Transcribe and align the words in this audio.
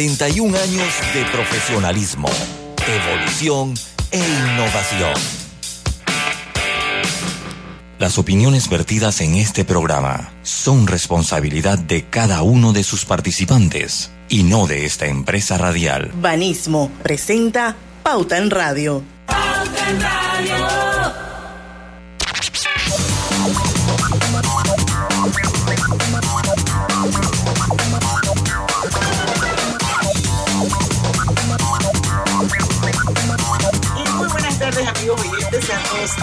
31 0.00 0.56
años 0.56 0.94
de 1.12 1.26
profesionalismo, 1.26 2.30
evolución 2.88 3.74
e 4.10 4.18
innovación. 4.18 5.12
Las 7.98 8.16
opiniones 8.16 8.70
vertidas 8.70 9.20
en 9.20 9.34
este 9.34 9.66
programa 9.66 10.32
son 10.42 10.86
responsabilidad 10.86 11.78
de 11.78 12.06
cada 12.06 12.40
uno 12.40 12.72
de 12.72 12.82
sus 12.82 13.04
participantes 13.04 14.10
y 14.30 14.42
no 14.42 14.66
de 14.66 14.86
esta 14.86 15.04
empresa 15.04 15.58
radial. 15.58 16.10
Banismo 16.14 16.90
presenta 17.02 17.76
Pauta 18.02 18.38
en 18.38 18.48
Radio. 18.48 19.02
Pauta 19.26 19.90
en 19.90 20.00
Radio. 20.00 20.89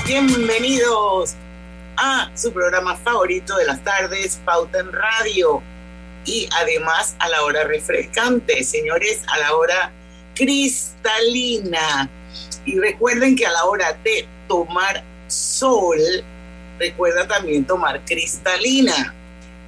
Bienvenidos 0.06 1.36
a 1.98 2.32
su 2.36 2.52
programa 2.52 2.96
favorito 2.96 3.56
de 3.58 3.66
las 3.66 3.84
tardes, 3.84 4.40
Pauta 4.44 4.80
en 4.80 4.92
Radio. 4.92 5.62
Y 6.26 6.50
además 6.60 7.16
a 7.20 7.30
la 7.30 7.44
hora 7.44 7.64
refrescante, 7.64 8.64
señores, 8.64 9.22
a 9.28 9.40
la 9.40 9.56
hora 9.56 9.92
cristalina. 10.36 12.10
Y 12.66 12.78
recuerden 12.80 13.36
que 13.36 13.46
a 13.46 13.52
la 13.52 13.66
hora 13.66 13.94
de 14.04 14.28
tomar 14.48 15.04
sol, 15.28 16.00
recuerda 16.80 17.28
también 17.28 17.66
tomar 17.66 18.04
cristalina, 18.04 19.14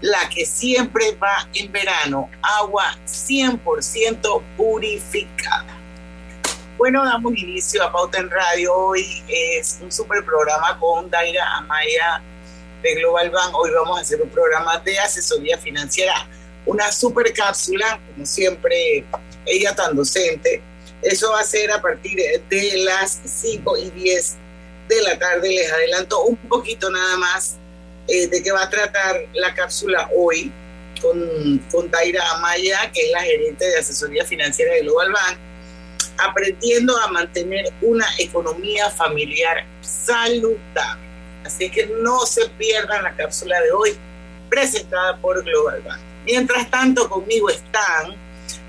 la 0.01 0.29
que 0.29 0.45
siempre 0.45 1.15
va 1.21 1.47
en 1.53 1.71
verano, 1.71 2.29
agua 2.41 2.97
100% 3.05 4.41
purificada. 4.57 5.78
Bueno, 6.79 7.03
damos 7.03 7.37
inicio 7.37 7.83
a 7.83 7.91
Pauta 7.91 8.19
en 8.19 8.29
Radio. 8.29 8.73
Hoy 8.73 9.05
es 9.27 9.79
un 9.81 9.91
super 9.91 10.23
programa 10.23 10.79
con 10.79 11.09
Daira 11.09 11.57
Amaya 11.57 12.21
de 12.81 12.95
Global 12.95 13.29
Bank. 13.31 13.53
Hoy 13.53 13.71
vamos 13.71 13.97
a 13.97 14.01
hacer 14.01 14.21
un 14.21 14.29
programa 14.29 14.77
de 14.77 14.97
asesoría 14.97 15.57
financiera, 15.57 16.13
una 16.65 16.89
super 16.89 17.33
cápsula, 17.33 17.99
como 18.07 18.25
siempre, 18.25 19.03
ella 19.45 19.75
tan 19.75 19.93
docente. 19.93 20.61
Eso 21.01 21.29
va 21.33 21.41
a 21.41 21.43
ser 21.43 21.69
a 21.69 21.81
partir 21.81 22.17
de 22.49 22.77
las 22.85 23.19
5 23.25 23.75
y 23.75 23.89
10 23.89 24.37
de 24.87 25.01
la 25.01 25.19
tarde. 25.19 25.49
Les 25.49 25.69
adelanto 25.69 26.23
un 26.23 26.37
poquito 26.37 26.89
nada 26.89 27.17
más 27.17 27.57
eh, 28.07 28.27
de 28.27 28.41
qué 28.41 28.53
va 28.53 28.63
a 28.63 28.69
tratar 28.69 29.17
la 29.33 29.53
cápsula 29.53 30.09
hoy 30.15 30.49
con, 31.01 31.59
con 31.73 31.91
Daira 31.91 32.23
Amaya, 32.35 32.89
que 32.93 33.01
es 33.01 33.11
la 33.11 33.21
gerente 33.21 33.65
de 33.65 33.79
asesoría 33.79 34.23
financiera 34.23 34.75
de 34.75 34.83
Global 34.83 35.11
Bank 35.11 35.48
aprendiendo 36.17 36.97
a 36.99 37.07
mantener 37.07 37.65
una 37.81 38.05
economía 38.17 38.89
familiar 38.89 39.65
saludable. 39.81 41.07
Así 41.45 41.69
que 41.69 41.87
no 42.01 42.25
se 42.25 42.47
pierdan 42.49 43.03
la 43.03 43.15
cápsula 43.15 43.59
de 43.61 43.71
hoy 43.71 43.97
presentada 44.49 45.17
por 45.17 45.43
Global 45.43 45.81
Bank. 45.81 45.99
Mientras 46.25 46.69
tanto, 46.69 47.09
conmigo 47.09 47.49
están 47.49 48.15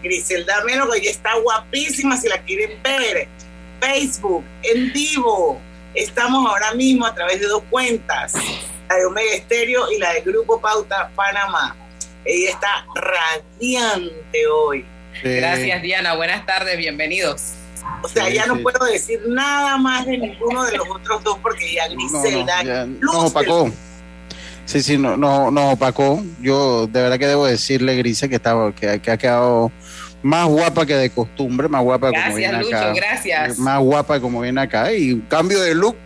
Griselda 0.03 0.63
Melo, 0.65 0.91
que 0.91 1.03
ya 1.03 1.11
está 1.11 1.35
guapísima 1.37 2.17
si 2.17 2.29
la 2.29 2.39
quieren 2.43 2.81
ver. 2.83 3.29
Facebook, 3.81 4.45
en 4.63 4.93
vivo. 4.93 5.61
Estamos 5.95 6.47
ahora 6.47 6.73
mismo 6.75 7.07
a 7.07 7.15
través 7.15 7.41
de 7.41 7.47
dos 7.47 7.63
cuentas, 7.69 8.35
la 8.89 8.97
de 8.97 9.07
Omega 9.07 9.35
Estéreo 9.35 9.91
y 9.91 9.99
la 9.99 10.13
del 10.13 10.23
Grupo 10.23 10.61
Pauta 10.61 11.11
Panamá. 11.17 11.77
Ella 12.25 12.51
está 12.51 12.87
radiante 12.95 14.47
hoy. 14.47 14.87
Gracias, 15.23 15.83
Diana. 15.83 16.15
Buenas 16.15 16.47
tardes, 16.47 16.77
bienvenidos. 16.77 17.55
O 18.03 18.09
sea, 18.09 18.29
ya 18.29 18.47
no 18.47 18.59
puedo 18.61 18.85
decir 18.87 19.21
nada 19.29 19.77
más 19.77 20.07
de 20.07 20.19
ninguno 20.19 20.65
de 20.65 20.77
los 20.77 20.89
otros 20.89 21.23
dos 21.25 21.39
porque 21.43 21.75
ya 21.75 21.89
Griselda. 21.89 22.63
No, 22.63 22.87
no, 22.87 23.13
nos 23.13 23.31
opacó. 23.31 23.71
Sí, 24.65 24.83
sí, 24.83 24.97
no, 24.97 25.17
no, 25.17 25.51
nos 25.51 25.75
opacó. 25.75 26.23
Yo 26.41 26.87
de 26.87 27.03
verdad 27.03 27.19
que 27.19 27.27
debo 27.27 27.47
decirle, 27.47 27.97
Grise, 27.97 28.29
que, 28.29 28.37
estaba, 28.37 28.73
que, 28.75 28.89
ha 28.89 29.17
quedado 29.17 29.73
más 30.23 30.47
guapa 30.47 30.87
que 30.87 30.95
de 30.95 31.11
costumbre, 31.11 31.69
más 31.69 31.83
guapa 31.83 32.11
como 32.11 32.37
viene 32.37 32.59
acá. 32.59 32.93
Gracias. 32.95 33.59
Más 33.59 33.81
guapa 33.81 34.21
como 34.21 34.41
viene 34.41 34.61
acá. 34.61 34.93
Y 34.93 35.21
cambio 35.29 35.61
de 35.61 35.75
look, 35.75 35.97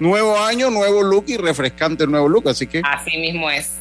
nuevo 0.00 0.38
año, 0.38 0.70
nuevo 0.70 1.02
look 1.02 1.24
y 1.28 1.36
refrescante 1.36 2.06
nuevo 2.06 2.28
look, 2.28 2.48
así 2.48 2.66
que. 2.66 2.82
Así 2.84 3.16
mismo 3.18 3.50
es. 3.50 3.77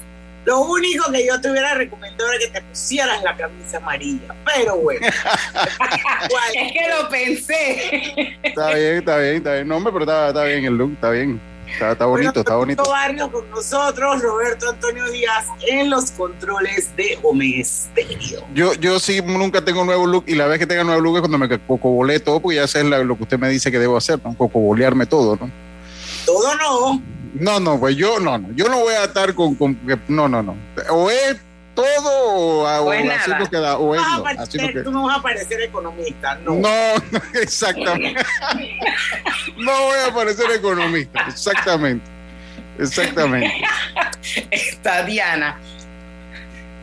Lo 0.48 0.62
único 0.62 1.12
que 1.12 1.28
yo 1.28 1.42
te 1.42 1.52
hubiera 1.52 1.74
recomendado 1.74 2.32
era 2.32 2.40
que 2.40 2.48
te 2.48 2.62
pusieras 2.62 3.22
la 3.22 3.36
camisa 3.36 3.80
amarilla, 3.80 4.34
pero 4.46 4.78
bueno. 4.82 5.06
es 5.06 6.72
que 6.72 6.88
lo 6.88 7.10
pensé. 7.10 8.38
Está 8.42 8.74
bien, 8.74 8.96
está 9.00 9.18
bien, 9.18 9.36
está 9.36 9.54
bien. 9.56 9.68
No, 9.68 9.76
hombre, 9.76 9.92
pero 9.92 10.06
está, 10.06 10.30
está 10.30 10.46
bien 10.46 10.64
el 10.64 10.78
look, 10.78 10.94
está 10.94 11.10
bien. 11.10 11.42
Está, 11.68 12.06
bonito, 12.06 12.40
está 12.40 12.56
bonito. 12.56 12.90
Barrio 12.90 13.30
con 13.30 13.52
nosotros, 13.52 14.22
Roberto 14.22 14.70
Antonio 14.70 15.12
Díaz, 15.12 15.48
en 15.68 15.90
los 15.90 16.12
controles 16.12 16.96
de 16.96 17.20
Omesterio. 17.24 18.40
Yo, 18.54 18.74
yo 18.76 19.02
sí 19.02 19.22
nunca 19.22 19.66
tengo 19.66 19.84
nuevo 19.84 20.08
look 20.08 20.24
y 20.28 20.36
la 20.36 20.48
vez 20.48 20.60
que 20.60 20.66
tenga 20.66 20.86
nuevo 20.86 21.02
look 21.02 21.16
es 21.16 21.20
cuando 21.24 21.38
me 21.40 21.50
cocobolé 21.60 22.22
todo, 22.22 22.40
porque 22.40 22.56
ya 22.56 22.68
sé 22.68 22.86
lo 22.86 23.18
que 23.18 23.24
usted 23.24 23.38
me 23.38 23.50
dice 23.50 23.70
que 23.70 23.80
debo 23.80 23.98
hacer, 23.98 24.18
¿no? 24.24 24.34
Cocobolearme 24.34 25.08
todo, 25.08 25.36
¿no? 25.36 25.52
Todo 26.26 26.56
no. 26.56 27.17
No, 27.40 27.60
no, 27.60 27.80
pues 27.80 27.96
yo 27.96 28.20
no, 28.20 28.38
no. 28.38 28.50
Yo 28.54 28.68
no 28.70 28.80
voy 28.80 28.94
a 28.94 29.06
estar 29.06 29.34
con, 29.34 29.56
con 29.56 29.78
no, 30.08 30.28
no, 30.28 30.44
no. 30.44 30.56
O 30.92 31.10
es 31.10 31.38
todo 31.76 32.12
o, 32.12 32.64
o, 32.64 32.92
así 32.92 33.32
no 33.38 33.50
queda. 33.50 33.78
O 33.78 33.94
es 33.94 34.02
no, 34.02 34.26
así 34.26 34.58
no 34.58 34.84
Tú 34.84 34.92
no 34.92 35.04
vas 35.04 35.20
a 35.20 35.22
parecer 35.22 35.62
economista, 35.62 36.36
no. 36.44 36.56
No, 36.56 36.70
exactamente. 37.42 38.22
no 39.58 39.82
voy 39.84 40.00
a 40.08 40.14
parecer 40.14 40.52
economista, 40.52 41.26
exactamente. 41.28 42.06
Exactamente. 42.80 43.54
Está 44.52 45.04
Diana. 45.04 45.60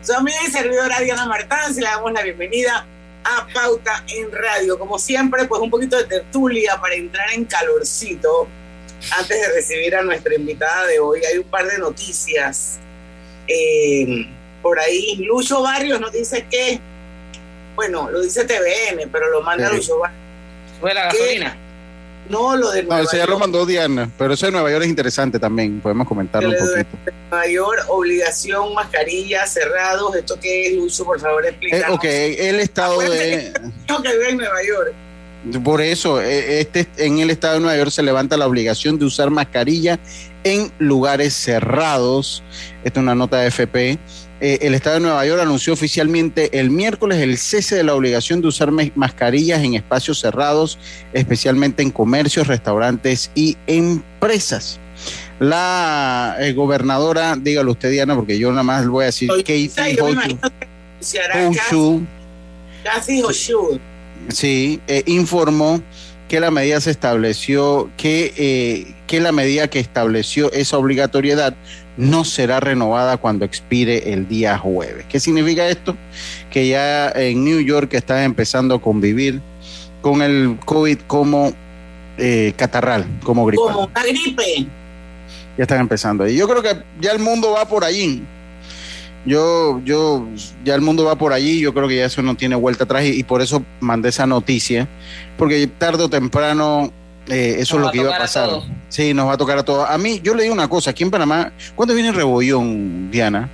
Su 0.01 0.13
amiga 0.13 0.37
y 0.47 0.51
servidora 0.51 0.99
Diana 0.99 1.25
Martán, 1.25 1.75
le 1.75 1.81
damos 1.81 2.11
la 2.13 2.21
bienvenida 2.21 2.85
a 3.23 3.47
Pauta 3.53 4.03
en 4.07 4.31
Radio. 4.31 4.77
Como 4.77 4.99
siempre, 4.99 5.45
pues 5.45 5.61
un 5.61 5.69
poquito 5.69 5.97
de 5.97 6.05
tertulia 6.05 6.79
para 6.79 6.95
entrar 6.95 7.31
en 7.33 7.45
calorcito 7.45 8.47
antes 9.11 9.41
de 9.41 9.47
recibir 9.53 9.95
a 9.95 10.03
nuestra 10.03 10.35
invitada 10.35 10.85
de 10.87 10.99
hoy, 10.99 11.21
hay 11.23 11.37
un 11.37 11.45
par 11.45 11.65
de 11.67 11.77
noticias. 11.77 12.79
Eh, 13.47 14.27
por 14.61 14.79
ahí, 14.79 15.17
Lucho 15.17 15.61
Barrios 15.61 15.99
nos 15.99 16.11
dice 16.11 16.45
que, 16.49 16.79
bueno, 17.75 18.09
lo 18.09 18.21
dice 18.21 18.45
TVN, 18.45 19.09
pero 19.11 19.29
lo 19.29 19.41
manda 19.41 19.71
Lucho 19.71 19.99
Barrios. 19.99 20.21
¿Fue 20.79 20.93
la 20.93 21.05
gasolina? 21.05 21.57
No, 22.29 22.55
lo 22.55 22.71
de 22.71 22.81
Nueva 22.81 23.03
No, 23.03 23.07
ese 23.07 23.17
ya 23.17 23.27
lo 23.27 23.37
mandó 23.37 23.65
Diana, 23.65 24.09
pero 24.17 24.33
eso 24.33 24.47
de 24.47 24.51
Nueva 24.51 24.71
York 24.71 24.83
es 24.83 24.89
interesante 24.89 25.37
también, 25.37 25.79
podemos 25.79 26.07
comentarlo 26.07 26.49
un 26.49 26.55
poquito. 26.55 27.11
Nueva 27.29 27.47
York, 27.47 27.85
obligación, 27.89 28.73
mascarilla, 28.73 29.45
cerrados, 29.45 30.15
¿esto 30.15 30.39
qué 30.41 30.67
es, 30.67 30.73
Lucho? 30.73 31.05
Por 31.05 31.19
favor, 31.19 31.45
explícanos. 31.45 31.87
Eh, 31.87 31.93
ok, 31.93 32.03
el 32.39 32.59
estado 32.59 32.99
de... 32.99 33.53
Que 33.87 34.11
vive 34.11 34.29
en 34.29 34.37
Nueva 34.37 34.63
York. 34.63 34.93
Por 35.63 35.81
eso, 35.81 36.21
e, 36.21 36.61
este, 36.61 36.87
en 36.97 37.19
el 37.19 37.29
estado 37.29 37.55
de 37.55 37.59
Nueva 37.61 37.77
York 37.77 37.91
se 37.91 38.03
levanta 38.03 38.37
la 38.37 38.47
obligación 38.47 38.97
de 38.97 39.05
usar 39.05 39.29
mascarilla 39.29 39.99
en 40.43 40.71
lugares 40.79 41.33
cerrados. 41.33 42.43
Esta 42.83 42.99
es 42.99 43.03
una 43.03 43.15
nota 43.15 43.37
de 43.37 43.47
FP. 43.47 43.99
Eh, 44.41 44.59
el 44.61 44.73
estado 44.73 44.95
de 44.95 45.01
Nueva 45.01 45.25
York 45.25 45.41
anunció 45.41 45.73
oficialmente 45.73 46.59
el 46.59 46.69
miércoles 46.69 47.19
el 47.19 47.37
cese 47.37 47.75
de 47.75 47.83
la 47.83 47.95
obligación 47.95 48.41
de 48.41 48.47
usar 48.47 48.71
mascarillas 48.71 49.63
en 49.63 49.75
espacios 49.75 50.19
cerrados, 50.19 50.77
especialmente 51.13 51.83
en 51.83 51.91
comercios, 51.91 52.47
restaurantes 52.47 53.31
y 53.33 53.55
empresas. 53.67 54.79
La 55.39 56.37
eh, 56.39 56.53
gobernadora, 56.53 57.35
dígalo 57.37 57.71
usted, 57.71 57.91
Diana, 57.91 58.15
porque 58.15 58.37
yo 58.39 58.49
nada 58.51 58.63
más 58.63 58.83
le 58.83 58.89
voy 58.89 59.03
a 59.03 59.05
decir 59.07 59.29
Katie 59.29 59.69
Casi 62.83 63.21
Sí, 64.29 64.79
eh, 64.87 65.03
informó 65.05 65.81
que 66.27 66.39
la 66.39 66.51
medida 66.51 66.81
se 66.81 66.91
estableció, 66.91 67.89
que, 67.97 68.33
eh, 68.37 68.95
que 69.07 69.19
la 69.19 69.31
medida 69.31 69.67
que 69.67 69.79
estableció 69.79 70.51
esa 70.51 70.77
obligatoriedad 70.77 71.55
no 71.97 72.25
será 72.25 72.59
renovada 72.59 73.17
cuando 73.17 73.45
expire 73.45 74.11
el 74.13 74.27
día 74.27 74.57
jueves. 74.57 75.05
¿Qué 75.07 75.19
significa 75.19 75.67
esto? 75.67 75.95
Que 76.49 76.67
ya 76.67 77.09
en 77.09 77.43
New 77.43 77.61
York 77.61 77.93
están 77.93 78.23
empezando 78.23 78.75
a 78.75 78.81
convivir 78.81 79.41
con 80.01 80.21
el 80.21 80.57
COVID 80.65 80.99
como 81.07 81.53
eh, 82.17 82.53
catarral, 82.55 83.05
como 83.23 83.45
gripe. 83.45 83.61
Como 83.63 83.89
la 83.93 84.03
gripe. 84.03 84.67
Ya 85.57 85.63
están 85.63 85.79
empezando. 85.79 86.27
Y 86.27 86.35
yo 86.35 86.47
creo 86.47 86.61
que 86.61 86.83
ya 86.99 87.11
el 87.11 87.19
mundo 87.19 87.51
va 87.51 87.67
por 87.67 87.83
allí 87.83 88.23
yo, 89.25 89.81
yo, 89.83 90.25
ya 90.63 90.75
el 90.75 90.81
mundo 90.81 91.05
va 91.05 91.15
por 91.15 91.33
allí, 91.33 91.59
yo 91.59 91.73
creo 91.73 91.87
que 91.87 91.97
ya 91.97 92.05
eso 92.05 92.21
no 92.21 92.35
tiene 92.35 92.55
vuelta 92.55 92.83
atrás 92.83 93.05
y, 93.05 93.23
por 93.23 93.41
eso 93.41 93.63
mandé 93.79 94.09
esa 94.09 94.25
noticia, 94.27 94.87
porque 95.37 95.67
tarde 95.67 96.03
o 96.03 96.09
temprano 96.09 96.91
eh, 97.27 97.55
eso 97.59 97.77
es 97.77 97.81
lo 97.81 97.91
que 97.91 97.99
iba 97.99 98.15
a 98.15 98.19
pasar. 98.19 98.49
sí, 98.89 99.13
nos 99.13 99.27
va 99.27 99.33
a 99.33 99.37
tocar 99.37 99.57
a 99.57 99.63
todos. 99.63 99.89
A 99.89 99.97
mí, 99.97 100.21
yo 100.23 100.35
le 100.35 100.43
digo 100.43 100.53
una 100.53 100.67
cosa, 100.67 100.91
aquí 100.91 101.03
en 101.03 101.11
Panamá, 101.11 101.51
¿cuándo 101.75 101.95
viene 101.95 102.11
Rebollón, 102.11 103.09
Diana? 103.09 103.49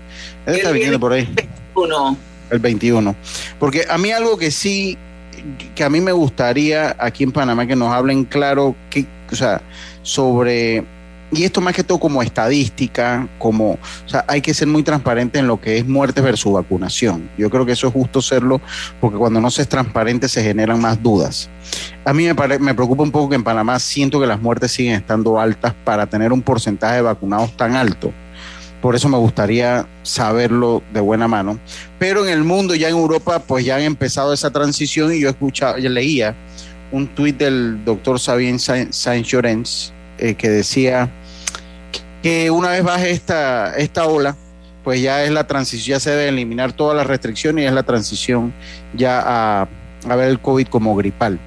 Él 0.45 0.55
está 0.55 0.71
viniendo 0.71 0.99
por 0.99 1.13
ahí. 1.13 1.33
Uno. 1.75 2.17
El 2.49 2.59
21. 2.59 3.15
Porque 3.59 3.85
a 3.89 3.97
mí 3.97 4.11
algo 4.11 4.37
que 4.37 4.51
sí, 4.51 4.97
que 5.73 5.83
a 5.85 5.89
mí 5.89 6.01
me 6.01 6.11
gustaría 6.11 6.95
aquí 6.99 7.23
en 7.23 7.31
Panamá 7.31 7.65
que 7.65 7.77
nos 7.77 7.93
hablen 7.93 8.25
claro, 8.25 8.75
que, 8.89 9.05
o 9.31 9.35
sea, 9.35 9.61
sobre 10.03 10.83
y 11.31 11.43
esto 11.43 11.61
más 11.61 11.73
que 11.73 11.83
todo 11.83 11.99
como 11.99 12.21
estadística, 12.21 13.27
como, 13.39 13.71
o 13.73 14.09
sea, 14.09 14.25
hay 14.27 14.41
que 14.41 14.53
ser 14.53 14.67
muy 14.67 14.83
transparente 14.83 15.39
en 15.39 15.47
lo 15.47 15.59
que 15.61 15.77
es 15.77 15.87
muerte 15.87 16.21
versus 16.21 16.53
vacunación. 16.53 17.29
Yo 17.37 17.49
creo 17.49 17.65
que 17.65 17.71
eso 17.71 17.87
es 17.87 17.93
justo 17.93 18.21
serlo, 18.21 18.59
porque 18.99 19.17
cuando 19.17 19.39
no 19.39 19.49
se 19.49 19.61
es 19.61 19.69
transparente 19.69 20.27
se 20.27 20.43
generan 20.43 20.81
más 20.81 21.01
dudas. 21.01 21.49
A 22.03 22.13
mí 22.13 22.25
me, 22.25 22.59
me 22.59 22.73
preocupa 22.73 23.03
un 23.03 23.11
poco 23.11 23.29
que 23.29 23.35
en 23.35 23.43
Panamá 23.43 23.79
siento 23.79 24.19
que 24.19 24.27
las 24.27 24.41
muertes 24.41 24.71
siguen 24.71 24.95
estando 24.95 25.39
altas 25.39 25.73
para 25.85 26.07
tener 26.07 26.33
un 26.33 26.41
porcentaje 26.41 26.95
de 26.95 27.01
vacunados 27.01 27.55
tan 27.55 27.75
alto. 27.75 28.11
Por 28.81 28.95
eso 28.95 29.07
me 29.09 29.17
gustaría 29.17 29.87
saberlo 30.01 30.81
de 30.91 30.99
buena 30.99 31.27
mano. 31.27 31.59
Pero 31.99 32.25
en 32.25 32.33
el 32.33 32.43
mundo, 32.43 32.73
ya 32.73 32.89
en 32.89 32.95
Europa, 32.95 33.39
pues 33.39 33.63
ya 33.63 33.75
han 33.75 33.83
empezado 33.83 34.33
esa 34.33 34.49
transición 34.49 35.13
y 35.13 35.19
yo 35.19 35.29
escuchaba, 35.29 35.77
yo 35.77 35.89
leía 35.89 36.35
un 36.91 37.07
tuit 37.07 37.37
del 37.37 37.85
doctor 37.85 38.19
Sabien 38.19 38.59
Saint-Llorenz 38.59 39.93
eh, 40.17 40.33
que 40.35 40.49
decía 40.49 41.09
que 42.21 42.51
una 42.51 42.69
vez 42.69 42.83
baje 42.83 43.11
esta, 43.11 43.75
esta 43.75 44.05
ola, 44.05 44.35
pues 44.83 45.01
ya 45.01 45.23
es 45.23 45.31
la 45.31 45.47
transición, 45.47 45.97
ya 45.97 45.99
se 45.99 46.11
debe 46.11 46.29
eliminar 46.29 46.73
todas 46.73 46.95
las 46.95 47.07
restricciones 47.07 47.63
y 47.63 47.67
es 47.67 47.73
la 47.73 47.83
transición 47.83 48.53
ya 48.93 49.21
a, 49.23 49.67
a 50.07 50.15
ver 50.15 50.29
el 50.29 50.39
COVID 50.39 50.67
como 50.67 50.95
gripal. 50.95 51.39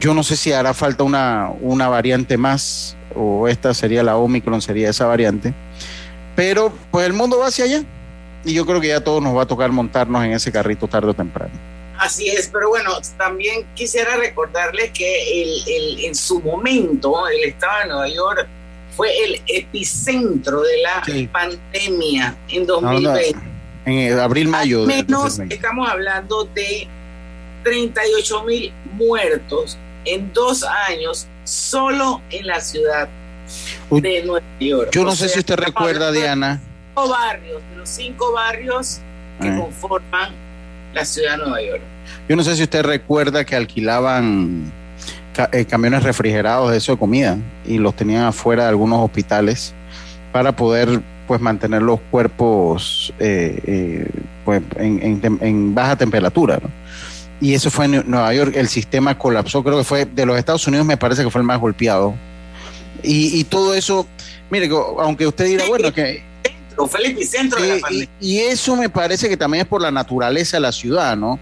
Yo 0.00 0.14
no 0.14 0.22
sé 0.22 0.36
si 0.36 0.52
hará 0.52 0.74
falta 0.74 1.04
una, 1.04 1.50
una 1.60 1.88
variante 1.88 2.36
más 2.36 2.96
o 3.14 3.48
esta 3.48 3.74
sería 3.74 4.02
la 4.02 4.16
Omicron, 4.16 4.60
sería 4.60 4.90
esa 4.90 5.06
variante, 5.06 5.54
pero 6.34 6.72
pues 6.90 7.06
el 7.06 7.12
mundo 7.12 7.38
va 7.38 7.48
hacia 7.48 7.64
allá 7.64 7.84
y 8.44 8.54
yo 8.54 8.66
creo 8.66 8.80
que 8.80 8.88
ya 8.88 9.02
todos 9.02 9.22
nos 9.22 9.36
va 9.36 9.42
a 9.42 9.46
tocar 9.46 9.70
montarnos 9.70 10.24
en 10.24 10.32
ese 10.32 10.50
carrito 10.50 10.88
tarde 10.88 11.10
o 11.10 11.14
temprano. 11.14 11.52
Así 11.98 12.28
es, 12.28 12.48
pero 12.52 12.70
bueno, 12.70 12.90
también 13.16 13.64
quisiera 13.74 14.16
recordarles 14.16 14.90
que 14.90 15.42
el, 15.42 15.48
el, 15.68 16.04
en 16.06 16.14
su 16.14 16.40
momento 16.40 17.28
el 17.28 17.50
estado 17.50 17.78
de 17.82 17.86
Nueva 17.86 18.08
York 18.08 18.48
fue 18.96 19.08
el 19.24 19.40
epicentro 19.46 20.62
de 20.62 20.78
la 20.78 21.28
pandemia 21.32 22.36
en 22.48 22.66
2020. 22.66 23.36
en 23.86 24.18
abril, 24.18 24.48
mayo. 24.48 24.82
Al 24.82 24.86
menos 24.86 25.38
estamos 25.38 25.88
hablando 25.88 26.44
de 26.54 26.88
38 27.64 28.44
mil 28.44 28.72
muertos 28.92 29.78
en 30.04 30.32
dos 30.32 30.64
años 30.88 31.26
solo 31.44 32.20
en 32.30 32.46
la 32.46 32.60
ciudad 32.60 33.08
de 33.90 34.22
Nueva 34.22 34.46
York. 34.60 34.90
Yo 34.92 35.04
no 35.04 35.14
sé 35.14 35.28
si 35.28 35.38
usted 35.38 35.56
recuerda, 35.56 36.12
Diana. 36.12 36.60
Cinco 36.94 37.08
barrios, 37.08 37.62
de 37.70 37.76
los 37.76 37.88
cinco 37.88 38.32
barrios 38.32 39.00
que 39.40 39.48
eh. 39.48 39.56
conforman 39.58 40.32
la 40.92 41.04
ciudad 41.04 41.32
de 41.32 41.38
Nueva 41.38 41.62
York. 41.62 41.82
Yo 42.28 42.36
no 42.36 42.44
sé 42.44 42.56
si 42.56 42.62
usted 42.62 42.82
recuerda 42.82 43.44
que 43.44 43.56
alquilaban 43.56 44.72
camiones 45.68 46.02
refrigerados 46.02 46.70
de 46.70 46.78
eso 46.78 46.92
de 46.92 46.98
comida 46.98 47.38
y 47.66 47.78
los 47.78 47.94
tenían 47.94 48.24
afuera 48.24 48.64
de 48.64 48.68
algunos 48.70 49.00
hospitales 49.00 49.74
para 50.32 50.54
poder 50.54 51.00
pues 51.26 51.40
mantener 51.40 51.82
los 51.82 52.00
cuerpos 52.10 53.12
eh, 53.18 53.60
eh, 53.66 54.10
pues, 54.44 54.62
en, 54.76 55.74
baja 55.74 55.96
temperatura. 55.96 56.60
Y 57.40 57.54
eso 57.54 57.70
fue 57.70 57.86
en 57.86 58.10
Nueva 58.10 58.32
York, 58.34 58.54
el 58.56 58.68
sistema 58.68 59.18
colapsó, 59.18 59.62
creo 59.62 59.78
que 59.78 59.84
fue 59.84 60.04
de 60.06 60.24
los 60.24 60.38
Estados 60.38 60.66
Unidos, 60.66 60.86
me 60.86 60.96
parece 60.96 61.24
que 61.24 61.30
fue 61.30 61.40
el 61.40 61.46
más 61.46 61.60
golpeado. 61.60 62.14
Y, 63.02 63.44
todo 63.44 63.74
eso, 63.74 64.06
mire, 64.50 64.70
aunque 64.98 65.26
usted 65.26 65.44
dirá, 65.46 65.66
bueno, 65.66 65.92
que... 65.92 66.22
Fue 66.74 67.00
el 67.00 67.12
epicentro 67.12 67.60
de 67.60 67.74
la 67.74 67.80
pandemia. 67.80 68.08
Y, 68.18 68.36
y 68.36 68.40
eso 68.40 68.74
me 68.74 68.88
parece 68.88 69.28
que 69.28 69.36
también 69.36 69.62
es 69.62 69.68
por 69.68 69.82
la 69.82 69.90
naturaleza 69.90 70.56
de 70.56 70.62
la 70.62 70.72
ciudad, 70.72 71.16
¿no? 71.16 71.38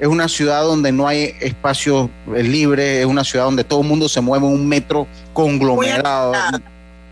Es 0.00 0.08
una 0.08 0.28
ciudad 0.28 0.62
donde 0.62 0.92
no 0.92 1.06
hay 1.06 1.34
espacio 1.40 2.10
libre, 2.26 3.00
es 3.00 3.06
una 3.06 3.22
ciudad 3.22 3.44
donde 3.44 3.64
todo 3.64 3.82
el 3.82 3.86
mundo 3.86 4.08
se 4.08 4.20
mueve 4.20 4.46
en 4.46 4.52
un 4.52 4.66
metro 4.66 5.06
conglomerado. 5.32 6.32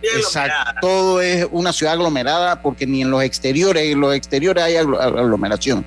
Exacto, 0.00 0.72
todo 0.80 1.20
es 1.20 1.46
una 1.50 1.72
ciudad 1.72 1.94
aglomerada 1.94 2.62
porque 2.62 2.86
ni 2.86 3.02
en 3.02 3.10
los 3.10 3.22
exteriores, 3.22 3.92
en 3.92 4.00
los 4.00 4.14
exteriores 4.14 4.64
hay 4.64 4.76
aglomeración. 4.76 5.84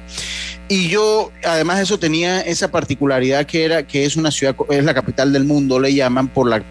Y 0.68 0.90
yo, 0.90 1.32
además 1.44 1.78
de 1.78 1.84
eso, 1.84 2.00
tenía 2.00 2.42
esa 2.42 2.70
particularidad 2.70 3.46
que 3.46 3.66
era 3.66 3.84
que 3.84 4.06
es 4.06 4.16
una 4.16 4.32
ciudad, 4.32 4.56
es 4.70 4.84
la 4.86 4.94
capital 4.94 5.34
del 5.34 5.44
mundo, 5.44 5.80
le 5.80 5.94
llaman 5.94 6.28
por 6.28 6.48
la 6.48 6.64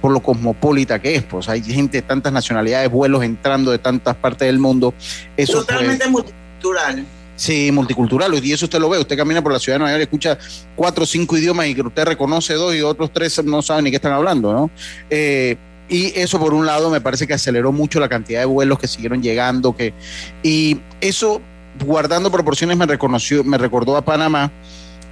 por 0.00 0.12
lo 0.12 0.20
cosmopolita 0.20 1.00
que 1.00 1.16
es, 1.16 1.22
pues 1.24 1.48
hay 1.48 1.62
gente 1.62 1.98
de 1.98 2.02
tantas 2.02 2.32
nacionalidades, 2.32 2.88
vuelos 2.90 3.24
entrando 3.24 3.70
de 3.70 3.78
tantas 3.78 4.16
partes 4.16 4.46
del 4.46 4.58
mundo. 4.58 4.94
Eso 5.36 5.60
Totalmente 5.60 6.08
multicultural. 6.08 7.04
Sí, 7.36 7.72
multicultural, 7.72 8.32
y 8.44 8.52
eso 8.52 8.66
usted 8.66 8.78
lo 8.78 8.88
ve, 8.88 8.98
usted 8.98 9.16
camina 9.16 9.42
por 9.42 9.52
la 9.52 9.58
ciudad 9.58 9.76
de 9.76 9.80
Nueva 9.80 9.98
York 9.98 10.02
escucha 10.02 10.38
cuatro 10.76 11.02
o 11.02 11.06
cinco 11.06 11.36
idiomas 11.36 11.66
y 11.66 11.80
usted 11.80 12.04
reconoce 12.04 12.54
dos 12.54 12.74
y 12.74 12.82
otros 12.82 13.12
tres 13.12 13.42
no 13.44 13.60
saben 13.60 13.84
ni 13.84 13.90
qué 13.90 13.96
están 13.96 14.12
hablando, 14.12 14.52
¿no? 14.52 14.70
Eh, 15.10 15.56
y 15.88 16.12
eso 16.18 16.38
por 16.38 16.54
un 16.54 16.64
lado 16.64 16.90
me 16.90 17.00
parece 17.00 17.26
que 17.26 17.34
aceleró 17.34 17.72
mucho 17.72 17.98
la 17.98 18.08
cantidad 18.08 18.40
de 18.40 18.46
vuelos 18.46 18.78
que 18.78 18.86
siguieron 18.86 19.20
llegando, 19.20 19.76
que, 19.76 19.92
y 20.42 20.80
eso 21.00 21.42
guardando 21.84 22.30
proporciones 22.30 22.76
me 22.76 22.86
reconoció, 22.86 23.42
me 23.42 23.58
recordó 23.58 23.96
a 23.96 24.02
Panamá, 24.04 24.52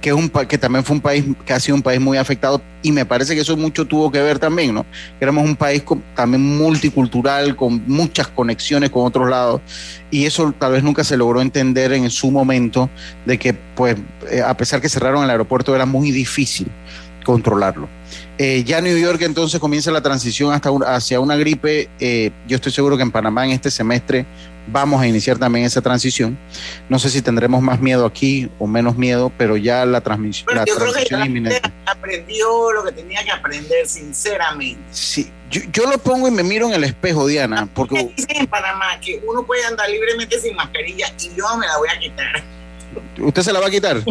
que, 0.03 0.09
es 0.09 0.15
un, 0.17 0.27
que 0.27 0.57
también 0.57 0.83
fue 0.83 0.97
un 0.97 1.01
país 1.01 1.23
que 1.45 1.53
ha 1.53 1.59
sido 1.61 1.77
un 1.77 1.81
país 1.81 2.01
muy 2.01 2.17
afectado 2.17 2.61
y 2.81 2.91
me 2.91 3.05
parece 3.05 3.35
que 3.35 3.41
eso 3.41 3.55
mucho 3.55 3.85
tuvo 3.85 4.11
que 4.11 4.21
ver 4.21 4.37
también, 4.37 4.75
¿no? 4.75 4.85
Éramos 5.21 5.45
un 5.45 5.55
país 5.55 5.81
también 6.13 6.57
multicultural, 6.57 7.55
con 7.55 7.81
muchas 7.87 8.27
conexiones 8.27 8.89
con 8.89 9.05
otros 9.05 9.29
lados 9.29 9.61
y 10.11 10.25
eso 10.25 10.53
tal 10.59 10.73
vez 10.73 10.83
nunca 10.83 11.05
se 11.05 11.15
logró 11.15 11.39
entender 11.39 11.93
en 11.93 12.09
su 12.09 12.31
momento 12.31 12.89
de 13.25 13.39
que, 13.39 13.53
pues, 13.53 13.95
eh, 14.29 14.41
a 14.41 14.57
pesar 14.57 14.81
que 14.81 14.89
cerraron 14.89 15.23
el 15.23 15.29
aeropuerto 15.29 15.73
era 15.73 15.85
muy 15.85 16.11
difícil 16.11 16.67
controlarlo. 17.23 17.87
Eh, 18.37 18.63
ya 18.63 18.81
New 18.81 18.97
York 18.97 19.21
entonces 19.21 19.59
comienza 19.59 19.91
la 19.91 20.01
transición 20.01 20.53
hasta 20.53 20.69
hacia 20.87 21.19
una 21.19 21.35
gripe. 21.35 21.89
Eh, 21.99 22.31
yo 22.47 22.55
estoy 22.55 22.71
seguro 22.71 22.97
que 22.97 23.03
en 23.03 23.11
Panamá 23.11 23.45
en 23.45 23.51
este 23.51 23.71
semestre 23.71 24.25
vamos 24.67 25.01
a 25.01 25.07
iniciar 25.07 25.37
también 25.37 25.65
esa 25.65 25.81
transición. 25.81 26.37
No 26.89 26.99
sé 26.99 27.09
si 27.09 27.21
tendremos 27.21 27.61
más 27.61 27.79
miedo 27.79 28.05
aquí 28.05 28.49
o 28.59 28.67
menos 28.67 28.97
miedo, 28.97 29.31
pero 29.37 29.57
ya 29.57 29.85
la, 29.85 30.01
transmisión 30.01 30.47
la 30.55 30.65
yo 30.65 30.75
transición 30.75 31.05
creo 31.07 31.21
que 31.21 31.27
inminente. 31.27 31.61
aprendió 31.85 32.71
lo 32.71 32.83
que 32.83 32.91
tenía 32.91 33.23
que 33.23 33.31
aprender, 33.31 33.87
sinceramente. 33.87 34.81
Sí, 34.91 35.31
yo, 35.49 35.89
lo 35.89 35.97
pongo 35.99 36.27
y 36.27 36.31
me 36.31 36.43
miro 36.43 36.67
en 36.67 36.73
el 36.73 36.83
espejo, 36.83 37.27
Diana. 37.27 37.67
Porque 37.73 38.11
dicen 38.15 38.37
en 38.37 38.47
Panamá 38.47 38.99
que 38.99 39.21
uno 39.27 39.45
puede 39.45 39.63
andar 39.65 39.89
libremente 39.89 40.39
sin 40.39 40.55
mascarilla 40.55 41.13
y 41.19 41.35
yo 41.35 41.57
me 41.57 41.67
la 41.67 41.77
voy 41.77 41.89
a 41.89 41.99
quitar. 41.99 42.43
¿Usted 43.19 43.41
se 43.41 43.53
la 43.53 43.59
va 43.59 43.67
a 43.67 43.71
quitar? 43.71 44.03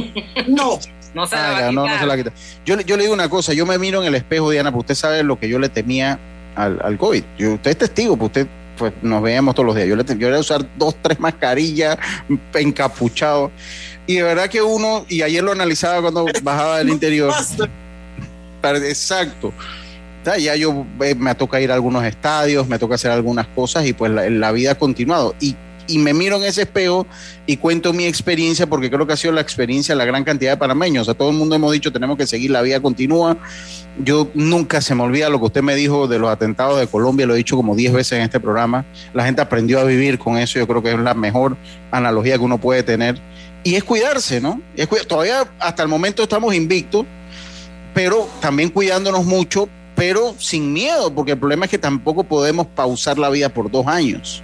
no. 0.48 0.78
No 1.14 1.26
se, 1.26 1.36
la 1.36 1.42
va 1.42 1.48
a 1.48 1.54
quitar. 1.56 1.74
No, 1.74 1.86
no 1.86 1.98
se 1.98 2.06
la 2.06 2.16
quita. 2.16 2.32
Yo, 2.64 2.80
yo 2.80 2.96
le 2.96 3.02
digo 3.02 3.14
una 3.14 3.28
cosa, 3.28 3.52
yo 3.52 3.66
me 3.66 3.78
miro 3.78 4.00
en 4.00 4.08
el 4.08 4.14
espejo, 4.14 4.50
Diana, 4.50 4.70
porque 4.70 4.92
usted 4.92 4.94
sabe 4.94 5.22
lo 5.22 5.38
que 5.38 5.48
yo 5.48 5.58
le 5.58 5.68
temía 5.68 6.18
al, 6.54 6.80
al 6.82 6.98
COVID. 6.98 7.22
Yo, 7.38 7.54
usted 7.54 7.70
es 7.72 7.78
testigo, 7.78 8.16
pues 8.16 8.28
usted 8.28 8.46
pues 8.76 8.92
nos 9.02 9.22
veíamos 9.22 9.54
todos 9.54 9.66
los 9.66 9.76
días. 9.76 9.88
Yo 9.88 9.96
le, 9.96 10.04
yo 10.18 10.34
a 10.34 10.38
usar 10.38 10.64
dos, 10.76 10.96
tres 11.00 11.20
mascarillas, 11.20 11.98
encapuchado. 12.54 13.50
Y 14.06 14.16
de 14.16 14.22
verdad 14.22 14.48
que 14.48 14.62
uno, 14.62 15.04
y 15.08 15.22
ayer 15.22 15.42
lo 15.44 15.52
analizaba 15.52 16.02
cuando 16.02 16.26
bajaba 16.42 16.78
del 16.78 16.88
interior. 16.90 17.32
Exacto. 18.62 19.52
Ya 20.38 20.54
yo 20.54 20.86
eh, 21.00 21.14
me 21.16 21.34
toca 21.34 21.60
ir 21.60 21.72
a 21.72 21.74
algunos 21.74 22.04
estadios, 22.04 22.68
me 22.68 22.78
toca 22.78 22.94
hacer 22.94 23.10
algunas 23.10 23.46
cosas 23.48 23.84
y 23.86 23.92
pues 23.92 24.10
la, 24.12 24.30
la 24.30 24.52
vida 24.52 24.72
ha 24.72 24.74
continuado. 24.76 25.34
Y 25.40 25.56
y 25.86 25.98
me 25.98 26.14
miro 26.14 26.36
en 26.36 26.44
ese 26.44 26.62
espejo 26.62 27.06
y 27.46 27.56
cuento 27.56 27.92
mi 27.92 28.06
experiencia 28.06 28.66
porque 28.66 28.90
creo 28.90 29.06
que 29.06 29.12
ha 29.12 29.16
sido 29.16 29.32
la 29.32 29.40
experiencia 29.40 29.94
de 29.94 29.98
la 29.98 30.04
gran 30.04 30.24
cantidad 30.24 30.52
de 30.52 30.56
panameños. 30.56 31.02
O 31.02 31.04
sea, 31.06 31.14
todo 31.14 31.30
el 31.30 31.36
mundo 31.36 31.54
hemos 31.54 31.72
dicho 31.72 31.92
tenemos 31.92 32.16
que 32.16 32.26
seguir, 32.26 32.50
la 32.50 32.62
vida 32.62 32.80
continúa. 32.80 33.36
Yo 33.98 34.30
nunca 34.34 34.80
se 34.80 34.94
me 34.94 35.02
olvida 35.02 35.28
lo 35.28 35.38
que 35.38 35.46
usted 35.46 35.62
me 35.62 35.74
dijo 35.74 36.08
de 36.08 36.18
los 36.18 36.30
atentados 36.30 36.78
de 36.78 36.86
Colombia, 36.86 37.26
lo 37.26 37.34
he 37.34 37.38
dicho 37.38 37.56
como 37.56 37.74
10 37.74 37.92
veces 37.92 38.12
en 38.12 38.22
este 38.22 38.40
programa. 38.40 38.84
La 39.12 39.24
gente 39.24 39.42
aprendió 39.42 39.80
a 39.80 39.84
vivir 39.84 40.18
con 40.18 40.38
eso, 40.38 40.58
yo 40.58 40.66
creo 40.66 40.82
que 40.82 40.92
es 40.92 40.98
la 40.98 41.14
mejor 41.14 41.56
analogía 41.90 42.38
que 42.38 42.44
uno 42.44 42.58
puede 42.58 42.82
tener. 42.82 43.20
Y 43.64 43.74
es 43.74 43.84
cuidarse, 43.84 44.40
¿no? 44.40 44.60
Es 44.76 44.88
todavía 45.06 45.44
hasta 45.58 45.82
el 45.82 45.88
momento 45.88 46.22
estamos 46.22 46.54
invictos, 46.54 47.06
pero 47.94 48.28
también 48.40 48.70
cuidándonos 48.70 49.24
mucho, 49.24 49.68
pero 49.94 50.34
sin 50.38 50.72
miedo, 50.72 51.14
porque 51.14 51.32
el 51.32 51.38
problema 51.38 51.66
es 51.66 51.70
que 51.70 51.78
tampoco 51.78 52.24
podemos 52.24 52.66
pausar 52.66 53.18
la 53.18 53.28
vida 53.28 53.50
por 53.50 53.70
dos 53.70 53.86
años 53.86 54.42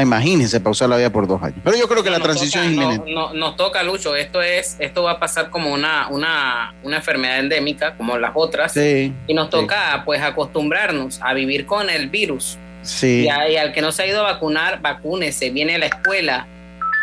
imagínense 0.00 0.60
pausar 0.60 0.88
la 0.88 0.96
vida 0.96 1.10
por 1.10 1.26
dos 1.26 1.42
años. 1.42 1.58
Pero 1.64 1.76
yo 1.76 1.88
creo 1.88 2.02
que 2.02 2.10
la 2.10 2.20
transición 2.20 2.64
es 2.64 2.72
inminente. 2.72 3.12
No, 3.12 3.32
nos 3.32 3.56
toca, 3.56 3.82
Lucho. 3.82 4.14
Esto 4.14 4.42
es, 4.42 4.76
esto 4.78 5.02
va 5.02 5.12
a 5.12 5.18
pasar 5.18 5.50
como 5.50 5.72
una, 5.72 6.08
una, 6.08 6.74
una 6.82 6.96
enfermedad 6.96 7.38
endémica, 7.38 7.96
como 7.96 8.18
las 8.18 8.32
otras. 8.34 8.76
y 8.76 9.12
nos 9.34 9.50
toca, 9.50 10.02
pues, 10.04 10.20
acostumbrarnos 10.22 11.20
a 11.22 11.34
vivir 11.34 11.66
con 11.66 11.88
el 11.90 12.08
virus. 12.08 12.58
Sí. 12.82 13.24
Y, 13.24 13.28
al 13.28 13.72
que 13.72 13.80
no 13.80 13.92
se 13.92 14.02
ha 14.02 14.06
ido 14.06 14.20
a 14.20 14.32
vacunar, 14.32 14.80
vacúnese. 14.80 15.50
Viene 15.50 15.76
a 15.76 15.78
la 15.78 15.86
escuela. 15.86 16.46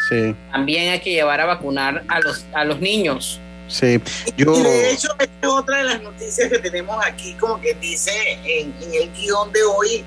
Sí. 0.10 0.36
También 0.52 0.92
hay 0.92 1.00
que 1.00 1.12
llevar 1.12 1.42
a 1.42 1.46
vacunar 1.46 2.04
a 2.08 2.20
los, 2.20 2.46
a 2.54 2.64
los 2.66 2.80
niños. 2.80 3.40
Sí, 3.68 4.00
yo... 4.38 4.54
Y 4.60 4.64
de 4.64 4.92
hecho, 4.92 5.08
es 5.18 5.30
otra 5.48 5.78
de 5.78 5.84
las 5.86 6.04
noticias 6.04 6.50
que 6.50 6.60
tenemos 6.60 7.04
aquí, 7.04 7.34
como 7.40 7.60
que 7.60 7.74
dice 7.76 8.12
en, 8.44 8.74
en 8.82 8.94
el 8.94 9.12
guion 9.14 9.52
de 9.52 9.64
hoy, 9.64 10.04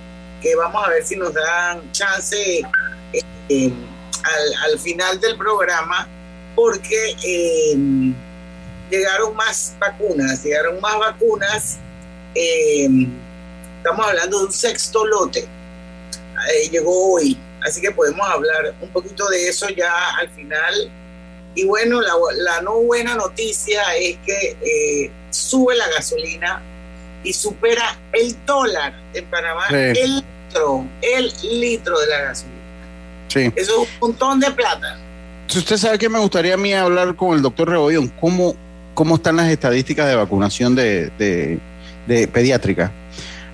que 0.46 0.54
vamos 0.54 0.86
a 0.86 0.90
ver 0.90 1.04
si 1.04 1.16
nos 1.16 1.34
dan 1.34 1.90
chance 1.90 2.36
eh, 3.48 3.72
al, 4.64 4.78
final 4.78 5.18
del 5.20 5.36
programa, 5.36 6.08
porque 6.54 7.16
em, 7.24 8.14
llegaron 8.88 9.34
más 9.34 9.74
vacunas, 9.80 10.44
llegaron 10.44 10.80
más 10.80 10.98
vacunas. 10.98 11.78
Em, 12.34 13.10
estamos 13.78 14.06
hablando 14.06 14.38
de 14.38 14.44
un 14.46 14.52
sexto 14.52 15.04
lote. 15.04 15.40
Eh, 15.40 16.68
llegó 16.70 17.14
hoy, 17.14 17.36
así 17.66 17.80
que 17.80 17.90
podemos 17.90 18.28
hablar 18.28 18.72
un 18.80 18.90
poquito 18.90 19.28
de 19.28 19.48
eso 19.48 19.68
ya 19.70 19.92
al 20.20 20.28
final. 20.30 20.92
Y 21.56 21.64
bueno, 21.64 22.00
la, 22.00 22.60
no 22.60 22.82
buena 22.82 23.16
noticia 23.16 23.82
es 23.98 24.16
que 24.24 24.56
eh, 24.62 25.10
sube 25.30 25.74
la 25.74 25.88
gasolina 25.88 26.62
y 27.24 27.32
supera 27.32 27.98
el 28.12 28.36
dólar 28.44 28.94
en 29.12 29.24
Panamá, 29.26 29.66
el 29.70 30.24
litro, 30.46 30.84
el 31.02 31.32
litro 31.60 31.98
de 31.98 32.06
la 32.06 32.20
gasolina. 32.22 32.56
Sí. 33.28 33.52
Eso 33.56 33.82
es 33.82 33.88
un 34.00 34.08
montón 34.08 34.40
de 34.40 34.50
plata. 34.50 34.98
Si 35.48 35.58
usted 35.58 35.76
sabe 35.76 35.98
que 35.98 36.08
me 36.08 36.18
gustaría 36.18 36.54
a 36.54 36.56
mí 36.56 36.72
hablar 36.72 37.14
con 37.14 37.34
el 37.34 37.42
doctor 37.42 37.68
Rebollón, 37.68 38.08
¿cómo, 38.20 38.54
cómo 38.94 39.16
están 39.16 39.36
las 39.36 39.48
estadísticas 39.48 40.08
de 40.08 40.16
vacunación 40.16 40.74
de, 40.74 41.10
de, 42.06 42.28
pediátrica? 42.28 42.90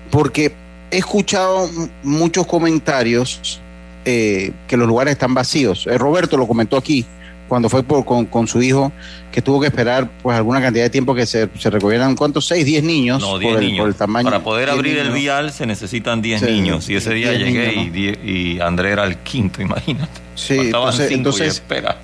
Porque 0.09 0.53
he 0.89 0.97
escuchado 0.97 1.69
muchos 2.01 2.47
comentarios 2.47 3.59
eh, 4.05 4.51
que 4.67 4.77
los 4.77 4.87
lugares 4.87 5.13
están 5.13 5.33
vacíos. 5.33 5.87
Eh, 5.87 5.97
Roberto 5.97 6.37
lo 6.37 6.47
comentó 6.47 6.77
aquí 6.77 7.05
cuando 7.53 7.69
fue 7.69 7.83
por, 7.83 8.03
con, 8.03 8.47
su 8.47 8.63
hijo, 8.63 8.91
que 9.31 9.39
tuvo 9.39 9.61
que 9.61 9.67
esperar 9.67 10.09
pues 10.23 10.35
alguna 10.35 10.59
cantidad 10.59 10.85
de 10.85 10.89
tiempo 10.89 11.13
que 11.13 11.27
se, 11.27 11.47
se 11.55 11.69
recogieran, 11.69 12.15
¿cuántos? 12.15 12.47
¿Seis? 12.47 12.65
¿Diez 12.65 12.83
niños? 12.83 13.21
No, 13.21 13.37
diez 13.37 13.59
niños. 13.59 13.81
por 13.81 13.89
el 13.89 13.93
tamaño. 13.93 14.25
Para 14.25 14.43
poder 14.43 14.71
abrir 14.71 14.97
el 14.97 15.11
vial 15.11 15.51
se 15.51 15.67
necesitan 15.67 16.19
diez 16.19 16.41
niños. 16.41 16.89
Y 16.89 16.95
ese 16.95 17.13
día 17.13 17.31
llegué 17.33 18.17
y, 18.23 18.59
André 18.59 18.93
era 18.93 19.03
el 19.03 19.17
quinto, 19.17 19.61
imagínate. 19.61 20.19
Sí, 20.33 20.57
entonces, 20.57 21.11
entonces 21.11 21.47
espera. 21.49 21.99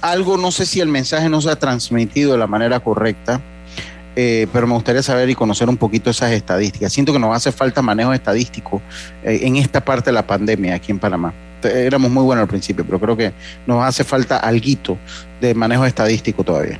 algo, 0.00 0.38
no 0.38 0.50
sé 0.50 0.64
si 0.64 0.80
el 0.80 0.88
mensaje 0.88 1.28
no 1.28 1.42
se 1.42 1.50
ha 1.50 1.56
transmitido 1.56 2.32
de 2.32 2.38
la 2.38 2.46
manera 2.46 2.80
correcta. 2.80 3.42
Eh, 4.16 4.46
pero 4.50 4.66
me 4.66 4.72
gustaría 4.72 5.02
saber 5.02 5.28
y 5.28 5.34
conocer 5.34 5.68
un 5.68 5.76
poquito 5.76 6.08
esas 6.08 6.32
estadísticas. 6.32 6.90
Siento 6.90 7.12
que 7.12 7.18
nos 7.18 7.36
hace 7.36 7.52
falta 7.52 7.82
manejo 7.82 8.14
estadístico 8.14 8.80
eh, 9.22 9.40
en 9.42 9.56
esta 9.56 9.84
parte 9.84 10.08
de 10.08 10.14
la 10.14 10.26
pandemia 10.26 10.76
aquí 10.76 10.90
en 10.90 10.98
Panamá 10.98 11.34
éramos 11.64 12.10
muy 12.10 12.22
buenos 12.22 12.42
al 12.42 12.48
principio, 12.48 12.84
pero 12.84 13.00
creo 13.00 13.16
que 13.16 13.32
nos 13.66 13.84
hace 13.84 14.04
falta 14.04 14.38
algo 14.38 14.98
de 15.40 15.54
manejo 15.54 15.84
estadístico 15.84 16.44
todavía. 16.44 16.78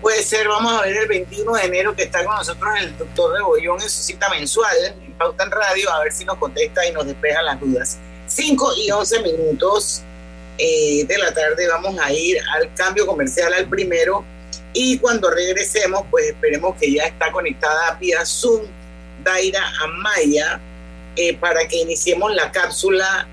Puede 0.00 0.22
ser, 0.22 0.48
vamos 0.48 0.72
a 0.72 0.82
ver 0.82 0.96
el 0.96 1.08
21 1.08 1.52
de 1.52 1.62
enero 1.62 1.94
que 1.94 2.02
está 2.02 2.24
con 2.24 2.34
nosotros 2.34 2.70
el 2.80 2.98
doctor 2.98 3.34
Rebollón 3.34 3.80
en 3.80 3.88
su 3.88 4.02
cita 4.02 4.28
mensual 4.30 4.74
en 5.06 5.12
Pauta 5.12 5.44
en 5.44 5.50
Radio, 5.50 5.92
a 5.92 6.00
ver 6.02 6.12
si 6.12 6.24
nos 6.24 6.38
contesta 6.38 6.84
y 6.86 6.92
nos 6.92 7.06
despeja 7.06 7.40
las 7.42 7.60
dudas. 7.60 7.98
5 8.26 8.72
y 8.84 8.90
11 8.90 9.22
minutos 9.22 10.02
eh, 10.58 11.04
de 11.06 11.18
la 11.18 11.32
tarde 11.32 11.68
vamos 11.68 11.98
a 12.00 12.12
ir 12.12 12.36
al 12.56 12.74
cambio 12.74 13.06
comercial 13.06 13.52
al 13.54 13.66
primero 13.66 14.24
y 14.72 14.98
cuando 14.98 15.30
regresemos 15.30 16.04
pues 16.10 16.26
esperemos 16.26 16.76
que 16.76 16.92
ya 16.92 17.04
está 17.04 17.30
conectada 17.30 17.96
vía 18.00 18.24
Zoom 18.24 18.62
Daira 19.22 19.62
Amaya 19.82 20.60
eh, 21.16 21.36
para 21.36 21.66
que 21.68 21.76
iniciemos 21.76 22.34
la 22.34 22.50
cápsula 22.50 23.28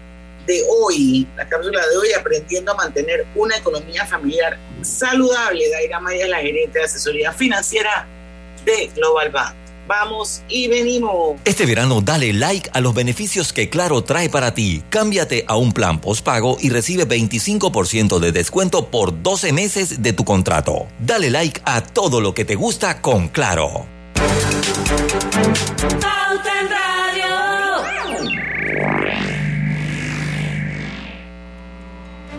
de 0.46 0.64
hoy, 0.68 1.28
la 1.38 1.48
cápsula 1.48 1.80
de 1.88 1.98
hoy 1.98 2.12
aprendiendo 2.14 2.72
a 2.72 2.76
mantener 2.76 3.26
una 3.36 3.56
economía 3.58 4.06
familiar 4.06 4.58
saludable. 4.82 5.70
Daira 5.70 6.00
Maya 6.00 6.24
es 6.24 6.30
la 6.30 6.40
gerente 6.40 6.80
de 6.80 6.86
asesoría 6.86 7.32
financiera 7.32 8.08
de 8.66 8.90
Global 8.96 9.30
Bank. 9.30 9.56
Vamos 9.88 10.44
y 10.48 10.68
venimos. 10.68 11.40
Este 11.46 11.66
verano 11.66 12.00
dale 12.02 12.32
like 12.32 12.70
a 12.74 12.80
los 12.80 12.94
beneficios 12.94 13.52
que 13.52 13.70
Claro 13.70 14.04
trae 14.04 14.30
para 14.30 14.54
ti. 14.54 14.84
Cámbiate 14.92 15.46
a 15.48 15.56
un 15.56 15.72
plan 15.72 16.00
postpago 16.00 16.58
y 16.62 16.70
recibe 16.70 17.08
25% 17.08 18.20
de 18.20 18.32
descuento 18.32 18.92
por 18.92 19.24
12 19.24 19.52
meses 19.52 20.04
de 20.04 20.14
tu 20.14 20.26
contrato. 20.26 20.88
Dale 21.00 21.32
like 21.32 21.62
a 21.66 21.82
todo 21.82 22.22
lo 22.22 22.36
que 22.36 22.46
te 22.46 22.54
gusta 22.54 23.02
con 23.02 23.30
Claro. 23.30 23.88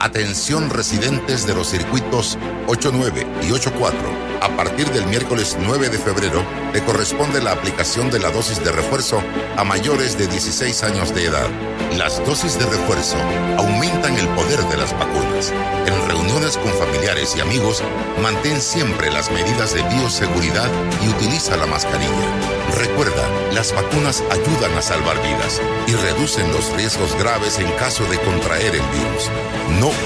Atención 0.00 0.70
residentes 0.70 1.46
de 1.46 1.54
los 1.54 1.68
circuitos 1.68 2.38
89 2.66 3.26
y 3.42 3.52
84 3.52 4.34
a 4.44 4.56
partir 4.56 4.86
del 4.90 5.06
miércoles 5.06 5.56
9 5.58 5.88
de 5.88 5.98
febrero 5.98 6.44
le 6.74 6.84
corresponde 6.84 7.40
la 7.40 7.52
aplicación 7.52 8.10
de 8.10 8.18
la 8.18 8.30
dosis 8.30 8.62
de 8.62 8.72
refuerzo 8.72 9.22
a 9.56 9.64
mayores 9.64 10.18
de 10.18 10.26
16 10.26 10.82
años 10.82 11.14
de 11.14 11.24
edad. 11.24 11.48
Las 11.96 12.22
dosis 12.26 12.58
de 12.58 12.66
refuerzo 12.66 13.16
aumentan 13.56 14.18
el 14.18 14.28
poder 14.28 14.60
de 14.64 14.76
las 14.76 14.92
vacunas. 14.98 15.50
En 15.86 16.08
reuniones 16.08 16.58
con 16.58 16.72
familiares 16.74 17.34
y 17.36 17.40
amigos, 17.40 17.82
mantén 18.20 18.60
siempre 18.60 19.10
las 19.10 19.30
medidas 19.30 19.72
de 19.74 19.82
bioseguridad 19.84 20.68
y 21.02 21.08
utiliza 21.08 21.56
la 21.56 21.66
mascarilla. 21.66 22.28
Recuerda, 22.76 23.26
las 23.54 23.72
vacunas 23.74 24.22
ayudan 24.30 24.76
a 24.76 24.82
salvar 24.82 25.16
vidas 25.22 25.62
y 25.86 25.92
reducen 25.94 26.52
los 26.52 26.70
riesgos 26.72 27.14
graves 27.16 27.58
en 27.58 27.70
caso 27.72 28.04
de 28.04 28.18
contraer 28.20 28.74
el 28.74 28.82
virus. 28.82 29.30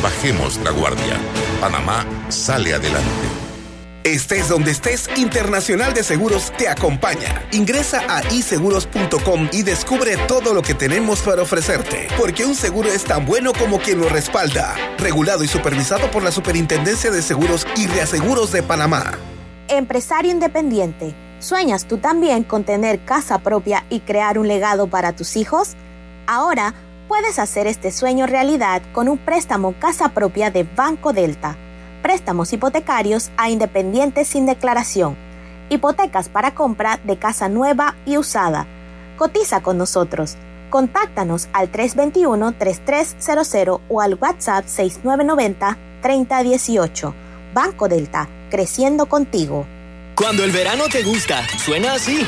Bajemos 0.02 0.58
la 0.58 0.70
guardia. 0.70 1.18
Panamá 1.60 2.06
sale 2.28 2.74
adelante. 2.74 3.48
Estés 4.04 4.48
donde 4.48 4.70
estés, 4.70 5.06
Internacional 5.16 5.92
de 5.92 6.02
Seguros 6.02 6.50
te 6.56 6.66
acompaña. 6.66 7.42
Ingresa 7.52 8.00
a 8.08 8.22
iseguros.com 8.32 9.48
y 9.52 9.62
descubre 9.62 10.16
todo 10.26 10.54
lo 10.54 10.62
que 10.62 10.72
tenemos 10.72 11.20
para 11.20 11.42
ofrecerte. 11.42 12.08
Porque 12.16 12.46
un 12.46 12.54
seguro 12.54 12.88
es 12.88 13.04
tan 13.04 13.26
bueno 13.26 13.52
como 13.52 13.78
quien 13.78 14.00
lo 14.00 14.08
respalda. 14.08 14.74
Regulado 14.96 15.44
y 15.44 15.48
supervisado 15.48 16.10
por 16.10 16.22
la 16.22 16.30
Superintendencia 16.30 17.10
de 17.10 17.20
Seguros 17.20 17.66
y 17.76 17.86
Reaseguros 17.86 18.50
de 18.50 18.62
Panamá. 18.62 19.12
Empresario 19.68 20.30
independiente, 20.30 21.14
¿sueñas 21.40 21.86
tú 21.86 21.98
también 21.98 22.44
con 22.44 22.64
tener 22.64 23.04
casa 23.04 23.40
propia 23.40 23.84
y 23.90 24.00
crear 24.00 24.38
un 24.38 24.48
legado 24.48 24.86
para 24.86 25.14
tus 25.14 25.36
hijos? 25.36 25.74
Ahora 26.26 26.74
puedes 27.08 27.38
hacer 27.38 27.66
este 27.66 27.90
sueño 27.90 28.26
realidad 28.26 28.82
con 28.92 29.08
un 29.08 29.18
préstamo 29.18 29.74
casa 29.80 30.10
propia 30.10 30.50
de 30.50 30.62
Banco 30.62 31.12
Delta 31.12 31.56
préstamos 32.08 32.52
hipotecarios 32.52 33.30
a 33.36 33.50
independientes 33.50 34.28
sin 34.28 34.46
declaración, 34.46 35.18
hipotecas 35.68 36.30
para 36.30 36.54
compra 36.54 36.98
de 37.04 37.18
casa 37.18 37.50
nueva 37.50 37.96
y 38.06 38.16
usada. 38.16 38.66
Cotiza 39.16 39.60
con 39.60 39.76
nosotros. 39.78 40.36
Contáctanos 40.70 41.48
al 41.52 41.72
321-3300 41.72 43.80
o 43.88 44.00
al 44.00 44.14
WhatsApp 44.14 44.66
6990-3018. 44.66 47.12
Banco 47.54 47.88
Delta, 47.88 48.28
creciendo 48.50 49.06
contigo. 49.06 49.66
Cuando 50.14 50.44
el 50.44 50.52
verano 50.52 50.84
te 50.90 51.02
gusta, 51.02 51.46
suena 51.58 51.94
así. 51.94 52.26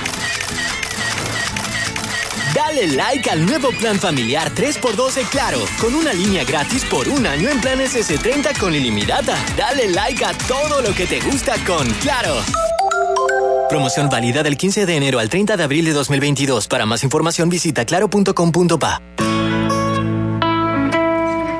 Dale 2.61 2.88
like 2.88 3.31
al 3.31 3.47
nuevo 3.47 3.71
plan 3.71 3.99
familiar 3.99 4.55
3x12 4.55 5.26
Claro, 5.31 5.61
con 5.81 5.95
una 5.95 6.12
línea 6.12 6.45
gratis 6.45 6.85
por 6.85 7.09
un 7.09 7.26
año 7.26 7.49
en 7.49 7.59
planes 7.59 7.97
S30 7.97 8.59
con 8.59 8.75
ilimitada. 8.75 9.35
Dale 9.57 9.88
like 9.88 10.23
a 10.23 10.35
todo 10.47 10.83
lo 10.83 10.95
que 10.95 11.07
te 11.07 11.21
gusta 11.21 11.55
con 11.64 11.88
Claro. 12.02 12.35
Promoción 13.71 14.11
válida 14.11 14.43
del 14.43 14.59
15 14.59 14.85
de 14.85 14.95
enero 14.95 15.21
al 15.21 15.31
30 15.31 15.57
de 15.57 15.62
abril 15.62 15.87
de 15.87 15.93
2022. 15.93 16.69
Para 16.69 16.85
más 16.85 17.02
información 17.02 17.49
visita 17.49 17.87
claro.com.pa. 17.87 19.00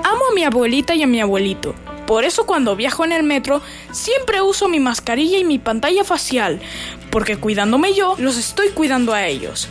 Amo 0.04 0.25
a 0.30 0.35
mi 0.35 0.45
abuelita 0.45 0.95
y 0.95 1.02
a 1.02 1.07
mi 1.07 1.23
abuelito. 1.23 1.75
Por 2.07 2.25
eso 2.25 2.45
cuando 2.45 2.76
viajo 2.76 3.07
en 3.07 3.12
el 3.12 3.23
metro 3.23 3.62
siempre 3.90 4.42
uso 4.42 4.69
mi 4.69 4.80
mascarilla 4.80 5.38
y 5.38 5.45
mi 5.45 5.59
pantalla 5.59 6.04
facial, 6.04 6.61
porque 7.11 7.38
cuidándome 7.38 7.95
yo, 7.95 8.16
los 8.19 8.37
estoy 8.37 8.69
cuidando 8.69 9.14
a 9.14 9.26
ellos. 9.26 9.71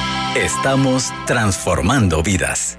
estamos 0.35 1.11
transformando 1.25 2.23
vidas. 2.23 2.77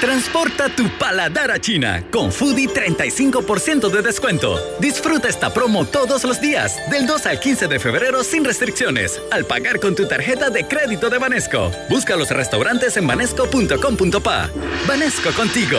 Transporta 0.00 0.68
tu 0.68 0.88
paladar 0.98 1.50
a 1.50 1.58
China 1.58 2.04
con 2.10 2.30
Foodie 2.30 2.68
35% 2.68 3.88
de 3.88 4.02
descuento. 4.02 4.60
Disfruta 4.78 5.28
esta 5.28 5.52
promo 5.52 5.86
todos 5.86 6.24
los 6.24 6.40
días, 6.40 6.78
del 6.90 7.06
2 7.06 7.26
al 7.26 7.40
15 7.40 7.68
de 7.68 7.78
febrero 7.78 8.22
sin 8.22 8.44
restricciones, 8.44 9.20
al 9.30 9.46
pagar 9.46 9.80
con 9.80 9.94
tu 9.94 10.06
tarjeta 10.06 10.50
de 10.50 10.66
crédito 10.66 11.08
de 11.08 11.18
Banesco. 11.18 11.70
Busca 11.88 12.16
los 12.16 12.30
restaurantes 12.30 12.96
en 12.96 13.06
banesco.com.pa. 13.06 14.50
Banesco 14.86 15.30
contigo. 15.32 15.78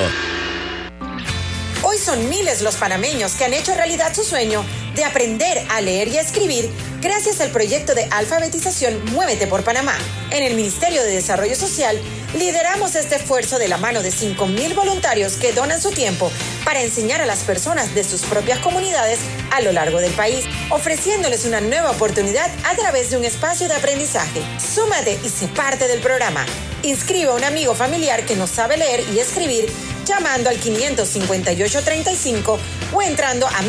Hoy 1.84 1.98
son 1.98 2.28
miles 2.30 2.62
los 2.62 2.76
panameños 2.76 3.34
que 3.34 3.46
han 3.46 3.54
hecho 3.54 3.76
realidad 3.76 4.14
su 4.14 4.24
sueño 4.24 4.66
de 4.98 5.06
aprender 5.06 5.64
a 5.70 5.80
leer 5.80 6.08
y 6.08 6.18
a 6.18 6.22
escribir 6.22 6.68
gracias 7.02 7.40
al 7.40 7.52
proyecto 7.52 7.94
de 7.94 8.08
alfabetización 8.10 9.00
Muévete 9.14 9.46
por 9.46 9.64
Panamá. 9.64 9.96
En 10.32 10.42
el 10.42 10.56
Ministerio 10.56 11.04
de 11.04 11.12
Desarrollo 11.12 11.56
Social 11.56 12.02
lideramos 12.36 12.96
este 12.96 13.16
esfuerzo 13.16 13.60
de 13.60 13.68
la 13.68 13.78
mano 13.78 14.02
de 14.02 14.10
5.000 14.10 14.76
voluntarios 14.76 15.38
que 15.38 15.54
donan 15.54 15.80
su 15.80 15.92
tiempo 15.92 16.32
para 16.66 16.82
enseñar 16.82 17.22
a 17.22 17.28
las 17.28 17.44
personas 17.44 17.94
de 17.94 18.04
sus 18.04 18.24
propias 18.24 18.58
comunidades 18.60 19.20
a 19.52 19.62
lo 19.62 19.72
largo 19.72 20.00
del 20.00 20.12
país, 20.14 20.46
ofreciéndoles 20.72 21.46
una 21.46 21.62
nueva 21.62 21.92
oportunidad 21.92 22.50
a 22.66 22.76
través 22.76 23.12
de 23.12 23.18
un 23.18 23.24
espacio 23.24 23.68
de 23.68 23.76
aprendizaje. 23.76 24.42
Súmate 24.60 25.20
y 25.24 25.30
sé 25.30 25.48
parte 25.48 25.88
del 25.88 26.00
programa. 26.00 26.44
Inscribe 26.82 27.30
a 27.30 27.36
un 27.36 27.44
amigo 27.44 27.76
familiar 27.76 28.26
que 28.26 28.36
no 28.36 28.48
sabe 28.48 28.78
leer 28.78 29.04
y 29.14 29.20
escribir 29.20 29.72
llamando 30.08 30.50
al 30.50 30.58
55835 30.58 32.60
o 32.94 33.02
entrando 33.02 33.48
a 33.48 33.62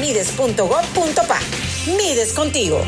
mides.gov.pa. 1.19 1.39
Mides 1.97 2.33
contigo. 2.33 2.83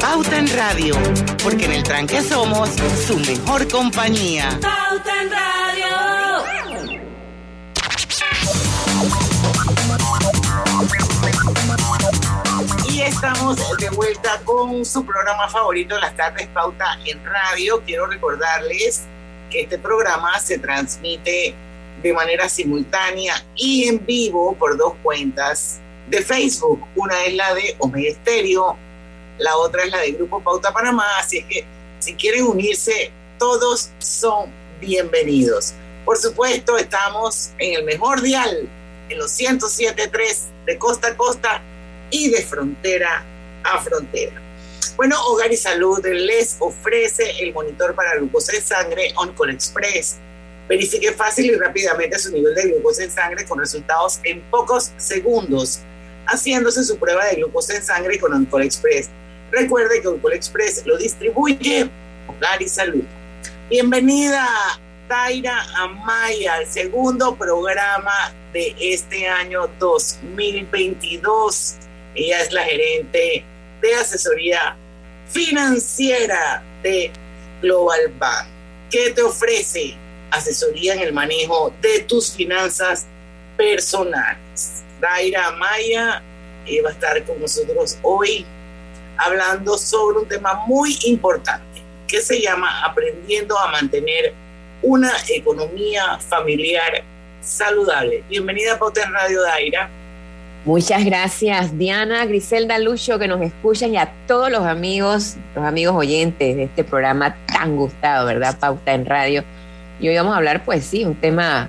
Pauta 0.00 0.38
en 0.38 0.48
Radio, 0.56 0.94
porque 1.42 1.66
en 1.66 1.72
el 1.72 1.82
tranque 1.82 2.22
somos 2.22 2.70
su 3.06 3.18
mejor 3.18 3.68
compañía. 3.68 4.58
Pauta 4.60 5.22
en 5.22 5.30
Radio. 5.30 6.42
Y 12.88 13.02
estamos 13.02 13.56
de 13.78 13.90
vuelta 13.90 14.40
con 14.44 14.84
su 14.84 15.04
programa 15.04 15.48
favorito, 15.48 15.98
Las 15.98 16.16
tardes 16.16 16.48
Pauta 16.48 16.98
en 17.04 17.24
Radio. 17.24 17.82
Quiero 17.84 18.06
recordarles 18.06 19.04
que 19.50 19.62
este 19.62 19.78
programa 19.78 20.38
se 20.40 20.58
transmite 20.58 21.54
de 22.02 22.12
manera 22.12 22.48
simultánea 22.48 23.34
y 23.54 23.88
en 23.88 24.04
vivo 24.04 24.56
por 24.58 24.76
dos 24.76 24.94
cuentas 25.02 25.80
de 26.08 26.22
Facebook. 26.22 26.84
Una 26.96 27.24
es 27.24 27.34
la 27.34 27.54
de 27.54 27.76
Omega 27.78 28.10
Estéreo, 28.10 28.76
la 29.38 29.56
otra 29.56 29.84
es 29.84 29.90
la 29.90 29.98
de 29.98 30.12
Grupo 30.12 30.42
Pauta 30.42 30.72
Panamá, 30.72 31.04
así 31.18 31.38
es 31.38 31.44
que 31.46 31.64
si 31.98 32.14
quieren 32.14 32.44
unirse, 32.44 33.12
todos 33.38 33.90
son 33.98 34.50
bienvenidos. 34.80 35.74
Por 36.04 36.18
supuesto, 36.18 36.76
estamos 36.76 37.50
en 37.58 37.74
el 37.78 37.84
mejor 37.84 38.20
dial, 38.20 38.68
en 39.08 39.18
los 39.18 39.38
107.3 39.38 40.46
de 40.66 40.78
costa 40.78 41.08
a 41.08 41.16
costa 41.16 41.62
y 42.10 42.30
de 42.30 42.42
frontera 42.42 43.24
a 43.62 43.80
frontera. 43.80 44.40
Bueno, 44.96 45.16
Hogar 45.26 45.52
y 45.52 45.56
Salud 45.56 46.04
les 46.04 46.56
ofrece 46.58 47.42
el 47.42 47.52
monitor 47.54 47.94
para 47.94 48.16
glucosa 48.16 48.52
de 48.52 48.60
sangre 48.60 49.12
OnCall 49.16 49.50
Express. 49.50 50.18
Verifique 50.72 51.12
fácil 51.12 51.44
y 51.50 51.54
rápidamente 51.54 52.18
su 52.18 52.32
nivel 52.32 52.54
de 52.54 52.62
glucosa 52.62 53.04
en 53.04 53.10
sangre 53.10 53.44
con 53.44 53.58
resultados 53.58 54.18
en 54.24 54.40
pocos 54.50 54.90
segundos, 54.96 55.80
haciéndose 56.24 56.82
su 56.82 56.96
prueba 56.96 57.26
de 57.26 57.34
glucosa 57.34 57.76
en 57.76 57.82
sangre 57.82 58.18
con 58.18 58.32
OnCall 58.32 58.62
Express. 58.62 59.10
Recuerde 59.50 60.00
que 60.00 60.08
OnCall 60.08 60.32
Express 60.32 60.86
lo 60.86 60.96
distribuye 60.96 61.90
Hogar 62.26 62.62
y 62.62 62.68
Salud. 62.70 63.04
Bienvenida, 63.68 64.48
Taira 65.08 65.62
Amaya, 65.76 66.54
al 66.54 66.66
segundo 66.66 67.36
programa 67.36 68.32
de 68.54 68.74
este 68.80 69.28
año 69.28 69.68
2022. 69.78 71.74
Ella 72.14 72.40
es 72.40 72.50
la 72.50 72.64
gerente 72.64 73.44
de 73.82 73.94
asesoría 73.94 74.74
financiera 75.28 76.62
de 76.82 77.12
Global 77.60 78.10
Bank, 78.18 78.46
que 78.90 79.10
te 79.10 79.20
ofrece 79.20 79.98
asesoría 80.32 80.94
en 80.94 81.00
el 81.00 81.12
manejo 81.12 81.72
de 81.80 82.00
tus 82.00 82.32
finanzas 82.32 83.06
personales. 83.56 84.82
Daira 85.00 85.52
Maya 85.52 86.22
eh, 86.66 86.82
va 86.82 86.90
a 86.90 86.92
estar 86.92 87.22
con 87.24 87.40
nosotros 87.40 87.98
hoy 88.02 88.44
hablando 89.18 89.76
sobre 89.76 90.18
un 90.18 90.28
tema 90.28 90.54
muy 90.66 90.98
importante 91.04 91.82
que 92.08 92.20
se 92.20 92.40
llama 92.40 92.84
aprendiendo 92.84 93.58
a 93.58 93.70
mantener 93.70 94.34
una 94.82 95.12
economía 95.28 96.18
familiar 96.18 97.04
saludable. 97.40 98.24
Bienvenida 98.28 98.74
a 98.74 98.78
Poten 98.78 99.12
Radio 99.12 99.42
Daira. 99.42 99.88
Muchas 100.64 101.04
gracias, 101.04 101.76
Diana, 101.76 102.24
Griselda, 102.24 102.78
Lucho, 102.78 103.18
que 103.18 103.26
nos 103.26 103.40
escuchan 103.40 103.94
y 103.94 103.96
a 103.96 104.12
todos 104.28 104.50
los 104.50 104.64
amigos, 104.64 105.36
los 105.56 105.64
amigos 105.64 105.96
oyentes 105.96 106.56
de 106.56 106.64
este 106.64 106.84
programa 106.84 107.36
tan 107.46 107.76
gustado, 107.76 108.26
¿verdad? 108.26 108.56
Pauta 108.60 108.92
en 108.92 109.04
Radio. 109.04 109.42
Y 110.00 110.08
hoy 110.08 110.16
vamos 110.16 110.34
a 110.34 110.38
hablar, 110.38 110.64
pues 110.64 110.84
sí, 110.84 111.04
un 111.04 111.14
tema 111.14 111.68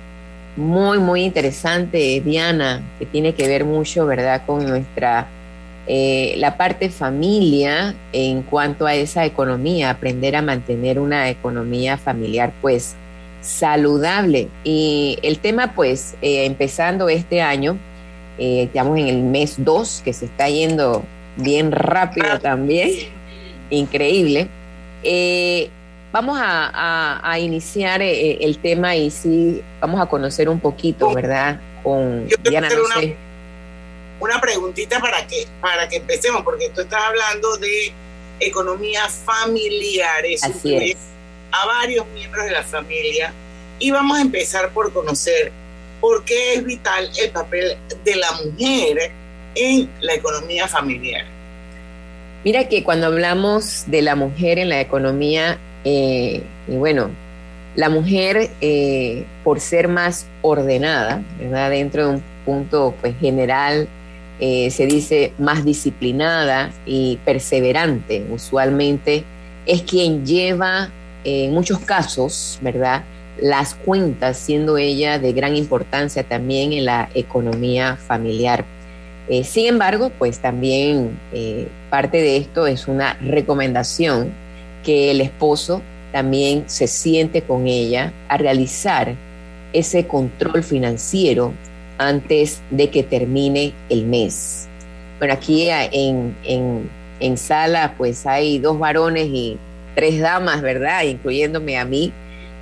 muy, 0.55 0.99
muy 0.99 1.23
interesante, 1.23 2.21
Diana, 2.23 2.81
que 2.99 3.05
tiene 3.05 3.33
que 3.33 3.47
ver 3.47 3.65
mucho, 3.65 4.05
¿verdad?, 4.05 4.43
con 4.45 4.65
nuestra, 4.67 5.27
eh, 5.87 6.35
la 6.37 6.57
parte 6.57 6.89
familia 6.89 7.95
en 8.11 8.43
cuanto 8.43 8.85
a 8.85 8.95
esa 8.95 9.25
economía, 9.25 9.89
aprender 9.89 10.35
a 10.35 10.41
mantener 10.41 10.99
una 10.99 11.29
economía 11.29 11.97
familiar, 11.97 12.53
pues, 12.61 12.95
saludable. 13.41 14.47
Y 14.63 15.19
el 15.21 15.39
tema, 15.39 15.73
pues, 15.73 16.15
eh, 16.21 16.45
empezando 16.45 17.09
este 17.09 17.41
año, 17.41 17.77
eh, 18.37 18.63
estamos 18.63 18.97
en 18.97 19.07
el 19.07 19.21
mes 19.21 19.55
2, 19.57 20.01
que 20.03 20.13
se 20.13 20.25
está 20.25 20.49
yendo 20.49 21.03
bien 21.37 21.71
rápido 21.71 22.39
también, 22.39 22.91
increíble. 23.69 24.47
Eh, 25.03 25.69
vamos 26.13 26.37
a, 26.39 27.37
iniciar 27.39 28.01
eh, 28.01 28.37
el 28.41 28.59
tema 28.59 28.95
y 28.95 29.09
sí, 29.09 29.61
vamos 29.81 29.99
a 29.99 30.05
conocer 30.05 30.47
un 30.47 30.59
poquito, 30.59 31.13
¿verdad? 31.13 31.59
Con 31.81 32.29
Diana, 32.43 32.69
una, 32.69 33.15
una 34.21 34.39
preguntita 34.39 34.99
para 34.99 35.25
que, 35.27 35.45
para 35.59 35.89
que 35.89 35.97
empecemos, 35.97 36.43
porque 36.43 36.69
tú 36.69 36.81
estás 36.81 37.03
hablando 37.03 37.57
de 37.57 37.91
economía 38.39 39.09
familiar, 39.09 40.23
eso 40.25 40.45
Así 40.47 40.95
a 41.51 41.65
varios 41.67 42.05
miembros 42.07 42.45
de 42.45 42.51
la 42.51 42.63
familia. 42.63 43.33
Y 43.79 43.91
vamos 43.91 44.17
a 44.17 44.21
empezar 44.21 44.71
por 44.71 44.93
conocer 44.93 45.51
por 45.99 46.23
qué 46.25 46.55
es 46.55 46.63
vital 46.63 47.09
el 47.21 47.31
papel 47.31 47.77
de 48.03 48.15
la 48.15 48.31
mujer 48.43 49.11
en 49.55 49.89
la 50.01 50.13
economía 50.13 50.67
familiar. 50.67 51.25
Mira 52.43 52.67
que 52.67 52.83
cuando 52.83 53.07
hablamos 53.07 53.83
de 53.87 54.01
la 54.01 54.15
mujer 54.15 54.59
en 54.59 54.69
la 54.69 54.81
economía, 54.81 55.59
eh, 55.83 56.43
y 56.67 56.75
bueno, 56.75 57.09
la 57.75 57.89
mujer 57.89 58.51
eh, 58.61 59.25
por 59.43 59.59
ser 59.59 59.87
más 59.87 60.25
ordenada, 60.41 61.21
¿verdad? 61.39 61.71
Dentro 61.71 62.07
de 62.07 62.15
un 62.15 62.23
punto 62.45 62.93
pues, 63.01 63.15
general, 63.19 63.87
eh, 64.39 64.69
se 64.71 64.85
dice 64.85 65.33
más 65.37 65.63
disciplinada 65.63 66.71
y 66.85 67.19
perseverante, 67.25 68.25
usualmente 68.29 69.23
es 69.65 69.81
quien 69.83 70.25
lleva 70.25 70.89
en 71.23 71.53
muchos 71.53 71.79
casos, 71.79 72.59
¿verdad? 72.61 73.03
las 73.41 73.73
cuentas, 73.73 74.37
siendo 74.37 74.77
ella 74.77 75.17
de 75.17 75.33
gran 75.33 75.55
importancia 75.55 76.23
también 76.23 76.71
en 76.71 76.85
la 76.85 77.09
economía 77.15 77.95
familiar. 77.95 78.63
Sin 79.43 79.67
embargo, 79.67 80.11
pues 80.19 80.39
también 80.39 81.17
parte 81.89 82.17
de 82.17 82.37
esto 82.37 82.67
es 82.67 82.87
una 82.87 83.13
recomendación 83.21 84.33
que 84.83 85.11
el 85.11 85.21
esposo 85.21 85.81
también 86.11 86.65
se 86.67 86.87
siente 86.87 87.41
con 87.41 87.67
ella 87.67 88.13
a 88.27 88.37
realizar 88.37 89.15
ese 89.73 90.05
control 90.05 90.63
financiero 90.63 91.53
antes 91.97 92.61
de 92.69 92.89
que 92.89 93.03
termine 93.03 93.73
el 93.89 94.05
mes. 94.05 94.67
Bueno, 95.17 95.33
aquí 95.33 95.69
en, 95.69 96.35
en, 96.43 96.89
en 97.19 97.37
sala 97.37 97.95
pues 97.97 98.25
hay 98.25 98.59
dos 98.59 98.77
varones 98.77 99.27
y 99.27 99.57
tres 99.95 100.19
damas, 100.19 100.61
¿verdad? 100.61 101.03
Incluyéndome 101.03 101.77
a 101.77 101.85
mí 101.85 102.11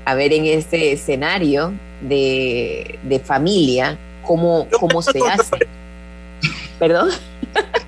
a 0.06 0.16
ver 0.16 0.34
en 0.34 0.46
este 0.46 0.92
escenario 0.92 1.74
de, 2.02 3.22
familia 3.24 3.98
cómo, 4.24 4.68
cómo 4.80 5.02
se 5.02 5.20
hace. 5.20 5.68
¿Perdón? 6.80 7.10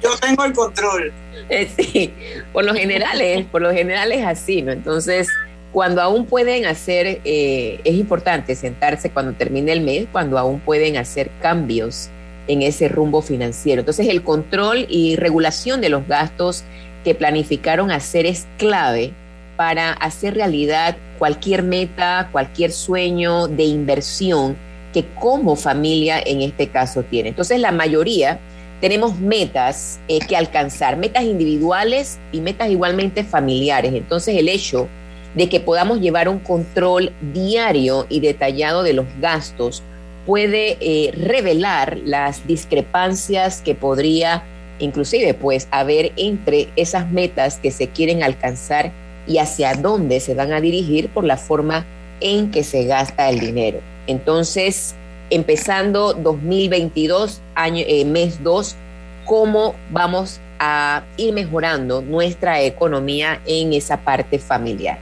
Yo 0.02 0.15
tengo 0.19 0.46
el 0.46 0.54
control. 0.54 1.13
Eh, 1.49 1.67
sí, 1.77 2.13
por 2.51 2.65
lo 2.65 2.73
general 2.73 3.21
es, 3.21 3.45
por 3.45 3.62
lo 3.62 3.71
general 3.71 4.12
así, 4.25 4.62
¿no? 4.62 4.71
Entonces, 4.71 5.29
cuando 5.71 6.01
aún 6.01 6.25
pueden 6.25 6.65
hacer, 6.65 7.21
eh, 7.23 7.79
es 7.84 7.95
importante 7.95 8.56
sentarse 8.56 9.10
cuando 9.10 9.34
termine 9.34 9.71
el 9.71 9.82
mes, 9.82 10.08
cuando 10.12 10.38
aún 10.38 10.60
pueden 10.60 10.97
hacer 10.97 11.32
cambios 11.41 12.10
en 12.47 12.62
ese 12.62 12.88
rumbo 12.88 13.21
financiero. 13.21 13.82
Entonces, 13.82 14.08
el 14.08 14.21
control 14.21 14.86
y 14.89 15.15
regulación 15.15 15.82
de 15.82 15.89
los 15.89 16.08
gastos 16.08 16.63
que 17.03 17.15
planificaron 17.15 17.91
hacer 17.91 18.25
es 18.25 18.45
clave 18.58 19.13
para 19.56 19.91
hacer 19.93 20.36
realidad 20.36 20.97
cualquier 21.19 21.63
meta, 21.63 22.29
cualquier 22.32 22.71
sueño 22.71 23.47
de 23.47 23.63
inversión 23.63 24.58
que 24.93 25.06
como 25.19 25.56
familia 25.56 26.21
en 26.23 26.41
este 26.41 26.67
caso 26.67 27.03
tiene. 27.03 27.29
Entonces 27.29 27.60
la 27.60 27.71
mayoría 27.71 28.39
tenemos 28.84 29.17
metas 29.17 30.02
eh, 30.10 30.19
que 30.19 30.36
alcanzar, 30.36 30.98
metas 30.98 31.24
individuales 31.24 32.19
y 32.34 32.41
metas 32.41 32.69
igualmente 32.69 33.24
familiares. 33.24 33.93
Entonces 33.93 34.36
el 34.36 34.50
hecho 34.50 34.89
de 35.36 35.48
que 35.48 35.62
podamos 35.62 36.02
llevar 36.02 36.28
un 36.28 36.39
control 36.39 37.13
diario 37.34 38.06
y 38.10 38.19
detallado 38.19 38.84
de 38.84 38.91
los 38.91 39.06
gastos 39.22 39.84
puede 40.26 40.76
eh, 40.82 41.13
revelar 41.13 41.98
las 42.04 42.46
discrepancias 42.46 43.62
que 43.62 43.74
podría 43.74 44.43
inclusive 44.80 45.34
pues 45.34 45.69
haber 45.72 46.12
entre 46.17 46.67
esas 46.76 47.10
metas 47.10 47.60
que 47.60 47.72
se 47.72 47.88
quieren 47.88 48.22
alcanzar 48.22 48.91
y 49.26 49.38
hacia 49.38 49.76
dónde 49.76 50.19
se 50.19 50.34
van 50.36 50.52
a 50.52 50.60
dirigir 50.60 51.08
por 51.08 51.24
la 51.24 51.38
forma 51.38 51.86
en 52.19 52.52
que 52.52 52.65
se 52.65 52.84
gasta 52.84 53.30
el 53.30 53.39
dinero. 53.39 53.80
Entonces, 54.08 54.93
empezando 55.29 56.13
2022, 56.13 57.41
año, 57.55 57.83
eh, 57.88 58.05
mes 58.05 58.43
2, 58.43 58.75
cómo 59.25 59.75
vamos 59.89 60.39
a 60.59 61.03
ir 61.17 61.33
mejorando 61.33 62.01
nuestra 62.01 62.62
economía 62.62 63.41
en 63.45 63.73
esa 63.73 63.97
parte 63.97 64.39
familiar. 64.39 64.97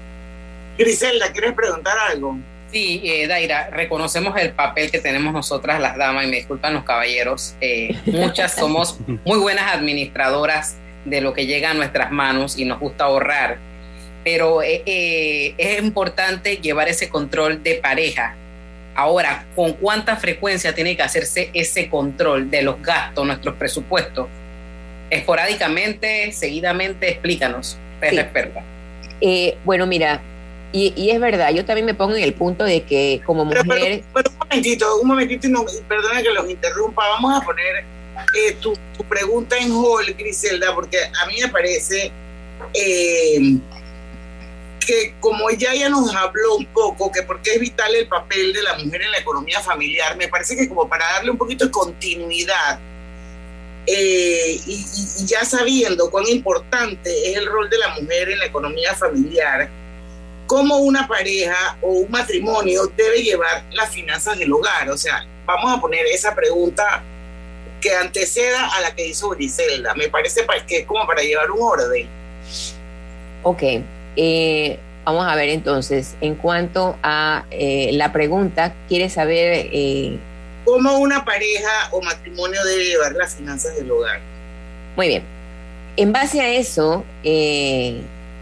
Griselda, 0.77 1.31
¿quieres 1.31 1.53
preguntar 1.53 1.95
algo? 2.09 2.37
Sí, 2.71 3.01
eh, 3.03 3.27
Daira, 3.27 3.69
reconocemos 3.69 4.35
el 4.39 4.53
papel 4.53 4.89
que 4.89 4.99
tenemos 4.99 5.33
nosotras 5.33 5.81
las 5.81 5.97
damas, 5.97 6.25
y 6.25 6.29
me 6.29 6.37
disculpan 6.37 6.73
los 6.73 6.85
caballeros, 6.85 7.53
eh, 7.59 7.93
muchas 8.05 8.55
somos 8.55 8.97
muy 9.25 9.39
buenas 9.39 9.73
administradoras 9.73 10.77
de 11.03 11.19
lo 11.19 11.33
que 11.33 11.45
llega 11.45 11.71
a 11.71 11.73
nuestras 11.73 12.11
manos 12.11 12.57
y 12.57 12.63
nos 12.63 12.79
gusta 12.79 13.05
ahorrar, 13.05 13.57
pero 14.23 14.61
eh, 14.63 15.53
es 15.57 15.83
importante 15.83 16.57
llevar 16.57 16.87
ese 16.87 17.09
control 17.09 17.61
de 17.61 17.75
pareja. 17.75 18.35
Ahora, 18.95 19.45
¿con 19.55 19.73
cuánta 19.73 20.17
frecuencia 20.17 20.75
tiene 20.75 20.95
que 20.95 21.03
hacerse 21.03 21.49
ese 21.53 21.89
control 21.89 22.51
de 22.51 22.61
los 22.61 22.81
gastos, 22.81 23.25
nuestros 23.25 23.55
presupuestos? 23.55 24.27
Esporádicamente, 25.09 26.31
seguidamente, 26.31 27.09
explícanos, 27.09 27.77
usted 27.95 28.19
experta. 28.19 28.63
bueno, 29.63 29.85
mira, 29.87 30.21
y, 30.73 31.09
es 31.09 31.19
verdad, 31.19 31.53
yo 31.53 31.65
también 31.65 31.85
me 31.85 31.93
pongo 31.93 32.15
en 32.15 32.23
el 32.23 32.33
punto 32.33 32.63
de 32.63 32.83
que 32.83 33.21
como 33.25 33.43
mujer... 33.43 34.03
Pero, 34.13 34.29
un 34.29 34.37
momentito, 34.37 35.01
un 35.01 35.07
momentito, 35.07 35.47
y 35.47 35.49
no, 35.51 35.65
perdona 35.87 36.21
que 36.21 36.29
los 36.29 36.49
interrumpa, 36.49 37.07
vamos 37.09 37.41
a 37.41 37.45
poner 37.45 37.83
eh, 38.37 38.55
tu, 38.61 38.73
pregunta 39.09 39.57
en 39.57 39.71
hold, 39.71 40.17
Griselda, 40.17 40.73
porque 40.73 40.97
a 40.97 41.25
mí 41.25 41.35
me 41.41 41.49
parece 41.49 42.11
eh, 42.73 43.57
que 44.85 45.15
como 45.19 45.49
ella 45.49 45.73
ya 45.73 45.89
nos 45.89 46.13
habló 46.15 46.55
un 46.55 46.65
poco, 46.67 47.11
que 47.11 47.23
porque 47.23 47.51
es 47.53 47.59
vital 47.59 47.95
el 47.95 48.07
papel 48.07 48.53
de 48.53 48.61
la 48.63 48.77
mujer 48.77 49.01
en 49.03 49.11
la 49.11 49.19
economía 49.19 49.59
familiar, 49.61 50.17
me 50.17 50.27
parece 50.27 50.55
que 50.55 50.67
como 50.67 50.87
para 50.87 51.05
darle 51.13 51.31
un 51.31 51.37
poquito 51.37 51.65
de 51.65 51.71
continuidad, 51.71 52.79
eh, 53.87 54.59
y, 54.65 54.85
y 55.17 55.25
ya 55.25 55.43
sabiendo 55.43 56.11
cuán 56.11 56.27
importante 56.27 57.31
es 57.31 57.37
el 57.37 57.47
rol 57.47 57.69
de 57.69 57.77
la 57.79 57.89
mujer 57.99 58.29
en 58.29 58.39
la 58.39 58.45
economía 58.45 58.93
familiar, 58.93 59.69
cómo 60.51 60.79
una 60.79 61.07
pareja 61.07 61.77
o 61.81 61.91
un 61.91 62.11
matrimonio 62.11 62.91
debe 62.97 63.23
llevar 63.23 63.63
las 63.71 63.89
finanzas 63.89 64.37
del 64.37 64.51
hogar. 64.51 64.89
O 64.89 64.97
sea, 64.97 65.25
vamos 65.45 65.77
a 65.77 65.79
poner 65.79 66.05
esa 66.07 66.35
pregunta 66.35 67.01
que 67.79 67.95
anteceda 67.95 68.67
a 68.67 68.81
la 68.81 68.93
que 68.93 69.07
hizo 69.07 69.29
Griselda. 69.29 69.93
Me 69.95 70.09
parece 70.09 70.45
que 70.67 70.79
es 70.79 70.85
como 70.85 71.07
para 71.07 71.21
llevar 71.21 71.49
un 71.51 71.59
orden. 71.61 72.07
Ok. 73.43 73.63
Eh, 74.15 74.79
vamos 75.05 75.25
a 75.25 75.35
ver 75.35 75.49
entonces, 75.49 76.15
en 76.21 76.35
cuanto 76.35 76.97
a 77.03 77.45
eh, 77.51 77.91
la 77.93 78.11
pregunta, 78.11 78.73
¿quiere 78.87 79.09
saber... 79.09 79.69
Eh, 79.71 80.17
¿Cómo 80.65 80.97
una 80.99 81.25
pareja 81.25 81.89
o 81.91 82.01
matrimonio 82.01 82.63
debe 82.63 82.85
llevar 82.85 83.13
las 83.13 83.35
finanzas 83.35 83.75
del 83.75 83.89
hogar? 83.89 84.19
Muy 84.95 85.07
bien. 85.07 85.23
En 85.97 86.13
base 86.13 86.41
a 86.41 86.49
eso, 86.49 87.03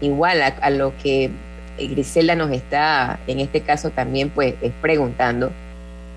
igual 0.00 0.42
a, 0.42 0.70
lo 0.70 0.92
que 1.02 1.30
Griselda 1.78 2.34
nos 2.36 2.52
está, 2.52 3.18
en 3.26 3.40
este 3.40 3.62
caso 3.62 3.90
también, 3.90 4.30
pues, 4.30 4.54
preguntando. 4.80 5.50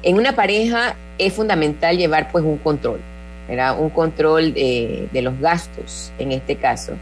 En 0.03 0.17
una 0.17 0.35
pareja 0.35 0.95
es 1.17 1.33
fundamental 1.33 1.97
llevar, 1.97 2.31
pues, 2.31 2.43
un 2.43 2.57
control, 2.57 2.99
¿verdad? 3.47 3.79
Un 3.79 3.89
control 3.89 4.53
de, 4.53 5.07
de 5.11 5.21
los 5.21 5.39
gastos, 5.39 6.11
en 6.19 6.33
este 6.33 6.57
caso, 6.57 6.93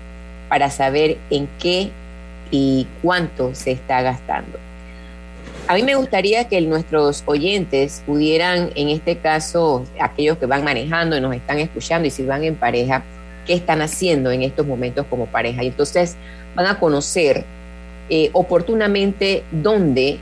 para 0.48 0.70
saber 0.70 1.18
en 1.32 1.50
qué 1.60 1.92
y 2.52 2.86
cuánto 3.02 3.56
se 3.56 3.72
está 3.72 4.02
gastando. 4.02 4.60
A 5.68 5.76
mí 5.76 5.84
me 5.84 5.96
gustaría 5.96 6.50
que 6.50 6.60
nuestros 6.62 7.24
oyentes 7.26 8.04
pudieran, 8.06 8.72
en 8.76 8.90
este 8.90 9.18
caso, 9.18 9.86
aquellos 10.00 10.38
que 10.38 10.46
van 10.46 10.64
manejando 10.64 11.16
y 11.16 11.22
nos 11.22 11.34
están 11.34 11.60
escuchando 11.60 12.08
y 12.08 12.12
si 12.12 12.24
van 12.24 12.44
en 12.44 12.56
pareja, 12.56 13.04
qué 13.48 13.54
están 13.54 13.82
haciendo 13.82 14.32
en 14.32 14.42
estos 14.42 14.68
momentos 14.68 15.06
como 15.10 15.28
pareja. 15.28 15.64
Y 15.64 15.68
entonces 15.68 16.18
van 16.56 16.66
a 16.68 16.78
conocer 16.80 17.46
eh, 18.10 18.30
oportunamente 18.34 19.44
dónde 19.52 20.20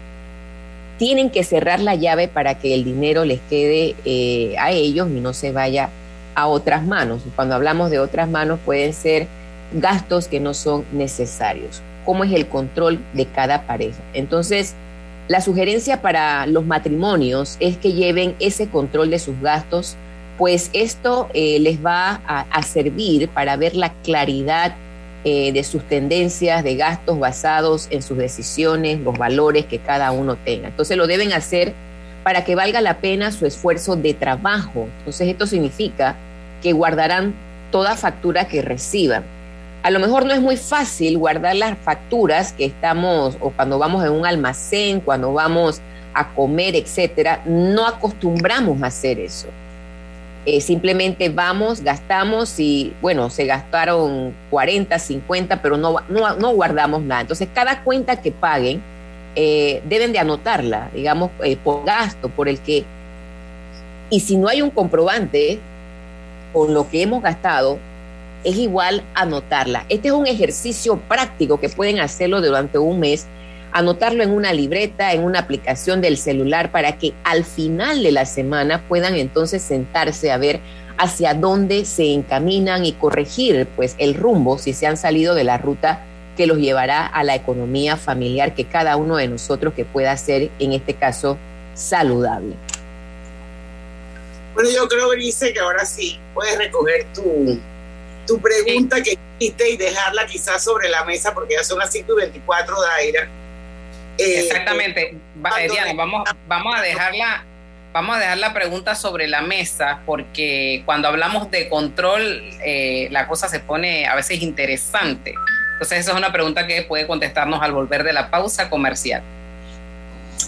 tienen 0.97 1.29
que 1.31 1.43
cerrar 1.43 1.79
la 1.79 1.95
llave 1.95 2.27
para 2.27 2.59
que 2.59 2.75
el 2.75 2.83
dinero 2.83 3.25
les 3.25 3.39
quede 3.49 3.95
eh, 4.05 4.55
a 4.59 4.71
ellos 4.71 5.09
y 5.09 5.21
no 5.21 5.33
se 5.33 5.51
vaya 5.51 5.89
a 6.35 6.47
otras 6.47 6.85
manos. 6.85 7.21
Cuando 7.35 7.55
hablamos 7.55 7.89
de 7.89 7.99
otras 7.99 8.29
manos 8.29 8.59
pueden 8.63 8.93
ser 8.93 9.27
gastos 9.73 10.27
que 10.27 10.39
no 10.39 10.53
son 10.53 10.85
necesarios. 10.91 11.81
¿Cómo 12.09 12.23
es 12.23 12.31
el 12.31 12.47
control 12.47 12.97
de 13.13 13.27
cada 13.27 13.67
pareja? 13.67 14.01
Entonces, 14.15 14.73
la 15.27 15.41
sugerencia 15.41 16.01
para 16.01 16.47
los 16.47 16.65
matrimonios 16.65 17.55
es 17.59 17.77
que 17.77 17.93
lleven 17.93 18.33
ese 18.39 18.67
control 18.67 19.11
de 19.11 19.19
sus 19.19 19.39
gastos, 19.41 19.95
pues 20.39 20.71
esto 20.73 21.29
eh, 21.35 21.59
les 21.59 21.85
va 21.85 22.19
a 22.25 22.63
servir 22.63 23.29
para 23.29 23.57
ver 23.57 23.75
la 23.75 23.93
claridad 24.01 24.73
eh, 25.23 25.51
de 25.51 25.63
sus 25.63 25.83
tendencias 25.83 26.63
de 26.63 26.77
gastos 26.77 27.19
basados 27.19 27.87
en 27.91 28.01
sus 28.01 28.17
decisiones, 28.17 28.99
los 29.01 29.15
valores 29.15 29.65
que 29.65 29.77
cada 29.77 30.11
uno 30.11 30.35
tenga. 30.35 30.69
Entonces 30.69 30.97
lo 30.97 31.05
deben 31.05 31.31
hacer 31.31 31.75
para 32.23 32.43
que 32.43 32.55
valga 32.55 32.81
la 32.81 32.97
pena 33.01 33.31
su 33.31 33.45
esfuerzo 33.45 33.95
de 33.95 34.15
trabajo. 34.15 34.87
Entonces 34.97 35.27
esto 35.27 35.45
significa 35.45 36.15
que 36.63 36.73
guardarán 36.73 37.35
toda 37.69 37.95
factura 37.95 38.47
que 38.47 38.63
reciban. 38.63 39.23
A 39.81 39.91
lo 39.91 39.99
mejor 39.99 40.25
no 40.25 40.33
es 40.33 40.41
muy 40.41 40.57
fácil 40.57 41.17
guardar 41.17 41.55
las 41.55 41.77
facturas 41.77 42.51
que 42.51 42.65
estamos 42.65 43.37
o 43.39 43.51
cuando 43.51 43.79
vamos 43.79 44.03
en 44.03 44.11
un 44.11 44.25
almacén, 44.25 44.99
cuando 44.99 45.31
vamos 45.31 45.81
a 46.13 46.27
comer, 46.33 46.75
etcétera, 46.75 47.41
no 47.45 47.87
acostumbramos 47.87 48.81
a 48.83 48.87
hacer 48.87 49.19
eso. 49.19 49.47
Eh, 50.45 50.61
simplemente 50.61 51.29
vamos, 51.29 51.81
gastamos 51.81 52.59
y 52.59 52.93
bueno, 53.01 53.29
se 53.29 53.45
gastaron 53.45 54.33
40, 54.49 54.97
50, 54.97 55.61
pero 55.61 55.77
no, 55.77 55.97
no, 56.09 56.53
guardamos 56.53 57.01
nada. 57.01 57.21
Entonces, 57.21 57.47
cada 57.53 57.83
cuenta 57.83 58.21
que 58.21 58.31
paguen 58.31 58.81
eh, 59.35 59.81
deben 59.85 60.11
de 60.11 60.19
anotarla, 60.19 60.89
digamos, 60.93 61.31
eh, 61.43 61.57
por 61.57 61.85
gasto, 61.85 62.29
por 62.29 62.49
el 62.49 62.59
que... 62.59 62.85
Y 64.09 64.21
si 64.21 64.37
no 64.37 64.47
hay 64.47 64.61
un 64.61 64.71
comprobante 64.71 65.59
con 66.51 66.73
lo 66.73 66.89
que 66.89 67.01
hemos 67.01 67.21
gastado, 67.21 67.77
es 68.43 68.55
igual 68.57 69.03
anotarla. 69.13 69.85
Este 69.89 70.09
es 70.09 70.13
un 70.13 70.27
ejercicio 70.27 70.97
práctico 70.97 71.59
que 71.59 71.69
pueden 71.69 71.99
hacerlo 71.99 72.41
durante 72.41 72.77
un 72.77 72.99
mes 72.99 73.27
anotarlo 73.71 74.23
en 74.23 74.31
una 74.31 74.53
libreta, 74.53 75.13
en 75.13 75.23
una 75.23 75.39
aplicación 75.39 76.01
del 76.01 76.17
celular, 76.17 76.71
para 76.71 76.97
que 76.97 77.13
al 77.23 77.45
final 77.45 78.03
de 78.03 78.11
la 78.11 78.25
semana 78.25 78.83
puedan 78.87 79.15
entonces 79.15 79.61
sentarse 79.61 80.31
a 80.31 80.37
ver 80.37 80.59
hacia 80.97 81.33
dónde 81.33 81.85
se 81.85 82.13
encaminan 82.13 82.85
y 82.85 82.93
corregir 82.93 83.67
pues 83.75 83.95
el 83.99 84.15
rumbo 84.15 84.57
si 84.57 84.73
se 84.73 84.85
han 84.85 84.97
salido 84.97 85.33
de 85.33 85.45
la 85.45 85.57
ruta 85.57 86.03
que 86.35 86.45
los 86.45 86.57
llevará 86.57 87.05
a 87.05 87.23
la 87.23 87.35
economía 87.35 87.95
familiar 87.95 88.53
que 88.53 88.65
cada 88.65 88.97
uno 88.97 89.17
de 89.17 89.27
nosotros 89.27 89.73
que 89.73 89.85
pueda 89.85 90.15
ser 90.17 90.49
en 90.59 90.73
este 90.73 90.93
caso 90.93 91.37
saludable. 91.73 92.55
Bueno, 94.53 94.69
yo 94.75 94.87
creo, 94.89 95.09
Grise, 95.09 95.53
que 95.53 95.59
ahora 95.59 95.85
sí 95.85 96.19
puedes 96.33 96.57
recoger 96.57 97.05
tu, 97.13 97.59
tu 98.29 98.39
pregunta 98.39 99.01
que 99.01 99.17
hiciste 99.39 99.71
y 99.71 99.77
dejarla 99.77 100.27
quizás 100.27 100.63
sobre 100.63 100.87
la 100.87 101.03
mesa 101.03 101.33
porque 101.33 101.55
ya 101.55 101.63
son 101.63 101.79
las 101.79 101.91
5 101.91 102.13
y 102.13 102.15
24 102.15 102.81
de 102.81 102.91
aire 102.99 103.19
eh, 104.19 104.41
Exactamente. 104.41 105.15
Diana, 105.71 105.93
vamos, 105.95 106.29
vamos 106.47 106.75
a 106.75 106.81
dejarla 106.81 107.43
vamos 107.91 108.17
a 108.17 108.19
dejar 108.19 108.37
la 108.37 108.53
pregunta 108.53 108.93
sobre 108.93 109.27
la 109.27 109.41
mesa 109.41 110.01
porque 110.05 110.83
cuando 110.85 111.07
hablamos 111.07 111.49
de 111.49 111.69
control 111.69 112.43
eh, 112.63 113.07
la 113.09 113.27
cosa 113.27 113.47
se 113.47 113.59
pone 113.59 114.05
a 114.05 114.13
veces 114.13 114.43
interesante. 114.43 115.33
Entonces 115.73 115.99
esa 115.99 116.11
es 116.11 116.17
una 116.17 116.31
pregunta 116.31 116.67
que 116.67 116.83
puede 116.83 117.07
contestarnos 117.07 117.63
al 117.63 117.71
volver 117.71 118.03
de 118.03 118.13
la 118.13 118.29
pausa 118.29 118.69
comercial. 118.69 119.23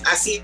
Así. 0.06 0.44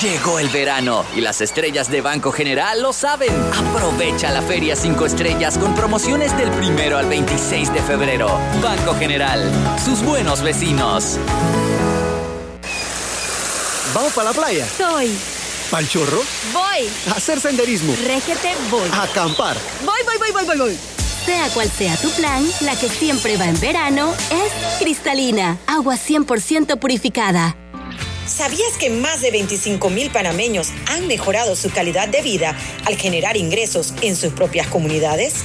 Llegó 0.00 0.38
el 0.38 0.48
verano 0.48 1.04
y 1.14 1.20
las 1.20 1.40
estrellas 1.40 1.90
de 1.90 2.00
Banco 2.00 2.32
General 2.32 2.82
lo 2.82 2.92
saben. 2.92 3.32
Aprovecha 3.52 4.30
la 4.30 4.42
Feria 4.42 4.74
5 4.74 5.06
Estrellas 5.06 5.56
con 5.56 5.74
promociones 5.74 6.36
del 6.36 6.50
primero 6.50 6.98
al 6.98 7.06
26 7.06 7.72
de 7.72 7.80
febrero. 7.80 8.38
Banco 8.62 8.94
General, 8.96 9.40
sus 9.82 10.02
buenos 10.02 10.42
vecinos. 10.42 11.18
¿Vamos 13.94 14.12
para 14.14 14.30
la 14.30 14.34
playa? 14.34 14.66
Soy. 14.66 15.16
¿Pal 15.70 15.88
chorro? 15.88 16.22
Voy. 16.52 16.88
A 17.08 17.16
hacer 17.16 17.40
senderismo. 17.40 17.94
Régete, 18.04 18.54
voy. 18.70 18.88
A 18.92 19.04
acampar. 19.04 19.56
Voy, 19.84 20.00
voy, 20.04 20.16
voy, 20.18 20.32
voy, 20.32 20.44
voy, 20.44 20.58
voy. 20.58 20.78
Sea 21.24 21.48
cual 21.50 21.70
sea 21.70 21.96
tu 21.96 22.10
plan, 22.10 22.44
la 22.60 22.76
que 22.76 22.88
siempre 22.88 23.36
va 23.36 23.46
en 23.46 23.58
verano 23.60 24.12
es 24.30 24.78
cristalina, 24.78 25.56
agua 25.66 25.94
100% 25.94 26.78
purificada. 26.78 27.56
¿Sabías 28.26 28.78
que 28.78 28.88
más 28.88 29.20
de 29.20 29.30
25 29.30 29.90
mil 29.90 30.10
panameños 30.10 30.72
han 30.86 31.06
mejorado 31.06 31.54
su 31.56 31.70
calidad 31.70 32.08
de 32.08 32.22
vida 32.22 32.56
al 32.86 32.96
generar 32.96 33.36
ingresos 33.36 33.92
en 34.00 34.16
sus 34.16 34.32
propias 34.32 34.66
comunidades? 34.68 35.44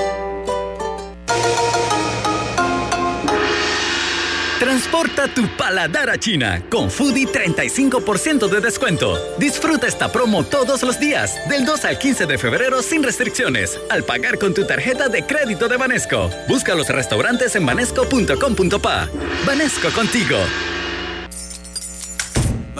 Transporta 4.91 5.33
tu 5.33 5.47
paladar 5.55 6.09
a 6.09 6.17
China 6.17 6.61
con 6.69 6.91
Foodie 6.91 7.25
35% 7.25 8.49
de 8.49 8.59
descuento. 8.59 9.17
Disfruta 9.37 9.87
esta 9.87 10.11
promo 10.11 10.43
todos 10.43 10.83
los 10.83 10.99
días, 10.99 11.33
del 11.47 11.63
2 11.63 11.85
al 11.85 11.97
15 11.97 12.25
de 12.25 12.37
febrero 12.37 12.81
sin 12.81 13.01
restricciones, 13.01 13.79
al 13.89 14.03
pagar 14.03 14.37
con 14.37 14.53
tu 14.53 14.67
tarjeta 14.67 15.07
de 15.07 15.25
crédito 15.25 15.69
de 15.69 15.77
Banesco. 15.77 16.29
Busca 16.49 16.75
los 16.75 16.89
restaurantes 16.89 17.55
en 17.55 17.65
banesco.com.pa. 17.65 19.07
Banesco 19.45 19.89
contigo. 19.91 20.35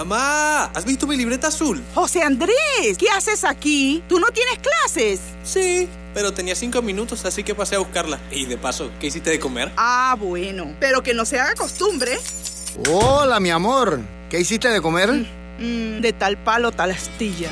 Mamá, 0.03 0.63
¿has 0.73 0.83
visto 0.83 1.05
mi 1.05 1.15
libreta 1.15 1.49
azul? 1.49 1.79
José 1.93 2.23
Andrés, 2.23 2.97
¿qué 2.97 3.07
haces 3.15 3.43
aquí? 3.43 4.03
¿Tú 4.09 4.19
no 4.19 4.31
tienes 4.31 4.57
clases? 4.57 5.19
Sí, 5.43 5.87
pero 6.15 6.33
tenía 6.33 6.55
cinco 6.55 6.81
minutos, 6.81 7.23
así 7.23 7.43
que 7.43 7.53
pasé 7.53 7.75
a 7.75 7.79
buscarla. 7.79 8.19
Y 8.31 8.45
de 8.45 8.57
paso, 8.57 8.89
¿qué 8.99 9.07
hiciste 9.07 9.29
de 9.29 9.39
comer? 9.39 9.71
Ah, 9.77 10.15
bueno, 10.17 10.75
pero 10.79 11.03
que 11.03 11.13
no 11.13 11.23
se 11.23 11.39
haga 11.39 11.53
costumbre. 11.53 12.17
Hola, 12.89 13.39
mi 13.39 13.51
amor. 13.51 13.99
¿Qué 14.31 14.39
hiciste 14.39 14.69
de 14.69 14.81
comer? 14.81 15.11
Mm, 15.59 16.01
de 16.01 16.13
tal 16.17 16.35
palo, 16.35 16.71
tal 16.71 16.89
astilla. 16.89 17.51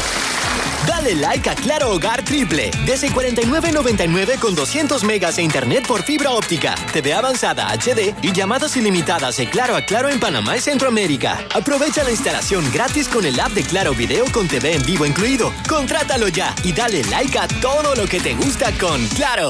Dale 1.01 1.15
like 1.15 1.49
a 1.49 1.55
Claro 1.55 1.93
Hogar 1.93 2.23
Triple. 2.23 2.69
Desde 2.85 3.09
49.99 3.09 4.37
con 4.37 4.53
200 4.53 5.03
megas 5.03 5.37
de 5.37 5.41
internet 5.41 5.87
por 5.87 6.03
fibra 6.03 6.29
óptica, 6.29 6.75
TV 6.93 7.11
avanzada 7.13 7.71
HD 7.71 8.13
y 8.21 8.31
llamadas 8.31 8.77
ilimitadas 8.77 9.37
de 9.37 9.49
Claro 9.49 9.75
a 9.75 9.81
Claro 9.81 10.09
en 10.09 10.19
Panamá 10.19 10.57
y 10.57 10.61
Centroamérica. 10.61 11.43
Aprovecha 11.55 12.03
la 12.03 12.11
instalación 12.11 12.71
gratis 12.71 13.07
con 13.07 13.25
el 13.25 13.39
app 13.39 13.51
de 13.53 13.63
Claro 13.63 13.95
Video 13.95 14.25
con 14.31 14.47
TV 14.47 14.75
en 14.75 14.83
vivo 14.83 15.07
incluido. 15.07 15.51
Contrátalo 15.67 16.27
ya 16.27 16.53
y 16.63 16.71
dale 16.71 17.03
like 17.05 17.39
a 17.39 17.47
todo 17.47 17.95
lo 17.95 18.05
que 18.05 18.19
te 18.19 18.35
gusta 18.35 18.71
con 18.77 19.03
Claro. 19.07 19.49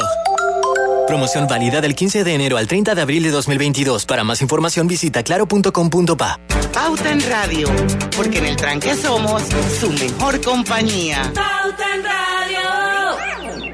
Promoción 1.07 1.45
válida 1.47 1.81
del 1.81 1.93
15 1.93 2.23
de 2.23 2.33
enero 2.33 2.57
al 2.57 2.67
30 2.67 2.95
de 2.95 3.01
abril 3.01 3.23
de 3.23 3.31
2022. 3.31 4.05
Para 4.05 4.23
más 4.23 4.41
información 4.41 4.87
visita 4.87 5.23
claro.com.pa. 5.23 6.39
Pauta 6.73 7.11
en 7.11 7.21
Radio, 7.29 7.67
porque 8.15 8.37
en 8.37 8.45
el 8.45 8.55
tranque 8.55 8.95
somos 8.95 9.43
su 9.79 9.91
mejor 9.91 10.39
compañía. 10.41 11.21
Pauta 11.35 11.95
en 11.95 12.03
Radio. 12.05 13.71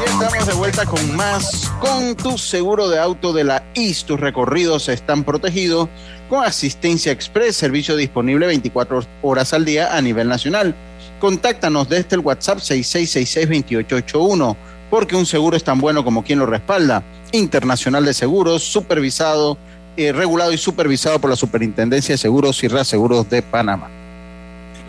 Y 0.00 0.04
estamos 0.04 0.46
de 0.46 0.54
vuelta 0.54 0.86
con 0.86 1.16
más. 1.16 1.72
Con 1.80 2.14
tu 2.14 2.38
seguro 2.38 2.88
de 2.88 3.00
auto 3.00 3.32
de 3.32 3.42
la 3.42 3.64
IS, 3.74 4.04
tus 4.04 4.20
recorridos 4.20 4.88
están 4.88 5.24
protegidos 5.24 5.88
con 6.28 6.44
asistencia 6.44 7.10
express, 7.10 7.56
servicio 7.56 7.96
disponible 7.96 8.46
24 8.46 9.04
horas 9.22 9.52
al 9.52 9.64
día 9.64 9.96
a 9.96 10.00
nivel 10.00 10.28
nacional. 10.28 10.76
Contáctanos 11.24 11.88
desde 11.88 12.16
el 12.16 12.20
WhatsApp 12.20 12.58
6666-2881, 12.58 14.56
porque 14.90 15.16
un 15.16 15.24
seguro 15.24 15.56
es 15.56 15.64
tan 15.64 15.80
bueno 15.80 16.04
como 16.04 16.22
quien 16.22 16.38
lo 16.38 16.44
respalda. 16.44 17.02
Internacional 17.32 18.04
de 18.04 18.12
Seguros, 18.12 18.62
supervisado, 18.62 19.56
eh, 19.96 20.12
regulado 20.12 20.52
y 20.52 20.58
supervisado 20.58 21.18
por 21.18 21.30
la 21.30 21.36
Superintendencia 21.36 22.12
de 22.12 22.18
Seguros 22.18 22.62
y 22.62 22.68
Reaseguros 22.68 23.30
de 23.30 23.40
Panamá. 23.40 23.88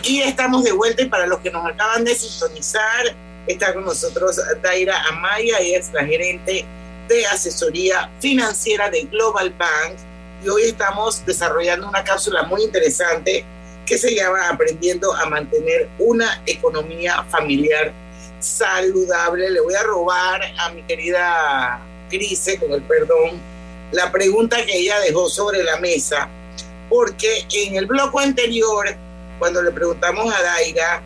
Y 0.03 0.23
estamos 0.23 0.65
de 0.65 0.73
vuelta 0.73 1.03
y 1.03 1.05
para 1.05 1.25
los 1.25 1.39
que 1.39 1.51
nos 1.51 1.65
acaban 1.65 2.03
de 2.03 2.13
sintonizar, 2.13 3.15
está 3.47 3.73
con 3.73 3.85
nosotros 3.85 4.35
Daira 4.61 5.05
Amaya, 5.07 5.59
ella 5.61 5.79
es 5.79 5.93
la 5.93 6.03
gerente 6.03 6.65
de 7.07 7.25
asesoría 7.27 8.09
financiera 8.19 8.89
de 8.89 9.03
Global 9.03 9.51
Bank 9.51 9.95
y 10.43 10.49
hoy 10.49 10.63
estamos 10.63 11.25
desarrollando 11.25 11.87
una 11.87 12.03
cápsula 12.03 12.43
muy 12.43 12.61
interesante 12.61 13.45
que 13.85 13.97
se 13.97 14.15
llama 14.15 14.49
Aprendiendo 14.49 15.13
a 15.13 15.25
mantener 15.27 15.89
una 15.99 16.41
economía 16.45 17.23
familiar 17.29 17.93
saludable. 18.39 19.49
Le 19.51 19.61
voy 19.61 19.73
a 19.75 19.83
robar 19.83 20.41
a 20.59 20.69
mi 20.69 20.81
querida 20.83 21.81
Crise, 22.09 22.59
con 22.59 22.71
el 22.71 22.81
perdón, 22.83 23.41
la 23.91 24.11
pregunta 24.11 24.63
que 24.65 24.77
ella 24.77 24.99
dejó 24.99 25.29
sobre 25.29 25.63
la 25.63 25.77
mesa, 25.77 26.29
porque 26.89 27.45
en 27.51 27.75
el 27.75 27.85
bloque 27.85 28.23
anterior, 28.23 28.85
cuando 29.39 29.61
le 29.61 29.71
preguntamos 29.71 30.33
a 30.33 30.41
Daira 30.41 31.01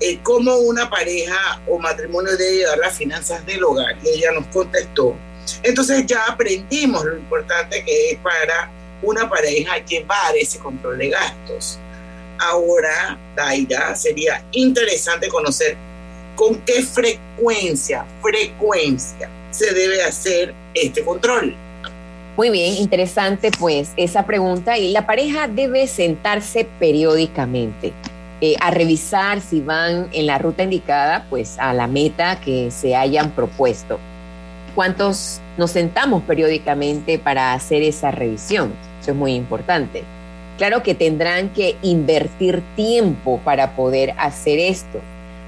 eh, 0.00 0.18
cómo 0.22 0.56
una 0.56 0.90
pareja 0.90 1.60
o 1.66 1.78
matrimonio 1.78 2.36
debe 2.36 2.56
llevar 2.58 2.78
las 2.78 2.96
finanzas 2.96 3.44
del 3.46 3.64
hogar, 3.64 3.96
y 4.02 4.10
ella 4.10 4.32
nos 4.32 4.46
contestó, 4.48 5.16
entonces 5.62 6.04
ya 6.06 6.24
aprendimos 6.28 7.04
lo 7.04 7.16
importante 7.16 7.84
que 7.84 8.10
es 8.10 8.18
para 8.18 8.70
una 9.02 9.28
pareja 9.28 9.78
llevar 9.78 10.36
ese 10.36 10.58
control 10.58 10.98
de 10.98 11.10
gastos. 11.10 11.78
Ahora, 12.44 13.16
Daira, 13.36 13.94
sería 13.94 14.44
interesante 14.50 15.28
conocer 15.28 15.76
con 16.34 16.56
qué 16.62 16.82
frecuencia, 16.82 18.04
frecuencia 18.20 19.30
se 19.50 19.72
debe 19.72 20.02
hacer 20.02 20.52
este 20.74 21.04
control. 21.04 21.54
Muy 22.36 22.50
bien, 22.50 22.74
interesante 22.74 23.50
pues 23.56 23.90
esa 23.96 24.26
pregunta 24.26 24.76
y 24.76 24.90
la 24.90 25.06
pareja 25.06 25.46
debe 25.46 25.86
sentarse 25.86 26.66
periódicamente 26.80 27.92
eh, 28.40 28.56
a 28.58 28.72
revisar 28.72 29.40
si 29.40 29.60
van 29.60 30.08
en 30.12 30.26
la 30.26 30.38
ruta 30.38 30.64
indicada 30.64 31.26
pues 31.30 31.58
a 31.58 31.72
la 31.74 31.86
meta 31.86 32.40
que 32.40 32.72
se 32.72 32.96
hayan 32.96 33.30
propuesto. 33.30 34.00
¿Cuántos 34.74 35.40
nos 35.58 35.70
sentamos 35.70 36.22
periódicamente 36.24 37.20
para 37.20 37.52
hacer 37.52 37.82
esa 37.82 38.10
revisión? 38.10 38.72
Eso 39.00 39.12
es 39.12 39.16
muy 39.16 39.34
importante. 39.34 40.02
Claro 40.62 40.84
que 40.84 40.94
tendrán 40.94 41.48
que 41.48 41.74
invertir 41.82 42.62
tiempo 42.76 43.40
para 43.42 43.74
poder 43.74 44.14
hacer 44.16 44.60
esto, 44.60 45.00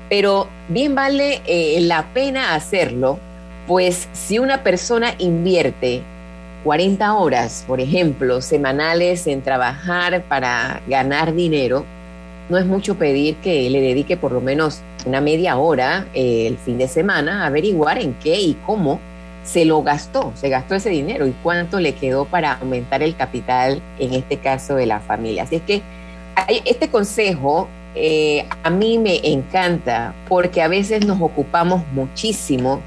pero 0.09 0.49
bien 0.67 0.97
vale 0.97 1.41
eh, 1.47 1.79
la 1.83 2.07
pena 2.13 2.57
hacerlo, 2.57 3.21
pues 3.69 4.09
si 4.13 4.41
una 4.41 4.65
persona 4.65 5.15
invierte 5.19 6.03
40 6.65 7.15
horas, 7.15 7.63
por 7.65 7.81
ejemplo, 7.81 8.41
semanales 8.41 9.29
en 9.29 9.41
trabajar 9.43 10.25
para 10.25 10.83
ganar 10.89 11.33
dinero, 11.33 11.85
no 12.49 12.59
es 12.59 12.67
mucho 12.67 12.97
pedir 12.97 13.37
que 13.37 13.71
le 13.71 13.81
dedique 13.81 14.17
por 14.17 14.33
lo 14.33 14.41
menos 14.41 14.81
una 15.07 15.21
media 15.21 15.59
hora 15.59 16.09
eh, 16.13 16.49
el 16.49 16.59
fin 16.59 16.77
de 16.77 16.89
semana 16.89 17.45
a 17.45 17.47
averiguar 17.47 17.99
en 17.99 18.15
qué 18.15 18.41
y 18.41 18.55
cómo 18.67 18.99
se 19.45 19.65
lo 19.65 19.83
gastó, 19.83 20.33
se 20.35 20.49
gastó 20.49 20.75
ese 20.75 20.91
dinero 20.91 21.27
y 21.27 21.33
cuánto 21.43 21.79
le 21.79 21.95
quedó 21.95 22.25
para 22.25 22.55
aumentar 22.55 23.03
el 23.03 23.15
capital, 23.15 23.81
en 23.99 24.15
este 24.15 24.39
caso 24.39 24.75
de 24.75 24.87
la 24.87 25.01
familia. 25.01 25.45
Así 25.45 25.57
es 25.57 25.63
que 25.63 25.83
este 26.65 26.89
consejo 26.89 27.69
eh, 27.95 28.47
a 28.63 28.71
mí 28.71 28.99
me 28.99 29.21
encanta 29.23 30.15
porque 30.29 30.63
a 30.63 30.69
veces 30.69 31.07
nos 31.07 31.21
ocupamos 31.21 31.83
muchísimo 31.93 32.81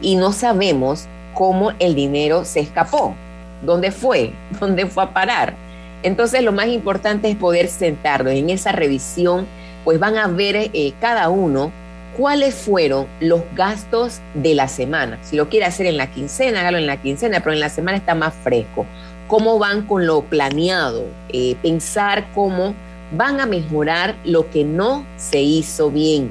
y 0.00 0.14
no 0.14 0.32
sabemos 0.32 1.06
cómo 1.34 1.72
el 1.78 1.94
dinero 1.94 2.44
se 2.44 2.60
escapó, 2.60 3.14
dónde 3.62 3.90
fue, 3.90 4.32
dónde 4.60 4.86
fue 4.86 5.04
a 5.04 5.10
parar. 5.10 5.54
Entonces 6.02 6.42
lo 6.42 6.52
más 6.52 6.66
importante 6.66 7.30
es 7.30 7.36
poder 7.36 7.68
sentarnos 7.68 8.34
en 8.34 8.50
esa 8.50 8.72
revisión, 8.72 9.46
pues 9.84 9.98
van 9.98 10.16
a 10.16 10.26
ver 10.26 10.56
eh, 10.56 10.92
cada 11.00 11.28
uno 11.28 11.72
cuáles 12.16 12.54
fueron 12.54 13.06
los 13.20 13.42
gastos 13.54 14.20
de 14.34 14.54
la 14.54 14.68
semana. 14.68 15.18
Si 15.22 15.36
lo 15.36 15.48
quiere 15.48 15.66
hacer 15.66 15.86
en 15.86 15.96
la 15.96 16.10
quincena, 16.10 16.60
hágalo 16.60 16.78
en 16.78 16.86
la 16.86 17.00
quincena, 17.00 17.40
pero 17.40 17.52
en 17.52 17.60
la 17.60 17.68
semana 17.68 17.96
está 17.96 18.14
más 18.14 18.34
fresco. 18.34 18.86
¿Cómo 19.28 19.58
van 19.58 19.86
con 19.86 20.06
lo 20.06 20.22
planeado? 20.22 21.06
Eh, 21.30 21.56
pensar 21.62 22.26
cómo 22.34 22.74
van 23.12 23.40
a 23.40 23.46
mejorar 23.46 24.16
lo 24.24 24.50
que 24.50 24.64
no 24.64 25.06
se 25.16 25.40
hizo 25.40 25.90
bien. 25.90 26.30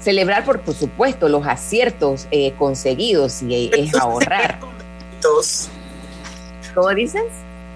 Celebrar, 0.00 0.44
por, 0.44 0.60
por 0.60 0.74
supuesto, 0.74 1.28
los 1.28 1.46
aciertos 1.46 2.26
eh, 2.30 2.52
conseguidos 2.58 3.42
y 3.42 3.70
es 3.76 3.94
ahorrar. 3.94 4.58
¿Cómo 6.74 6.90
dices? 6.90 7.22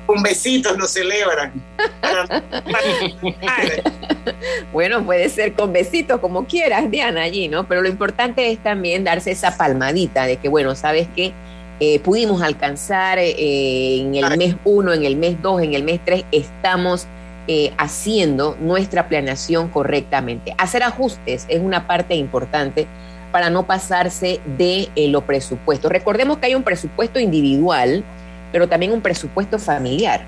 Con 0.09 0.23
besitos 0.23 0.79
lo 0.79 0.87
celebran. 0.87 1.53
bueno, 4.73 5.05
puede 5.05 5.29
ser 5.29 5.53
con 5.53 5.71
besitos, 5.71 6.18
como 6.18 6.47
quieras, 6.47 6.90
Diana, 6.90 7.25
allí, 7.25 7.49
¿no? 7.49 7.68
Pero 7.68 7.83
lo 7.83 7.90
importante 7.90 8.51
es 8.51 8.59
también 8.59 9.05
darse 9.05 9.33
esa 9.33 9.59
palmadita 9.59 10.25
de 10.25 10.38
que, 10.38 10.49
bueno, 10.49 10.75
sabes 10.75 11.09
que 11.14 11.35
eh, 11.81 12.01
pudimos 12.01 12.40
alcanzar 12.40 13.18
eh, 13.18 14.01
en 14.01 14.14
el 14.14 14.38
mes 14.38 14.57
1, 14.64 14.94
en 14.94 15.05
el 15.05 15.16
mes 15.16 15.42
2, 15.42 15.61
en 15.61 15.75
el 15.75 15.85
mes 15.85 16.01
3, 16.03 16.25
estamos 16.33 17.07
eh, 17.47 17.75
haciendo 17.77 18.57
nuestra 18.62 19.09
planeación 19.09 19.68
correctamente. 19.68 20.55
Hacer 20.57 20.85
ajustes 20.85 21.44
es 21.51 21.61
una 21.61 21.87
parte 21.87 22.14
importante 22.14 22.87
para 23.31 23.51
no 23.51 23.66
pasarse 23.66 24.40
de 24.57 24.88
lo 25.11 25.21
presupuesto. 25.21 25.90
Recordemos 25.90 26.38
que 26.38 26.47
hay 26.47 26.55
un 26.55 26.62
presupuesto 26.62 27.21
individual, 27.21 28.05
pero 28.52 28.68
también 28.68 28.92
un 28.92 29.00
presupuesto 29.00 29.58
familiar. 29.58 30.22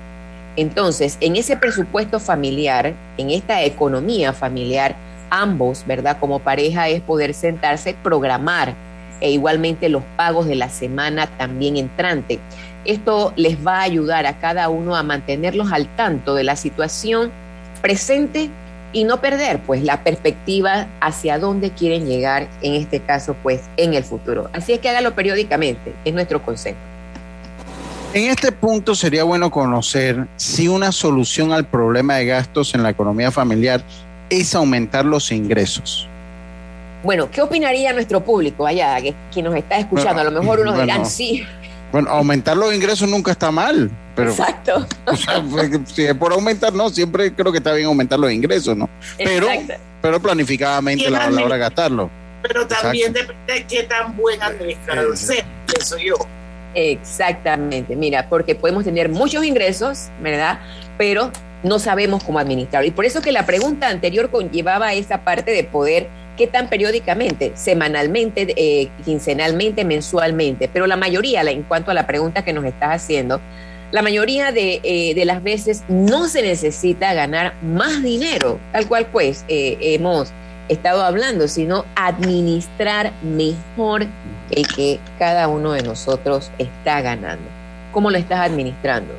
Entonces, 0.55 1.17
en 1.21 1.35
ese 1.35 1.55
presupuesto 1.55 2.19
familiar, 2.19 2.93
en 3.17 3.29
esta 3.29 3.63
economía 3.63 4.33
familiar, 4.33 4.95
ambos, 5.29 5.85
¿verdad? 5.87 6.17
Como 6.19 6.39
pareja 6.39 6.89
es 6.89 7.01
poder 7.01 7.33
sentarse, 7.33 7.95
programar 8.03 8.75
e 9.21 9.31
igualmente 9.31 9.87
los 9.87 10.03
pagos 10.17 10.47
de 10.47 10.55
la 10.55 10.69
semana 10.69 11.27
también 11.27 11.77
entrante. 11.77 12.39
Esto 12.83 13.33
les 13.35 13.65
va 13.65 13.77
a 13.77 13.83
ayudar 13.83 14.25
a 14.25 14.39
cada 14.39 14.67
uno 14.69 14.95
a 14.95 15.03
mantenerlos 15.03 15.71
al 15.71 15.87
tanto 15.95 16.35
de 16.35 16.43
la 16.43 16.55
situación 16.55 17.31
presente 17.81 18.49
y 18.93 19.05
no 19.05 19.21
perder 19.21 19.59
pues 19.59 19.83
la 19.83 20.03
perspectiva 20.03 20.87
hacia 20.99 21.39
dónde 21.39 21.69
quieren 21.69 22.07
llegar 22.07 22.47
en 22.61 22.73
este 22.73 22.99
caso 22.99 23.35
pues 23.41 23.61
en 23.77 23.93
el 23.93 24.03
futuro. 24.03 24.49
Así 24.53 24.73
es 24.73 24.79
que 24.79 24.89
hágalo 24.89 25.13
periódicamente, 25.13 25.93
es 26.03 26.13
nuestro 26.13 26.41
consejo. 26.41 26.90
En 28.13 28.25
este 28.25 28.51
punto 28.51 28.93
sería 28.93 29.23
bueno 29.23 29.49
conocer 29.51 30.27
si 30.35 30.67
una 30.67 30.91
solución 30.91 31.53
al 31.53 31.65
problema 31.65 32.15
de 32.15 32.25
gastos 32.25 32.75
en 32.75 32.83
la 32.83 32.89
economía 32.89 33.31
familiar 33.31 33.81
es 34.29 34.53
aumentar 34.53 35.05
los 35.05 35.31
ingresos. 35.31 36.09
Bueno, 37.03 37.31
¿qué 37.31 37.41
opinaría 37.41 37.93
nuestro 37.93 38.21
público 38.21 38.67
allá, 38.67 38.97
que, 38.99 39.41
nos 39.41 39.55
está 39.55 39.77
escuchando? 39.77 40.21
a 40.21 40.25
lo 40.25 40.31
mejor 40.31 40.59
unos 40.59 40.77
dirán 40.81 41.05
sí. 41.05 41.45
Bueno, 41.93 42.09
aumentar 42.09 42.57
los 42.57 42.73
ingresos 42.73 43.07
nunca 43.07 43.31
está 43.31 43.49
mal. 43.49 43.89
Pero, 44.13 44.31
Exacto. 44.31 44.85
O 45.05 45.15
sea, 45.15 45.41
si 45.85 46.03
es 46.03 46.13
por 46.13 46.33
aumentar, 46.33 46.73
no, 46.73 46.89
siempre 46.89 47.33
creo 47.33 47.53
que 47.53 47.59
está 47.59 47.71
bien 47.71 47.87
aumentar 47.87 48.19
los 48.19 48.31
ingresos, 48.31 48.75
¿no? 48.75 48.89
Pero, 49.17 49.47
pero 50.01 50.21
planificadamente 50.21 51.09
la, 51.09 51.29
la 51.29 51.45
hora 51.45 51.55
de 51.55 51.61
gastarlo. 51.61 52.09
Pero 52.41 52.67
también 52.67 53.13
depende 53.13 53.53
de 53.53 53.63
qué 53.63 53.83
tan 53.83 54.17
buen 54.17 54.41
administrador 54.41 55.15
sea, 55.15 55.45
eso 55.79 55.97
yo. 55.97 56.15
Exactamente, 56.73 57.95
mira, 57.95 58.27
porque 58.29 58.55
podemos 58.55 58.83
tener 58.83 59.09
muchos 59.09 59.43
ingresos, 59.43 60.09
¿verdad? 60.21 60.59
Pero 60.97 61.31
no 61.63 61.79
sabemos 61.79 62.23
cómo 62.23 62.39
administrarlo. 62.39 62.87
Y 62.87 62.91
por 62.91 63.05
eso 63.05 63.21
que 63.21 63.31
la 63.31 63.45
pregunta 63.45 63.89
anterior 63.89 64.29
conllevaba 64.29 64.93
esa 64.93 65.19
parte 65.23 65.51
de 65.51 65.63
poder, 65.63 66.07
¿qué 66.37 66.47
tan 66.47 66.69
periódicamente? 66.69 67.51
Semanalmente, 67.55 68.53
eh, 68.55 68.89
quincenalmente, 69.05 69.85
mensualmente. 69.85 70.69
Pero 70.71 70.87
la 70.87 70.95
mayoría, 70.95 71.41
en 71.41 71.63
cuanto 71.63 71.91
a 71.91 71.93
la 71.93 72.07
pregunta 72.07 72.43
que 72.43 72.53
nos 72.53 72.65
estás 72.65 73.03
haciendo, 73.03 73.41
la 73.91 74.01
mayoría 74.01 74.51
de, 74.51 74.79
eh, 74.83 75.13
de 75.13 75.25
las 75.25 75.43
veces 75.43 75.83
no 75.89 76.29
se 76.29 76.41
necesita 76.41 77.13
ganar 77.13 77.53
más 77.61 78.01
dinero, 78.01 78.57
tal 78.71 78.87
cual 78.87 79.07
pues 79.11 79.43
eh, 79.49 79.77
hemos 79.81 80.31
estado 80.71 81.03
hablando, 81.03 81.47
sino 81.47 81.85
administrar 81.95 83.11
mejor 83.21 84.07
el 84.49 84.67
que 84.67 84.99
cada 85.19 85.47
uno 85.47 85.73
de 85.73 85.83
nosotros 85.83 86.51
está 86.57 87.01
ganando. 87.01 87.43
¿Cómo 87.91 88.09
lo 88.09 88.17
estás 88.17 88.39
administrando? 88.39 89.13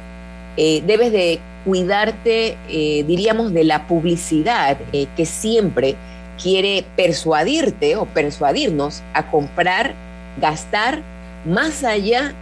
Eh, 0.57 0.83
debes 0.87 1.13
de 1.13 1.41
cuidarte, 1.65 2.57
eh, 2.69 3.05
diríamos, 3.07 3.53
de 3.53 3.65
la 3.65 3.87
publicidad 3.87 4.79
eh, 4.93 5.07
que 5.17 5.27
siempre 5.27 5.97
quiere 6.43 6.85
persuadirte 6.97 7.97
o 7.97 8.07
persuadirnos 8.07 9.03
a 9.15 9.31
comprar, 9.31 9.95
gastar 10.41 11.03
más 11.45 11.85
allá 11.85 12.35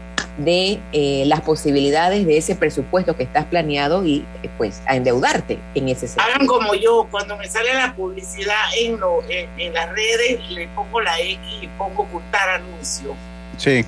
de 0.45 0.81
eh, 0.93 1.25
las 1.27 1.41
posibilidades 1.43 2.27
de 2.27 2.39
ese 2.39 2.55
presupuesto 2.55 3.17
que 3.17 3.23
estás 3.23 3.45
planeado 3.47 4.05
y 4.05 4.25
eh, 4.43 4.51
pues 4.57 4.83
a 4.87 4.97
endeudarte 4.97 5.59
en 5.75 5.89
ese 5.89 6.09
sentido. 6.09 6.35
Hagan 6.35 6.47
como 6.47 6.75
yo, 6.75 7.07
cuando 7.11 7.37
me 7.37 7.47
sale 7.49 7.75
la 7.75 7.95
publicidad 7.95 8.57
en, 8.79 8.99
lo, 8.99 9.23
en, 9.29 9.49
en 9.59 9.75
las 9.75 9.91
redes, 9.91 10.41
le 10.51 10.69
pongo 10.69 11.01
la 11.01 11.19
X 11.21 11.39
y 11.63 11.67
pongo 11.79 12.03
ocultar 12.03 12.49
anuncio. 12.49 13.15
Sí. 13.57 13.85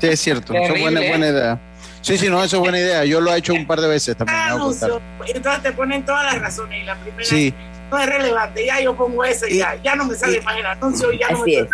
Sí, 0.00 0.06
es 0.08 0.20
cierto. 0.20 0.54
Eso 0.54 0.74
es 0.74 0.80
buena, 0.80 1.00
buena 1.00 1.28
idea. 1.28 1.58
Sí, 2.00 2.16
sí, 2.16 2.28
no, 2.28 2.42
eso 2.42 2.56
es 2.56 2.60
buena 2.60 2.78
idea. 2.78 3.04
Yo 3.04 3.20
lo 3.20 3.34
he 3.34 3.38
hecho 3.38 3.52
un 3.52 3.66
par 3.66 3.80
de 3.80 3.88
veces 3.88 4.16
también. 4.16 4.38
Anuncio. 4.38 5.00
Entonces 5.26 5.62
te 5.62 5.72
ponen 5.72 6.04
todas 6.04 6.24
las 6.32 6.40
razones 6.40 6.82
y 6.82 6.84
la 6.84 6.96
primera 6.96 7.24
Sí. 7.24 7.54
No 7.90 7.98
es 7.98 8.06
relevante. 8.06 8.64
Ya 8.66 8.80
yo 8.80 8.94
pongo 8.96 9.24
ese 9.24 9.52
y 9.52 9.58
ya, 9.58 9.74
ya 9.82 9.94
no 9.96 10.04
me 10.04 10.14
sale 10.14 10.40
más 10.42 10.56
el 10.56 10.66
anuncio 10.66 11.12
y 11.12 11.18
ya 11.18 11.30
no 11.30 11.44
me 11.44 11.52
es. 11.54 11.66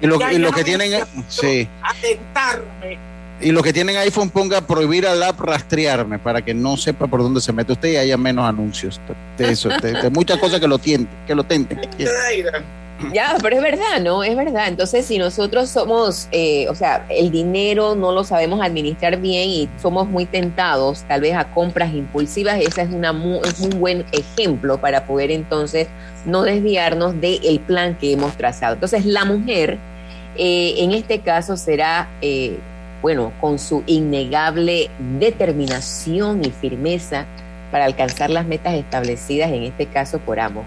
Y 0.00 0.06
lo, 0.06 0.18
ya- 0.18 0.32
y 0.32 0.38
lo 0.38 0.48
no 0.48 0.54
que 0.54 0.60
me 0.60 0.64
tienen, 0.64 0.90
gusta 1.14 1.22
sí. 1.28 1.68
atentarme. 1.82 2.98
Y 3.40 3.52
los 3.52 3.62
que 3.62 3.72
tienen 3.72 3.96
iPhone 3.98 4.30
ponga 4.30 4.60
prohibir 4.62 5.06
al 5.06 5.22
app 5.22 5.38
rastrearme 5.38 6.18
para 6.18 6.42
que 6.42 6.54
no 6.54 6.76
sepa 6.76 7.06
por 7.06 7.20
dónde 7.22 7.40
se 7.40 7.52
mete 7.52 7.72
usted 7.72 7.90
y 7.92 7.96
haya 7.96 8.16
menos 8.16 8.44
anuncios. 8.48 9.00
De 9.36 9.50
eso, 9.50 9.68
de, 9.68 9.92
de 9.92 10.10
muchas 10.10 10.38
cosas 10.38 10.58
que 10.58 10.66
lo 10.66 10.78
tienten, 10.78 11.16
que 11.24 11.34
lo 11.36 11.44
tenten. 11.44 11.78
Ya, 13.12 13.36
pero 13.40 13.56
es 13.56 13.62
verdad, 13.62 14.00
¿no? 14.02 14.24
Es 14.24 14.34
verdad. 14.36 14.66
Entonces, 14.66 15.06
si 15.06 15.18
nosotros 15.18 15.68
somos, 15.70 16.26
eh, 16.32 16.66
o 16.68 16.74
sea, 16.74 17.06
el 17.08 17.30
dinero 17.30 17.94
no 17.94 18.10
lo 18.10 18.24
sabemos 18.24 18.60
administrar 18.60 19.18
bien 19.18 19.48
y 19.48 19.68
somos 19.80 20.08
muy 20.08 20.26
tentados 20.26 21.02
tal 21.06 21.20
vez 21.20 21.34
a 21.34 21.44
compras 21.44 21.94
impulsivas, 21.94 22.60
ese 22.60 22.82
es, 22.82 22.90
una 22.90 23.12
mu- 23.12 23.40
es 23.44 23.60
un 23.60 23.78
buen 23.78 24.04
ejemplo 24.10 24.78
para 24.78 25.04
poder 25.06 25.30
entonces 25.30 25.86
no 26.26 26.42
desviarnos 26.42 27.20
del 27.20 27.60
plan 27.60 27.96
que 27.96 28.12
hemos 28.12 28.36
trazado. 28.36 28.74
Entonces, 28.74 29.04
la 29.06 29.24
mujer, 29.24 29.78
eh, 30.36 30.74
en 30.78 30.90
este 30.92 31.20
caso, 31.20 31.56
será, 31.56 32.08
eh, 32.20 32.58
bueno, 33.00 33.32
con 33.40 33.60
su 33.60 33.84
innegable 33.86 34.90
determinación 35.20 36.44
y 36.44 36.50
firmeza 36.50 37.26
para 37.70 37.84
alcanzar 37.84 38.30
las 38.30 38.44
metas 38.44 38.74
establecidas, 38.74 39.52
en 39.52 39.62
este 39.62 39.86
caso 39.86 40.18
por 40.18 40.40
ambos. 40.40 40.64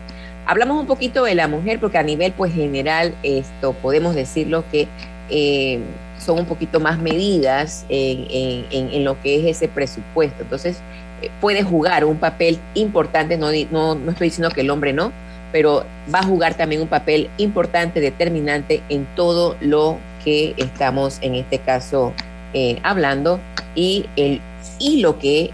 Hablamos 0.51 0.81
un 0.81 0.85
poquito 0.85 1.23
de 1.23 1.33
la 1.33 1.47
mujer 1.47 1.79
porque 1.79 1.97
a 1.97 2.03
nivel 2.03 2.33
pues 2.33 2.53
general 2.53 3.15
esto 3.23 3.71
podemos 3.71 4.15
decirlo 4.15 4.65
que 4.69 4.85
eh, 5.29 5.79
son 6.19 6.39
un 6.39 6.45
poquito 6.45 6.81
más 6.81 6.99
medidas 6.99 7.85
en, 7.87 9.05
lo 9.05 9.17
que 9.21 9.39
es 9.39 9.55
ese 9.55 9.69
presupuesto. 9.69 10.43
Entonces 10.43 10.75
eh, 11.21 11.29
puede 11.39 11.63
jugar 11.63 12.03
un 12.03 12.17
papel 12.17 12.59
importante, 12.73 13.37
no, 13.37 13.47
no, 13.71 13.95
no 13.95 14.11
estoy 14.11 14.27
diciendo 14.27 14.49
que 14.53 14.59
el 14.59 14.69
hombre 14.71 14.91
no, 14.91 15.13
pero 15.53 15.85
va 16.13 16.19
a 16.19 16.23
jugar 16.23 16.55
también 16.55 16.81
un 16.81 16.89
papel 16.89 17.29
importante, 17.37 18.01
determinante 18.01 18.81
en 18.89 19.05
todo 19.15 19.55
lo 19.61 19.99
que 20.21 20.53
estamos 20.57 21.19
en 21.21 21.35
este 21.35 21.59
caso 21.59 22.11
eh, 22.53 22.77
hablando 22.83 23.39
y, 23.73 24.05
el, 24.17 24.41
y 24.79 24.99
lo 24.99 25.17
que 25.17 25.51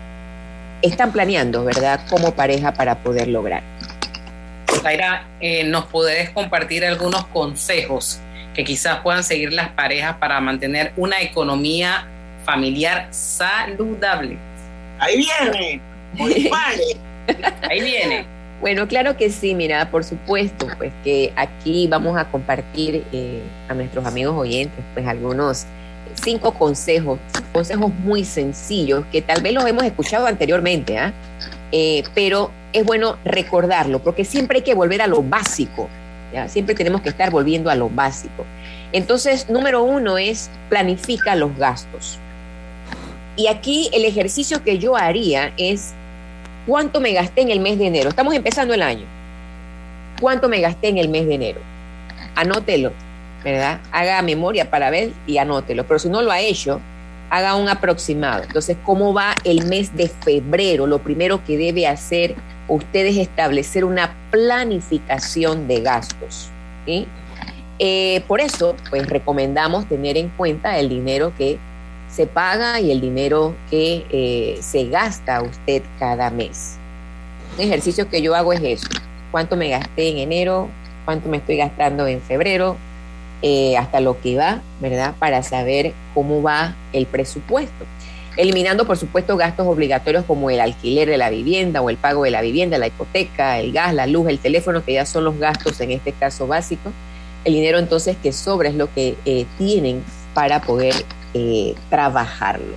están 0.81 1.11
planeando, 1.11 1.63
¿verdad? 1.63 1.99
Como 2.09 2.31
pareja 2.31 2.73
para 2.73 2.95
poder 2.95 3.27
lograr. 3.27 3.61
Zaira, 4.81 5.27
eh, 5.39 5.63
¿nos 5.63 5.85
podés 5.85 6.29
compartir 6.29 6.85
algunos 6.85 7.25
consejos 7.27 8.19
que 8.53 8.63
quizás 8.63 8.99
puedan 8.99 9.23
seguir 9.23 9.53
las 9.53 9.69
parejas 9.69 10.17
para 10.17 10.39
mantener 10.41 10.93
una 10.97 11.21
economía 11.21 12.07
familiar 12.45 13.07
saludable? 13.11 14.37
Ahí 14.99 15.17
viene, 15.17 15.81
muy 16.13 16.49
vale. 16.49 16.97
Ahí 17.69 17.81
viene. 17.81 18.25
Bueno, 18.59 18.87
claro 18.87 19.15
que 19.15 19.29
sí, 19.29 19.53
mira, 19.53 19.91
por 19.91 20.03
supuesto, 20.03 20.67
pues 20.77 20.91
que 21.03 21.31
aquí 21.35 21.87
vamos 21.87 22.17
a 22.17 22.25
compartir 22.25 23.03
eh, 23.11 23.43
a 23.69 23.75
nuestros 23.75 24.03
amigos 24.05 24.35
oyentes, 24.35 24.83
pues 24.95 25.05
algunos 25.05 25.65
cinco 26.23 26.51
consejos, 26.53 27.19
consejos 27.53 27.93
muy 27.93 28.23
sencillos 28.23 29.05
que 29.11 29.21
tal 29.21 29.41
vez 29.41 29.53
los 29.53 29.65
hemos 29.67 29.83
escuchado 29.83 30.25
anteriormente, 30.25 30.97
¿ah? 30.97 31.13
Eh, 31.71 32.03
pero 32.15 32.49
es 32.73 32.85
bueno 32.85 33.17
recordarlo, 33.23 33.99
porque 33.99 34.25
siempre 34.25 34.57
hay 34.57 34.63
que 34.63 34.73
volver 34.73 35.01
a 35.01 35.07
lo 35.07 35.21
básico, 35.23 35.89
¿ya? 36.33 36.47
siempre 36.47 36.75
tenemos 36.75 37.01
que 37.01 37.09
estar 37.09 37.31
volviendo 37.31 37.69
a 37.69 37.75
lo 37.75 37.89
básico. 37.89 38.45
Entonces, 38.91 39.49
número 39.49 39.83
uno 39.83 40.17
es 40.17 40.49
planifica 40.69 41.35
los 41.35 41.55
gastos. 41.57 42.19
Y 43.35 43.47
aquí 43.47 43.89
el 43.93 44.05
ejercicio 44.05 44.63
que 44.63 44.79
yo 44.79 44.95
haría 44.95 45.53
es 45.57 45.93
cuánto 46.65 46.99
me 46.99 47.13
gasté 47.13 47.41
en 47.41 47.51
el 47.51 47.59
mes 47.59 47.77
de 47.77 47.87
enero. 47.87 48.09
Estamos 48.09 48.33
empezando 48.33 48.73
el 48.73 48.81
año. 48.81 49.05
¿Cuánto 50.19 50.49
me 50.49 50.59
gasté 50.59 50.87
en 50.87 50.97
el 50.97 51.09
mes 51.09 51.27
de 51.27 51.35
enero? 51.35 51.59
Anótelo, 52.35 52.91
¿verdad? 53.43 53.79
Haga 53.91 54.21
memoria 54.21 54.69
para 54.71 54.89
ver 54.89 55.11
y 55.27 55.37
anótelo. 55.37 55.85
Pero 55.85 55.99
si 55.99 56.09
no 56.09 56.21
lo 56.21 56.31
ha 56.31 56.39
hecho, 56.39 56.81
haga 57.29 57.55
un 57.55 57.69
aproximado. 57.69 58.43
Entonces, 58.43 58.77
¿cómo 58.83 59.13
va 59.13 59.35
el 59.43 59.67
mes 59.67 59.95
de 59.95 60.07
febrero? 60.07 60.87
Lo 60.87 60.99
primero 60.99 61.43
que 61.43 61.57
debe 61.57 61.87
hacer 61.87 62.35
usted 62.67 63.05
es 63.05 63.17
establecer 63.17 63.85
una 63.85 64.15
planificación 64.31 65.67
de 65.67 65.81
gastos. 65.81 66.49
Eh, 67.79 68.21
por 68.27 68.41
eso, 68.41 68.75
pues 68.89 69.07
recomendamos 69.07 69.87
tener 69.87 70.17
en 70.17 70.29
cuenta 70.29 70.79
el 70.79 70.89
dinero 70.89 71.33
que 71.37 71.57
se 72.09 72.25
paga 72.25 72.79
y 72.79 72.91
el 72.91 73.01
dinero 73.01 73.55
que 73.69 74.05
eh, 74.09 74.57
se 74.61 74.85
gasta 74.85 75.41
usted 75.41 75.83
cada 75.99 76.29
mes. 76.29 76.77
Un 77.57 77.63
ejercicio 77.63 78.09
que 78.09 78.21
yo 78.21 78.35
hago 78.35 78.53
es 78.53 78.61
eso. 78.63 78.87
¿Cuánto 79.31 79.55
me 79.55 79.69
gasté 79.69 80.09
en 80.09 80.17
enero? 80.19 80.69
¿Cuánto 81.05 81.29
me 81.29 81.37
estoy 81.37 81.57
gastando 81.57 82.07
en 82.07 82.21
febrero? 82.21 82.77
Eh, 83.41 83.77
hasta 83.77 83.99
lo 83.99 84.19
que 84.19 84.35
va, 84.35 84.61
¿verdad? 84.79 85.13
Para 85.19 85.43
saber 85.43 85.93
cómo 86.13 86.41
va 86.41 86.75
el 86.93 87.05
presupuesto. 87.05 87.85
Eliminando, 88.37 88.85
por 88.85 88.97
supuesto, 88.97 89.35
gastos 89.35 89.65
obligatorios 89.65 90.23
como 90.25 90.49
el 90.51 90.59
alquiler 90.59 91.09
de 91.09 91.17
la 91.17 91.29
vivienda 91.31 91.81
o 91.81 91.89
el 91.89 91.97
pago 91.97 92.23
de 92.23 92.29
la 92.31 92.41
vivienda, 92.41 92.77
la 92.77 92.85
hipoteca, 92.87 93.57
el 93.59 93.73
gas, 93.73 93.93
la 93.95 94.05
luz, 94.05 94.29
el 94.29 94.37
teléfono, 94.37 94.85
que 94.85 94.93
ya 94.93 95.05
son 95.07 95.23
los 95.23 95.39
gastos 95.39 95.79
en 95.81 95.89
este 95.91 96.11
caso 96.13 96.45
básicos. 96.45 96.93
El 97.43 97.53
dinero 97.53 97.79
entonces 97.79 98.15
que 98.21 98.31
sobra 98.31 98.69
es 98.69 98.75
lo 98.75 98.93
que 98.93 99.15
eh, 99.25 99.45
tienen 99.57 100.03
para 100.35 100.61
poder 100.61 100.93
eh, 101.33 101.73
trabajarlo. 101.89 102.75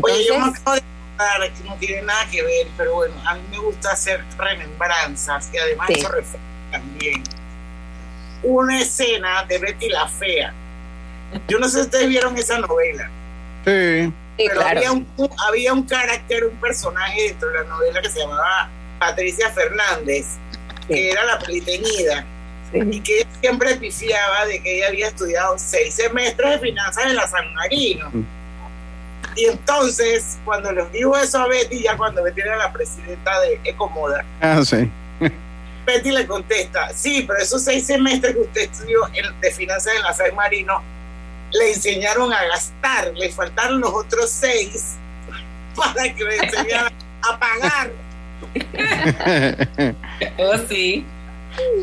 Oye, 0.00 0.24
yo 0.26 0.38
me 0.38 0.46
Entonces, 0.46 0.60
acabo 0.62 0.76
de 0.76 0.82
acordar 1.18 1.52
que 1.52 1.68
no 1.68 1.74
tiene 1.76 2.02
nada 2.02 2.24
que 2.30 2.42
ver, 2.42 2.66
pero 2.78 2.94
bueno, 2.94 3.14
a 3.26 3.34
mí 3.34 3.42
me 3.50 3.58
gusta 3.58 3.92
hacer 3.92 4.24
remembranzas 4.38 5.50
y 5.52 5.58
además 5.58 5.88
Sí. 5.88 5.94
eso 5.98 6.08
refleja 6.08 6.44
también 6.70 7.22
una 8.42 8.80
escena 8.80 9.44
de 9.44 9.58
Betty 9.58 9.88
la 9.90 10.08
Fea. 10.08 10.54
Yo 11.48 11.58
no 11.58 11.68
sé 11.68 11.80
si 11.80 11.82
ustedes 11.82 12.08
vieron 12.08 12.36
esa 12.38 12.58
novela. 12.58 13.10
Sí. 13.66 14.10
Pero 14.48 14.60
claro. 14.60 14.78
había, 14.78 14.92
un, 14.92 15.06
había 15.48 15.72
un 15.72 15.82
carácter, 15.84 16.44
un 16.44 16.56
personaje 16.56 17.22
dentro 17.28 17.48
de 17.50 17.54
la 17.58 17.64
novela 17.64 18.00
que 18.02 18.10
se 18.10 18.20
llamaba 18.20 18.68
Patricia 18.98 19.50
Fernández, 19.50 20.26
que 20.88 21.10
era 21.10 21.24
la 21.24 21.38
peliteñida, 21.38 22.24
y 22.72 23.00
que 23.00 23.26
siempre 23.40 23.74
pifiaba 23.76 24.46
de 24.46 24.62
que 24.62 24.76
ella 24.78 24.88
había 24.88 25.08
estudiado 25.08 25.56
seis 25.58 25.94
semestres 25.94 26.50
de 26.50 26.58
finanzas 26.58 27.06
en 27.06 27.16
la 27.16 27.26
San 27.26 27.52
Marino. 27.54 28.10
Y 29.36 29.44
entonces, 29.46 30.38
cuando 30.44 30.72
les 30.72 30.90
digo 30.92 31.16
eso 31.16 31.38
a 31.38 31.46
Betty, 31.48 31.82
ya 31.82 31.96
cuando 31.96 32.22
Betty 32.22 32.40
era 32.40 32.56
la 32.56 32.72
presidenta 32.72 33.40
de 33.40 33.60
Ecomoda, 33.64 34.24
Ah, 34.40 34.60
sí. 34.64 34.90
Betty 35.86 36.10
le 36.10 36.26
contesta, 36.26 36.90
sí, 36.94 37.24
pero 37.26 37.40
esos 37.40 37.62
seis 37.64 37.86
semestres 37.86 38.34
que 38.34 38.40
usted 38.42 38.60
estudió 38.62 39.06
en- 39.14 39.40
de 39.40 39.50
finanzas 39.52 39.94
en 39.96 40.02
la 40.02 40.12
San 40.12 40.34
Marino, 40.34 40.82
le 41.52 41.72
enseñaron 41.72 42.32
a 42.32 42.44
gastar, 42.44 43.12
le 43.14 43.30
faltaron 43.30 43.80
los 43.80 43.92
otros 43.92 44.30
seis 44.30 44.96
para 45.74 46.14
que 46.14 46.24
le 46.24 46.36
enseñaran 46.36 46.92
a 47.22 47.38
pagar. 47.38 47.90
Oh, 50.38 50.56
sí. 50.68 51.04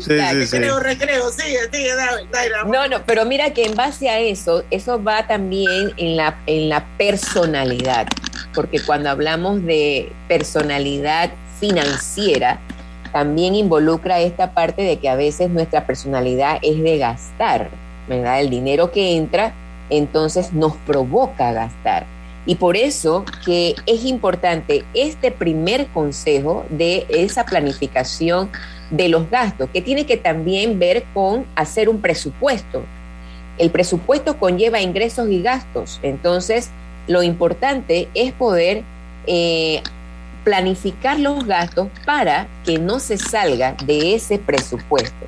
sí, 0.00 0.46
sí. 0.46 0.56
Recreo, 0.56 0.80
recreo, 0.80 1.30
sigue, 1.30 1.58
sigue, 1.72 1.94
Daira, 1.94 2.16
Daira. 2.32 2.64
No, 2.64 2.88
no, 2.88 3.04
pero 3.04 3.24
mira 3.24 3.52
que 3.52 3.64
en 3.64 3.74
base 3.74 4.08
a 4.08 4.18
eso, 4.18 4.64
eso 4.70 5.02
va 5.02 5.26
también 5.26 5.92
en 5.96 6.16
la, 6.16 6.38
en 6.46 6.68
la 6.68 6.84
personalidad, 6.96 8.06
porque 8.54 8.80
cuando 8.80 9.10
hablamos 9.10 9.64
de 9.64 10.10
personalidad 10.26 11.30
financiera, 11.60 12.60
también 13.12 13.54
involucra 13.54 14.20
esta 14.20 14.52
parte 14.52 14.82
de 14.82 14.98
que 14.98 15.08
a 15.08 15.16
veces 15.16 15.50
nuestra 15.50 15.86
personalidad 15.86 16.58
es 16.62 16.82
de 16.82 16.98
gastar, 16.98 17.70
¿verdad? 18.08 18.40
El 18.40 18.50
dinero 18.50 18.90
que 18.90 19.16
entra, 19.16 19.52
entonces 19.90 20.52
nos 20.52 20.76
provoca 20.76 21.52
gastar. 21.52 22.06
Y 22.46 22.54
por 22.54 22.76
eso 22.76 23.24
que 23.44 23.74
es 23.86 24.04
importante 24.04 24.84
este 24.94 25.30
primer 25.30 25.86
consejo 25.88 26.64
de 26.70 27.04
esa 27.10 27.44
planificación 27.44 28.50
de 28.90 29.08
los 29.08 29.30
gastos, 29.30 29.68
que 29.70 29.82
tiene 29.82 30.06
que 30.06 30.16
también 30.16 30.78
ver 30.78 31.04
con 31.12 31.44
hacer 31.54 31.88
un 31.88 32.00
presupuesto. 32.00 32.82
El 33.58 33.70
presupuesto 33.70 34.38
conlleva 34.38 34.80
ingresos 34.80 35.28
y 35.28 35.42
gastos, 35.42 36.00
entonces 36.02 36.70
lo 37.06 37.22
importante 37.22 38.08
es 38.14 38.32
poder 38.32 38.82
eh, 39.26 39.82
planificar 40.44 41.18
los 41.20 41.44
gastos 41.44 41.88
para 42.06 42.46
que 42.64 42.78
no 42.78 43.00
se 43.00 43.18
salga 43.18 43.74
de 43.84 44.14
ese 44.14 44.38
presupuesto. 44.38 45.26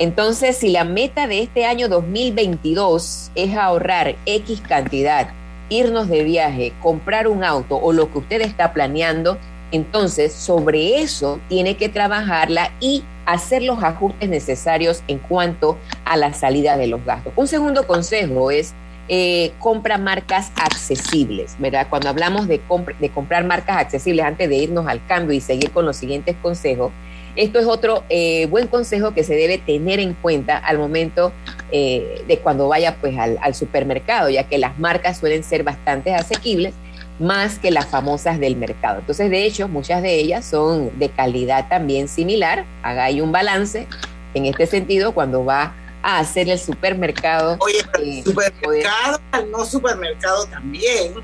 Entonces, 0.00 0.56
si 0.56 0.70
la 0.70 0.84
meta 0.84 1.26
de 1.26 1.42
este 1.42 1.66
año 1.66 1.86
2022 1.90 3.32
es 3.34 3.54
ahorrar 3.54 4.16
X 4.24 4.62
cantidad, 4.66 5.28
irnos 5.68 6.08
de 6.08 6.24
viaje, 6.24 6.72
comprar 6.80 7.28
un 7.28 7.44
auto 7.44 7.76
o 7.76 7.92
lo 7.92 8.10
que 8.10 8.20
usted 8.20 8.40
está 8.40 8.72
planeando, 8.72 9.36
entonces 9.72 10.32
sobre 10.32 11.02
eso 11.02 11.38
tiene 11.50 11.76
que 11.76 11.90
trabajarla 11.90 12.70
y 12.80 13.04
hacer 13.26 13.62
los 13.62 13.82
ajustes 13.84 14.30
necesarios 14.30 15.02
en 15.06 15.18
cuanto 15.18 15.76
a 16.06 16.16
la 16.16 16.32
salida 16.32 16.78
de 16.78 16.86
los 16.86 17.04
gastos. 17.04 17.34
Un 17.36 17.46
segundo 17.46 17.86
consejo 17.86 18.50
es 18.50 18.72
eh, 19.08 19.52
compra 19.58 19.98
marcas 19.98 20.50
accesibles, 20.56 21.56
¿verdad? 21.58 21.88
Cuando 21.90 22.08
hablamos 22.08 22.48
de, 22.48 22.58
de 23.00 23.10
comprar 23.10 23.44
marcas 23.44 23.76
accesibles 23.76 24.24
antes 24.24 24.48
de 24.48 24.56
irnos 24.56 24.86
al 24.86 25.04
cambio 25.04 25.36
y 25.36 25.42
seguir 25.42 25.72
con 25.72 25.84
los 25.84 25.98
siguientes 25.98 26.36
consejos, 26.40 26.90
esto 27.36 27.58
es 27.58 27.66
otro 27.66 28.04
eh, 28.08 28.46
buen 28.46 28.66
consejo 28.66 29.14
que 29.14 29.24
se 29.24 29.34
debe 29.34 29.58
tener 29.58 30.00
en 30.00 30.14
cuenta 30.14 30.58
al 30.58 30.78
momento 30.78 31.32
eh, 31.72 32.24
de 32.26 32.38
cuando 32.38 32.68
vaya 32.68 32.96
pues 33.00 33.18
al, 33.18 33.38
al, 33.42 33.54
supermercado, 33.54 34.30
ya 34.30 34.44
que 34.44 34.58
las 34.58 34.78
marcas 34.78 35.18
suelen 35.18 35.44
ser 35.44 35.62
bastante 35.62 36.14
asequibles 36.14 36.74
más 37.20 37.58
que 37.58 37.70
las 37.70 37.86
famosas 37.86 38.40
del 38.40 38.56
mercado. 38.56 39.00
Entonces, 39.00 39.30
de 39.30 39.44
hecho, 39.44 39.68
muchas 39.68 40.02
de 40.02 40.14
ellas 40.14 40.44
son 40.44 40.98
de 40.98 41.10
calidad 41.10 41.68
también 41.68 42.08
similar. 42.08 42.64
Haga 42.82 43.04
ahí 43.04 43.20
un 43.20 43.30
balance 43.30 43.86
en 44.34 44.46
este 44.46 44.66
sentido 44.66 45.12
cuando 45.12 45.44
va 45.44 45.74
a 46.02 46.18
hacer 46.18 46.48
el 46.48 46.58
supermercado. 46.58 47.56
Oye, 47.60 47.84
el 48.02 48.24
supermercado, 48.24 49.20
no 49.50 49.64
supermercado 49.66 50.46
también. 50.46 51.14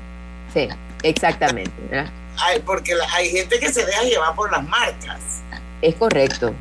Sí, 0.53 0.69
exactamente. 1.01 1.73
Porque 2.63 2.93
hay 3.13 3.31
gente 3.31 3.59
que 3.59 3.73
se 3.73 3.83
deja 3.83 4.03
llevar 4.03 4.35
por 4.35 4.51
las 4.51 4.63
marcas. 4.67 5.41
Es 5.81 5.95
correcto, 5.95 6.53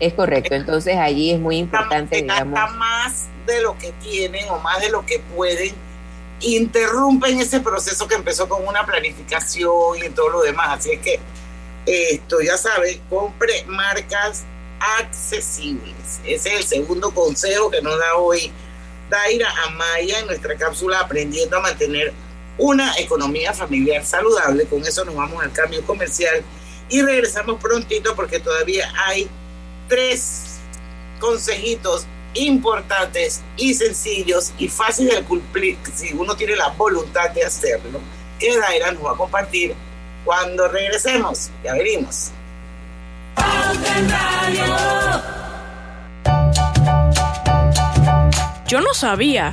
es 0.00 0.12
correcto. 0.14 0.54
Entonces 0.54 0.96
allí 0.96 1.32
es 1.32 1.40
muy 1.40 1.56
importante, 1.56 2.16
digamos. 2.16 2.58
más 2.76 3.28
de 3.46 3.60
lo 3.62 3.76
que 3.78 3.92
tienen 4.02 4.48
o 4.50 4.58
más 4.58 4.80
de 4.80 4.90
lo 4.90 5.04
que 5.04 5.18
pueden, 5.34 5.74
interrumpen 6.40 7.40
ese 7.40 7.60
proceso 7.60 8.06
que 8.06 8.14
empezó 8.14 8.48
con 8.48 8.66
una 8.66 8.84
planificación 8.84 10.04
y 10.04 10.08
todo 10.10 10.28
lo 10.28 10.42
demás. 10.42 10.78
Así 10.78 10.92
es 10.92 11.00
que 11.00 11.20
esto, 11.86 12.40
ya 12.40 12.56
sabes, 12.56 13.00
compre 13.08 13.64
marcas 13.66 14.44
accesibles. 15.00 16.20
Ese 16.24 16.54
es 16.54 16.60
el 16.60 16.64
segundo 16.64 17.12
consejo 17.12 17.70
que 17.70 17.80
nos 17.80 17.98
da 17.98 18.16
hoy 18.16 18.52
Daira 19.08 19.48
Amaya 19.66 20.20
en 20.20 20.26
nuestra 20.26 20.56
cápsula 20.56 21.00
Aprendiendo 21.00 21.56
a 21.56 21.60
mantener 21.60 22.12
una 22.58 22.96
economía 22.98 23.52
familiar 23.52 24.04
saludable. 24.04 24.66
Con 24.66 24.82
eso 24.82 25.04
nos 25.04 25.14
vamos 25.14 25.42
al 25.42 25.52
cambio 25.52 25.82
comercial 25.84 26.42
y 26.94 27.02
regresamos 27.02 27.60
prontito 27.60 28.14
porque 28.14 28.38
todavía 28.38 28.88
hay 29.04 29.28
tres 29.88 30.60
consejitos 31.18 32.06
importantes 32.34 33.42
y 33.56 33.74
sencillos 33.74 34.52
y 34.58 34.68
fáciles 34.68 35.16
de 35.16 35.24
cumplir 35.24 35.76
si 35.92 36.12
uno 36.12 36.36
tiene 36.36 36.54
la 36.54 36.68
voluntad 36.68 37.30
de 37.30 37.44
hacerlo 37.44 37.98
que 38.38 38.56
Daira 38.56 38.92
nos 38.92 39.06
va 39.06 39.10
a 39.10 39.16
compartir 39.16 39.74
cuando 40.24 40.68
regresemos. 40.68 41.50
Ya 41.64 41.74
venimos. 41.74 42.30
Yo 48.68 48.80
no 48.80 48.94
sabía, 48.94 49.52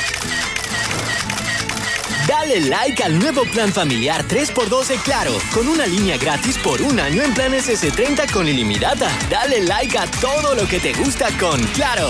Dale 2.31 2.61
like 2.61 3.03
al 3.03 3.19
nuevo 3.19 3.41
plan 3.43 3.73
familiar 3.73 4.25
3x12 4.25 5.03
Claro, 5.03 5.33
con 5.53 5.67
una 5.67 5.85
línea 5.85 6.15
gratis 6.15 6.57
por 6.59 6.81
un 6.81 6.97
año 6.97 7.21
en 7.23 7.33
planes 7.33 7.67
S30 7.67 8.31
con 8.31 8.47
ilimitada. 8.47 9.09
Dale 9.29 9.61
like 9.65 9.97
a 9.97 10.05
todo 10.21 10.55
lo 10.55 10.65
que 10.65 10.79
te 10.79 10.93
gusta 10.93 11.27
con 11.37 11.59
Claro. 11.73 12.07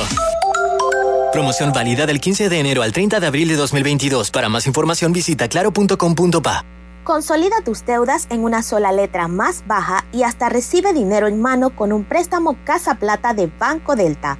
Promoción 1.33 1.73
válida 1.73 2.05
del 2.05 2.19
15 2.19 2.49
de 2.49 2.59
enero 2.59 2.83
al 2.83 2.91
30 2.91 3.19
de 3.19 3.25
abril 3.25 3.47
de 3.47 3.55
2022. 3.55 4.29
Para 4.29 4.47
más 4.47 4.67
información 4.67 5.11
visita 5.11 5.47
claro.com.pa. 5.47 6.65
Consolida 7.03 7.55
tus 7.65 7.83
deudas 7.83 8.27
en 8.29 8.43
una 8.43 8.61
sola 8.61 8.91
letra 8.91 9.27
más 9.27 9.63
baja 9.65 10.05
y 10.13 10.21
hasta 10.21 10.49
recibe 10.49 10.93
dinero 10.93 11.25
en 11.25 11.41
mano 11.41 11.75
con 11.75 11.91
un 11.91 12.03
préstamo 12.03 12.57
Casa 12.63 12.93
Plata 12.93 13.33
de 13.33 13.47
Banco 13.47 13.95
Delta. 13.95 14.37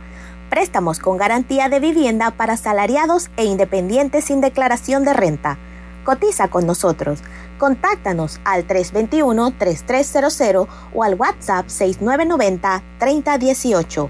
Préstamos 0.51 0.99
con 0.99 1.17
garantía 1.17 1.69
de 1.69 1.79
vivienda 1.79 2.29
para 2.29 2.55
salariados 2.55 3.31
e 3.35 3.45
independientes 3.45 4.25
sin 4.25 4.41
declaración 4.41 5.03
de 5.05 5.13
renta. 5.13 5.57
Cotiza 6.03 6.49
con 6.49 6.65
nosotros. 6.65 7.19
Contáctanos 7.57 8.41
al 8.43 8.67
321-3300 8.67 10.67
o 10.93 11.03
al 11.03 11.15
WhatsApp 11.15 11.67
6990-3018. 11.67 14.09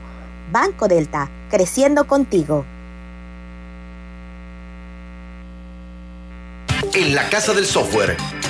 Banco 0.52 0.88
Delta, 0.88 1.30
creciendo 1.50 2.08
contigo. 2.08 2.66
En 6.94 7.16
la 7.16 7.30
Casa 7.30 7.54
del 7.54 7.66
Software 7.66 8.18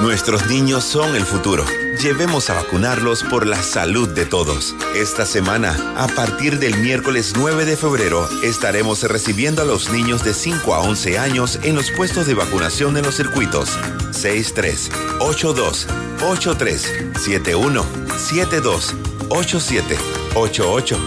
Nuestros 0.00 0.46
niños 0.46 0.84
son 0.84 1.16
el 1.16 1.24
futuro. 1.24 1.64
Llevemos 2.02 2.50
a 2.50 2.54
vacunarlos 2.54 3.22
por 3.24 3.46
la 3.46 3.62
salud 3.62 4.06
de 4.08 4.26
todos. 4.26 4.76
Esta 4.94 5.24
semana, 5.24 5.94
a 5.96 6.06
partir 6.06 6.58
del 6.58 6.76
miércoles 6.76 7.32
9 7.36 7.64
de 7.64 7.78
febrero, 7.78 8.28
estaremos 8.42 9.02
recibiendo 9.04 9.62
a 9.62 9.64
los 9.64 9.90
niños 9.90 10.22
de 10.22 10.34
5 10.34 10.74
a 10.74 10.80
11 10.80 11.18
años 11.18 11.58
en 11.62 11.74
los 11.74 11.90
puestos 11.90 12.26
de 12.26 12.34
vacunación 12.34 12.96
en 12.98 13.04
los 13.04 13.16
circuitos 13.16 13.78
63, 14.12 14.90
82, 15.20 15.86
83, 16.22 16.94
71, 17.18 17.86
72, 18.18 18.94
87, 19.30 19.96
88, 20.34 20.98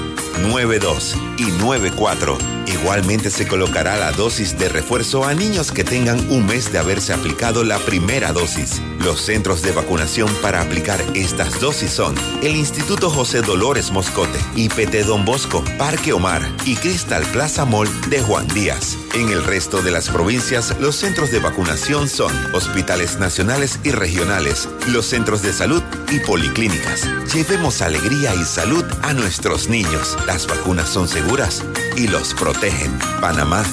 92 0.42 1.16
y 1.38 1.44
94. 1.44 2.59
Igualmente 2.70 3.32
se 3.32 3.48
colocará 3.48 3.98
la 3.98 4.12
dosis 4.12 4.58
de 4.60 4.70
refuerzo 4.70 5.26
a 5.26 5.34
niños 5.34 5.72
que 5.72 5.84
tengan 5.84 6.20
un 6.30 6.46
mes 6.46 6.72
de 6.72 6.78
haberse 6.78 7.14
aplicado 7.14 7.64
la 7.64 7.80
primera 7.80 8.32
dosis. 8.32 8.80
Los 9.00 9.22
centros 9.22 9.64
de 9.64 9.72
vacunación 9.72 10.30
para 10.44 10.62
aplicar 10.62 11.04
estas 11.16 11.60
dosis 11.60 11.90
son 11.90 12.14
el 12.44 12.56
Instituto 12.56 13.10
José 13.10 13.42
Dolores 13.42 13.90
Moscote, 13.90 14.38
IPT 14.56 15.06
Don 15.08 15.26
Bosco, 15.26 15.64
Parque 15.80 16.14
Omar 16.14 16.48
y 16.64 16.76
Cristal 16.76 17.24
Plaza 17.32 17.66
Mall 17.66 17.90
de 18.12 18.22
Juan 18.22 18.48
Díaz. 18.50 18.98
En 19.16 19.30
el 19.30 19.44
resto 19.44 19.82
de 19.82 19.90
las 19.90 20.10
provincias, 20.10 20.76
los 20.80 20.96
centros 20.96 21.32
de 21.32 21.40
vacunación 21.40 22.08
son 22.08 22.32
hospitales 22.54 23.18
nacionales 23.18 23.80
y 23.84 23.90
regionales, 23.90 24.70
los 24.90 25.08
centros 25.08 25.42
de 25.42 25.54
salud 25.54 25.82
y 26.12 26.20
policlínicas. 26.20 27.10
Llevemos 27.34 27.82
alegría 27.82 28.36
y 28.36 28.44
salud 28.44 28.86
a 29.02 29.14
nuestros 29.14 29.70
niños. 29.70 30.16
Las 30.28 30.46
vacunas 30.46 30.90
son 30.90 31.08
seguras 31.08 31.64
y 32.00 32.08
los 32.08 32.34
protegen. 32.34 32.98
Panamá 33.20 33.64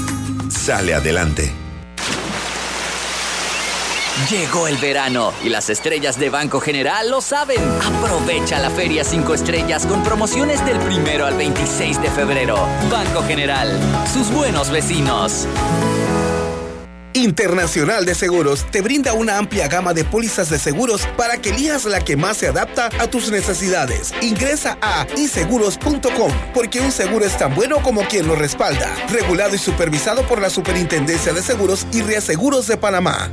sale 0.49 0.95
adelante. 0.95 1.53
Llegó 4.31 4.67
el 4.67 4.77
verano 4.79 5.33
y 5.45 5.49
las 5.49 5.71
estrellas 5.71 6.19
de 6.19 6.31
Banco 6.31 6.59
General 6.59 7.09
lo 7.09 7.21
saben. 7.21 7.61
Aprovecha 7.85 8.59
la 8.59 8.71
Feria 8.71 9.05
5 9.05 9.35
Estrellas 9.35 9.87
con 9.87 10.03
promociones 10.03 10.65
del 10.65 10.79
primero 10.79 11.27
al 11.27 11.37
26 11.37 12.03
de 12.03 12.11
febrero. 12.11 12.59
Banco 12.91 13.23
General, 13.23 13.69
sus 14.13 14.33
buenos 14.33 14.71
vecinos. 14.71 15.47
Internacional 17.17 18.05
de 18.05 18.15
Seguros 18.15 18.67
te 18.71 18.83
brinda 18.83 19.15
una 19.15 19.39
amplia 19.39 19.69
gama 19.69 19.95
de 19.95 20.05
pólizas 20.05 20.51
de 20.51 20.59
seguros 20.59 21.09
para 21.17 21.39
que 21.39 21.49
elijas 21.49 21.87
la 21.87 22.01
que 22.01 22.15
más 22.15 22.37
se 22.37 22.49
adapta 22.49 22.91
a 22.99 23.07
tus 23.07 23.31
necesidades. 23.31 24.13
Ingresa 24.21 24.77
a 24.83 25.07
iseguros.com 25.17 26.31
porque 26.53 26.81
un 26.81 26.93
seguro 26.93 27.25
es 27.25 27.39
tan 27.39 27.55
bueno 27.55 27.83
como 27.83 28.03
quien 28.03 28.27
lo 28.27 28.37
respalda. 28.37 28.95
Regulado 29.09 29.55
y 29.55 29.59
supervisado 29.59 30.27
por 30.27 30.43
la 30.43 30.51
Superintendencia 30.51 31.33
de 31.33 31.43
Seguros 31.43 31.87
y 31.91 32.03
Reaseguros 32.03 32.67
de 32.67 32.77
Panamá. 32.77 33.31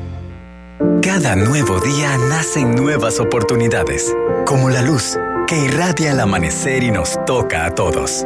Cada 1.01 1.35
nuevo 1.35 1.81
día 1.81 2.17
nacen 2.17 2.75
nuevas 2.75 3.19
oportunidades, 3.19 4.15
como 4.45 4.69
la 4.69 4.81
luz 4.81 5.17
que 5.45 5.57
irradia 5.57 6.11
el 6.11 6.21
amanecer 6.21 6.83
y 6.83 6.91
nos 6.91 7.19
toca 7.25 7.65
a 7.65 7.75
todos. 7.75 8.25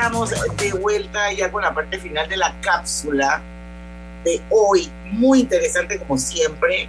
Estamos 0.00 0.30
de 0.56 0.72
vuelta 0.72 1.30
ya 1.30 1.52
con 1.52 1.60
la 1.60 1.74
parte 1.74 1.98
final 1.98 2.26
de 2.26 2.38
la 2.38 2.58
cápsula 2.62 3.42
de 4.24 4.40
hoy. 4.48 4.90
Muy 5.12 5.40
interesante 5.40 5.98
como 5.98 6.16
siempre, 6.16 6.88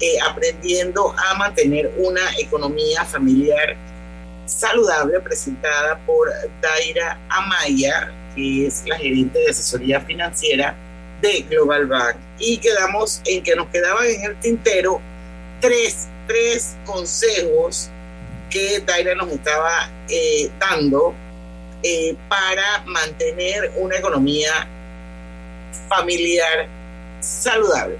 eh, 0.00 0.16
aprendiendo 0.26 1.14
a 1.18 1.34
mantener 1.34 1.92
una 1.98 2.22
economía 2.38 3.04
familiar 3.04 3.76
saludable 4.46 5.20
presentada 5.20 5.98
por 6.06 6.30
Daira 6.62 7.18
Amaya, 7.28 8.10
que 8.34 8.68
es 8.68 8.84
la 8.86 8.96
gerente 8.96 9.38
de 9.38 9.50
asesoría 9.50 10.00
financiera 10.00 10.74
de 11.20 11.42
Global 11.50 11.84
Bank. 11.84 12.16
Y 12.38 12.56
quedamos 12.56 13.20
en 13.26 13.42
que 13.42 13.54
nos 13.54 13.68
quedaban 13.68 14.06
en 14.06 14.30
el 14.30 14.40
tintero 14.40 14.98
tres, 15.60 16.08
tres 16.26 16.74
consejos 16.86 17.90
que 18.48 18.80
Daira 18.80 19.14
nos 19.14 19.28
estaba 19.28 19.90
eh, 20.08 20.50
dando 20.58 21.14
eh, 21.88 22.16
para 22.28 22.82
mantener 22.84 23.70
una 23.76 23.96
economía 23.96 24.50
familiar 25.88 26.66
saludable. 27.20 27.96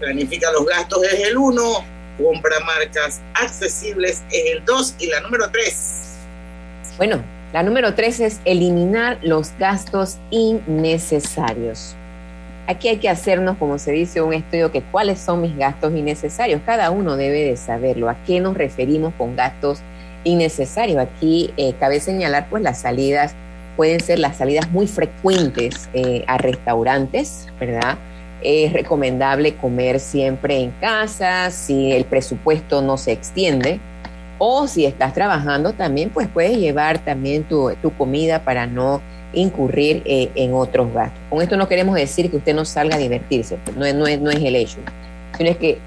Planifica 0.00 0.50
los 0.50 0.64
gastos 0.64 1.04
es 1.04 1.28
el 1.28 1.36
uno, 1.36 1.84
compra 2.16 2.58
marcas 2.60 3.20
accesibles 3.34 4.22
es 4.30 4.56
el 4.56 4.64
dos 4.64 4.94
y 4.98 5.08
la 5.08 5.20
número 5.20 5.50
tres. 5.50 6.16
Bueno, 6.96 7.22
la 7.52 7.62
número 7.62 7.92
tres 7.94 8.18
es 8.18 8.40
eliminar 8.46 9.18
los 9.20 9.52
gastos 9.58 10.16
innecesarios. 10.30 11.94
Aquí 12.66 12.88
hay 12.88 12.96
que 12.96 13.10
hacernos, 13.10 13.58
como 13.58 13.78
se 13.78 13.92
dice, 13.92 14.22
un 14.22 14.32
estudio 14.32 14.72
que 14.72 14.80
cuáles 14.80 15.18
son 15.18 15.42
mis 15.42 15.54
gastos 15.54 15.92
innecesarios. 15.92 16.62
Cada 16.64 16.90
uno 16.90 17.16
debe 17.16 17.44
de 17.44 17.58
saberlo. 17.58 18.08
¿A 18.08 18.16
qué 18.24 18.40
nos 18.40 18.56
referimos 18.56 19.12
con 19.18 19.36
gastos 19.36 19.80
innecesarios? 19.80 19.91
Aquí 21.00 21.52
eh, 21.56 21.74
cabe 21.78 22.00
señalar, 22.00 22.46
pues 22.48 22.62
las 22.62 22.80
salidas 22.80 23.34
pueden 23.76 24.00
ser 24.00 24.18
las 24.18 24.36
salidas 24.36 24.70
muy 24.70 24.86
frecuentes 24.86 25.88
eh, 25.94 26.24
a 26.26 26.38
restaurantes, 26.38 27.48
¿verdad? 27.58 27.98
Es 28.42 28.72
recomendable 28.72 29.54
comer 29.54 30.00
siempre 30.00 30.60
en 30.60 30.70
casa 30.72 31.50
si 31.50 31.92
el 31.92 32.04
presupuesto 32.04 32.82
no 32.82 32.96
se 32.98 33.12
extiende. 33.12 33.80
O 34.38 34.66
si 34.66 34.86
estás 34.86 35.14
trabajando 35.14 35.72
también, 35.72 36.10
pues 36.10 36.26
puedes 36.26 36.58
llevar 36.58 36.98
también 36.98 37.44
tu, 37.44 37.72
tu 37.80 37.92
comida 37.96 38.40
para 38.40 38.66
no 38.66 39.00
incurrir 39.32 40.02
eh, 40.04 40.30
en 40.34 40.52
otros 40.54 40.92
gastos. 40.92 41.20
Con 41.30 41.42
esto 41.42 41.56
no 41.56 41.68
queremos 41.68 41.94
decir 41.94 42.30
que 42.30 42.38
usted 42.38 42.54
no 42.54 42.64
salga 42.64 42.96
a 42.96 42.98
divertirse, 42.98 43.56
pues, 43.64 43.76
no 43.76 43.92
no 43.92 44.06
es, 44.06 44.20
no 44.20 44.30
es 44.30 44.42
el 44.42 44.56
hecho, 44.56 44.78
sino 45.36 45.50
es 45.50 45.56
que 45.56 45.78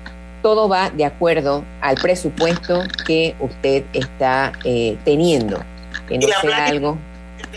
todo 0.45 0.69
va 0.69 0.91
de 0.91 1.05
acuerdo 1.05 1.65
al 1.81 1.95
presupuesto 1.95 2.83
que 3.07 3.33
usted 3.39 3.83
está 3.93 4.51
eh, 4.63 4.95
teniendo, 5.03 5.59
que 6.07 6.19
no 6.19 6.27
sea 6.39 6.67
algo, 6.67 6.99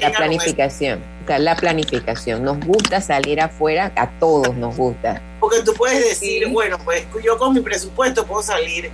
la 0.01 0.11
planificación, 0.11 1.01
o 1.22 1.26
sea, 1.26 1.39
la 1.39 1.55
planificación. 1.55 2.43
Nos 2.43 2.59
gusta 2.64 3.03
salir 3.03 3.43
afuera, 3.43 3.93
a 3.95 4.09
todos 4.18 4.57
nos 4.57 4.74
gusta. 4.74 5.20
Porque 5.39 5.61
tú 5.61 5.74
puedes 5.74 6.03
decir, 6.03 6.49
bueno, 6.49 6.78
pues 6.82 7.07
yo 7.22 7.36
con 7.36 7.53
mi 7.53 7.61
presupuesto 7.61 8.24
puedo 8.24 8.43
salir 8.43 8.91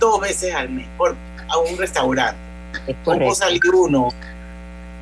dos 0.00 0.20
veces 0.20 0.52
al 0.52 0.68
mes 0.68 0.88
por, 0.96 1.14
a 1.48 1.56
un 1.58 1.78
restaurante. 1.78 2.36
Es 2.88 2.96
O 3.04 3.14
puedo 3.16 3.32
salir 3.32 3.60
uno. 3.72 4.08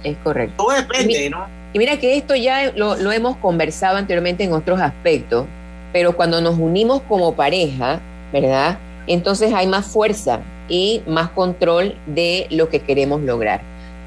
Es 0.05 0.19
correcto. 0.23 0.65
Todo 0.65 0.77
depende, 0.77 1.15
Y 1.15 1.25
mi- 1.25 1.31
¿no? 1.31 1.47
Y 1.73 1.79
mira 1.79 1.99
que 1.99 2.19
esto 2.19 2.35
ya 2.37 2.73
lo, 2.73 2.97
lo 2.97 3.11
hemos 3.11 3.39
conversado 3.39 3.97
anteriormente 3.97 4.45
en 4.45 4.53
otros 4.53 4.81
aspectos, 4.83 5.47
pero 5.93 6.17
cuando 6.17 6.41
nos 6.41 6.59
unimos 6.59 7.03
como 7.03 7.35
pareja, 7.35 8.01
¿verdad? 8.33 8.79
Entonces 9.07 9.53
hay 9.55 9.67
más 9.67 9.87
fuerza 9.87 10.41
y 10.69 11.03
más 11.07 11.31
control 11.31 11.97
de 12.07 12.47
lo 12.51 12.69
que 12.69 12.81
queremos 12.81 13.21
lograr. 13.23 13.61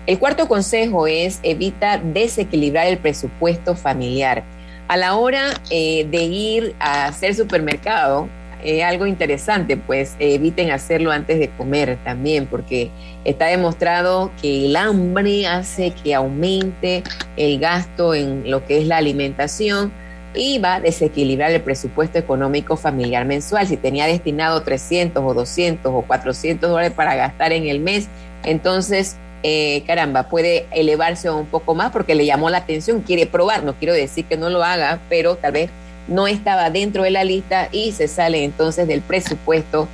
El 0.05 0.17
cuarto 0.17 0.47
consejo 0.47 1.07
es 1.07 1.39
evita 1.43 1.97
desequilibrar 1.97 2.87
el 2.87 2.97
presupuesto 2.97 3.75
familiar. 3.75 4.43
A 4.87 4.97
la 4.97 5.15
hora 5.15 5.53
eh, 5.69 6.07
de 6.09 6.23
ir 6.23 6.75
a 6.79 7.05
hacer 7.05 7.35
supermercado, 7.35 8.27
eh, 8.63 8.83
algo 8.83 9.05
interesante, 9.05 9.77
pues 9.77 10.15
eviten 10.19 10.71
hacerlo 10.71 11.11
antes 11.11 11.39
de 11.39 11.49
comer 11.49 11.97
también, 12.03 12.45
porque 12.45 12.89
está 13.23 13.45
demostrado 13.45 14.31
que 14.41 14.65
el 14.65 14.75
hambre 14.75 15.47
hace 15.47 15.91
que 15.91 16.13
aumente 16.13 17.03
el 17.37 17.59
gasto 17.59 18.13
en 18.13 18.49
lo 18.49 18.65
que 18.65 18.79
es 18.79 18.87
la 18.87 18.97
alimentación 18.97 19.93
va 20.35 20.75
a 20.75 20.79
desequilibrar 20.79 21.51
el 21.51 21.61
presupuesto 21.61 22.19
económico 22.19 22.77
familiar 22.77 23.25
mensual. 23.25 23.67
Si 23.67 23.77
tenía 23.77 24.05
destinado 24.05 24.61
300 24.61 25.23
o 25.23 25.33
200 25.33 25.91
o 25.93 26.01
400 26.01 26.69
dólares 26.69 26.93
para 26.93 27.15
gastar 27.15 27.51
en 27.51 27.67
el 27.67 27.79
mes, 27.79 28.07
entonces, 28.43 29.17
eh, 29.43 29.83
caramba, 29.87 30.23
puede 30.23 30.67
elevarse 30.71 31.29
un 31.29 31.47
poco 31.47 31.75
más 31.75 31.91
porque 31.91 32.15
le 32.15 32.25
llamó 32.25 32.49
la 32.49 32.59
atención, 32.59 33.01
quiere 33.01 33.25
probar, 33.25 33.63
no 33.63 33.73
quiero 33.73 33.93
decir 33.93 34.25
que 34.25 34.37
no 34.37 34.49
lo 34.49 34.63
haga, 34.63 34.99
pero 35.09 35.35
tal 35.35 35.53
vez 35.53 35.69
no 36.07 36.27
estaba 36.27 36.69
dentro 36.69 37.03
de 37.03 37.11
la 37.11 37.23
lista 37.23 37.69
y 37.71 37.91
se 37.91 38.07
sale 38.07 38.43
entonces 38.43 38.87
del 38.87 39.01
presupuesto 39.01 39.87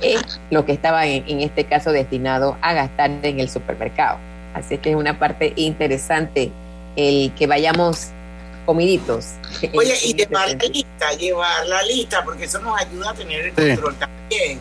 eh, 0.00 0.16
lo 0.50 0.64
que 0.64 0.72
estaba 0.72 1.06
en, 1.06 1.24
en 1.26 1.40
este 1.40 1.64
caso 1.64 1.92
destinado 1.92 2.56
a 2.60 2.74
gastar 2.74 3.10
en 3.22 3.40
el 3.40 3.48
supermercado. 3.48 4.18
Así 4.54 4.78
que 4.78 4.90
es 4.90 4.96
una 4.96 5.18
parte 5.18 5.52
interesante 5.56 6.50
el 6.96 7.32
que 7.34 7.46
vayamos 7.46 8.10
comiditos. 8.66 9.34
Oye, 9.72 9.94
y 10.04 10.12
llevar 10.18 10.48
la 10.50 10.68
lista, 10.68 11.12
llevar 11.18 11.66
la 11.66 11.82
lista, 11.84 12.22
porque 12.24 12.44
eso 12.44 12.58
nos 12.58 12.78
ayuda 12.78 13.10
a 13.10 13.14
tener 13.14 13.46
el 13.46 13.52
Sí. 13.56 13.70
control 13.70 13.94
también. 13.96 14.58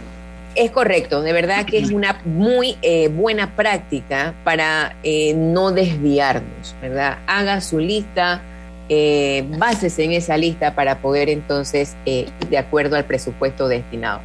Es 0.55 0.71
correcto, 0.71 1.21
de 1.21 1.33
verdad 1.33 1.65
que 1.65 1.79
es 1.79 1.91
una 1.91 2.21
muy 2.23 2.77
eh, 2.81 3.09
buena 3.09 3.57
práctica 3.57 4.33
para 4.45 4.95
eh, 5.03 5.33
no 5.35 5.73
desviarnos, 5.73 6.73
¿verdad? 6.81 7.17
Haga 7.27 7.59
su 7.59 7.77
lista, 7.79 8.41
eh, 8.87 9.43
básese 9.57 10.05
en 10.05 10.13
esa 10.13 10.37
lista 10.37 10.73
para 10.73 10.99
poder 10.99 11.27
entonces, 11.27 11.97
eh, 12.05 12.27
ir 12.39 12.47
de 12.47 12.57
acuerdo 12.57 12.95
al 12.95 13.03
presupuesto 13.03 13.67
destinado. 13.67 14.21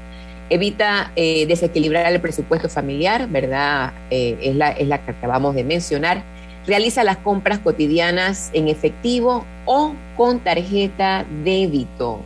Evita 0.51 1.11
eh, 1.17 1.47
desequilibrar 1.47 2.13
el 2.13 2.21
presupuesto 2.21 2.69
familiar, 2.69 3.27
¿verdad? 3.29 3.93
Eh, 4.11 4.37
es, 4.41 4.55
la, 4.55 4.71
es 4.71 4.87
la 4.87 4.99
que 4.99 5.11
acabamos 5.13 5.57
de 5.57 5.65
mencionar. 5.65 6.23
Realiza 6.67 7.05
las 7.05 7.17
compras 7.17 7.59
cotidianas 7.59 8.51
en 8.53 8.69
efectivo 8.69 9.45
o 9.65 9.95
con 10.17 10.41
tarjeta 10.41 11.25
débito. 11.45 12.21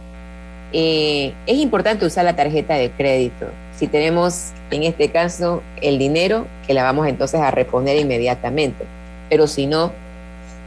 Eh, 0.73 1.33
es 1.47 1.59
importante 1.59 2.05
usar 2.05 2.25
la 2.25 2.35
tarjeta 2.35 2.75
de 2.75 2.91
crédito. 2.91 3.47
Si 3.77 3.87
tenemos 3.87 4.53
en 4.71 4.83
este 4.83 5.09
caso 5.09 5.63
el 5.81 5.99
dinero, 5.99 6.47
que 6.67 6.75
la 6.75 6.83
vamos 6.83 7.07
entonces 7.07 7.41
a 7.41 7.51
reponer 7.51 7.97
inmediatamente. 7.97 8.85
Pero 9.31 9.47
si 9.47 9.67
no, 9.67 9.93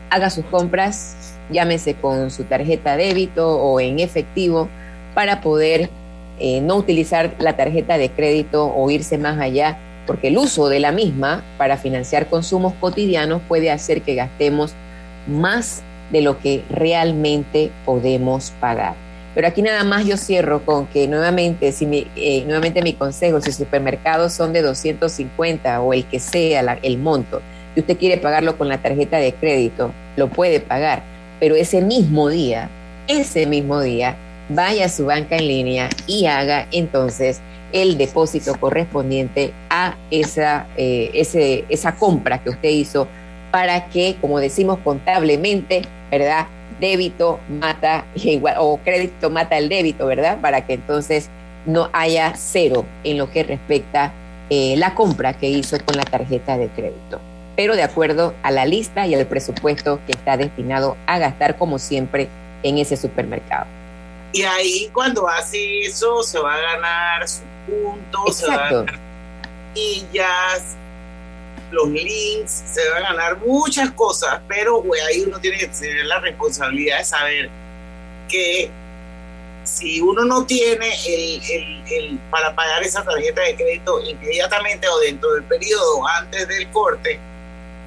haga 0.09 0.29
sus 0.29 0.45
compras, 0.45 1.35
llámese 1.49 1.95
con 1.95 2.31
su 2.31 2.45
tarjeta 2.45 2.97
débito 2.97 3.57
o 3.57 3.79
en 3.79 3.99
efectivo 3.99 4.69
para 5.13 5.41
poder 5.41 5.89
eh, 6.39 6.61
no 6.61 6.75
utilizar 6.75 7.35
la 7.39 7.55
tarjeta 7.55 7.97
de 7.97 8.09
crédito 8.09 8.71
o 8.73 8.89
irse 8.91 9.17
más 9.17 9.39
allá, 9.39 9.77
porque 10.07 10.29
el 10.29 10.37
uso 10.37 10.69
de 10.69 10.79
la 10.79 10.91
misma 10.91 11.43
para 11.57 11.77
financiar 11.77 12.27
consumos 12.27 12.73
cotidianos 12.79 13.41
puede 13.47 13.69
hacer 13.69 14.01
que 14.01 14.15
gastemos 14.15 14.73
más 15.27 15.83
de 16.11 16.21
lo 16.21 16.39
que 16.39 16.63
realmente 16.69 17.69
podemos 17.85 18.51
pagar. 18.59 18.95
Pero 19.35 19.47
aquí 19.47 19.61
nada 19.61 19.83
más 19.83 20.05
yo 20.05 20.17
cierro 20.17 20.65
con 20.65 20.87
que 20.87 21.07
nuevamente, 21.07 21.71
si 21.71 21.85
mi, 21.85 22.07
eh, 22.15 22.43
nuevamente 22.45 22.81
mi 22.81 22.93
consejo, 22.93 23.39
si 23.39 23.51
supermercados 23.51 24.33
son 24.33 24.51
de 24.51 24.63
250 24.63 25.81
o 25.81 25.93
el 25.93 26.05
que 26.05 26.19
sea 26.19 26.79
el 26.81 26.97
monto, 26.97 27.41
y 27.75 27.81
usted 27.81 27.97
quiere 27.97 28.17
pagarlo 28.17 28.57
con 28.57 28.67
la 28.67 28.79
tarjeta 28.79 29.17
de 29.17 29.33
crédito, 29.33 29.91
lo 30.15 30.29
puede 30.29 30.59
pagar, 30.59 31.03
pero 31.39 31.55
ese 31.55 31.81
mismo 31.81 32.29
día, 32.29 32.71
ese 33.07 33.45
mismo 33.45 33.79
día, 33.81 34.17
vaya 34.49 34.85
a 34.85 34.89
su 34.89 35.05
banca 35.05 35.35
en 35.35 35.47
línea 35.47 35.89
y 36.07 36.25
haga 36.25 36.67
entonces 36.71 37.41
el 37.73 37.97
depósito 37.97 38.55
correspondiente 38.59 39.53
a 39.69 39.95
esa, 40.09 40.67
eh, 40.77 41.11
esa 41.69 41.95
compra 41.95 42.39
que 42.39 42.49
usted 42.49 42.69
hizo 42.69 43.07
para 43.51 43.87
que, 43.89 44.15
como 44.21 44.39
decimos 44.39 44.79
contablemente, 44.83 45.81
¿verdad? 46.11 46.47
Débito 46.79 47.39
mata 47.49 48.05
o 48.59 48.77
crédito 48.77 49.29
mata 49.29 49.57
el 49.57 49.69
débito, 49.69 50.05
¿verdad? 50.05 50.39
Para 50.39 50.65
que 50.65 50.73
entonces 50.73 51.29
no 51.65 51.89
haya 51.91 52.33
cero 52.35 52.85
en 53.03 53.17
lo 53.17 53.29
que 53.29 53.43
respecta 53.43 54.13
eh, 54.49 54.75
la 54.77 54.95
compra 54.95 55.33
que 55.33 55.49
hizo 55.49 55.77
con 55.83 55.97
la 55.97 56.05
tarjeta 56.05 56.57
de 56.57 56.69
crédito, 56.69 57.19
pero 57.57 57.75
de 57.75 57.83
acuerdo 57.83 58.33
a 58.43 58.51
la 58.51 58.65
lista 58.65 59.05
y 59.05 59.13
al 59.13 59.25
presupuesto 59.25 59.99
que 60.05 60.13
está 60.13 60.37
destinado 60.37 60.95
a 61.05 61.19
gastar 61.19 61.57
como 61.57 61.79
siempre 61.79 62.29
en 62.63 62.77
ese 62.77 62.95
supermercado. 62.95 63.76
Y 64.33 64.43
ahí 64.43 64.89
cuando 64.93 65.27
hace 65.27 65.81
eso 65.81 66.21
se 66.23 66.37
va 66.39 66.53
a 66.55 66.59
ganar 66.61 67.27
sus 67.27 67.41
puntos, 67.65 68.37
se 68.37 68.47
va 68.47 68.53
a 68.67 68.71
ganar 68.71 68.99
millas, 69.73 70.75
los 71.71 71.87
links, 71.89 72.63
se 72.73 72.89
va 72.89 72.97
a 72.97 73.01
ganar 73.13 73.37
muchas 73.39 73.91
cosas, 73.91 74.39
pero 74.47 74.81
güey, 74.81 74.99
ahí 75.01 75.21
uno 75.27 75.39
tiene 75.39 75.57
que 75.57 75.67
tener 75.67 76.05
la 76.05 76.19
responsabilidad 76.19 76.99
de 76.99 77.05
saber 77.05 77.49
que 78.29 78.69
si 79.63 79.99
uno 79.99 80.23
no 80.23 80.45
tiene 80.45 80.87
el, 81.07 81.41
el- 81.51 81.83
el- 81.91 82.19
para 82.31 82.55
pagar 82.55 82.83
esa 82.83 83.03
tarjeta 83.03 83.41
de 83.41 83.55
crédito 83.55 84.01
inmediatamente 84.01 84.87
o 84.87 84.97
dentro 84.99 85.33
del 85.33 85.43
periodo 85.43 86.07
antes 86.07 86.47
del 86.47 86.69
corte, 86.71 87.19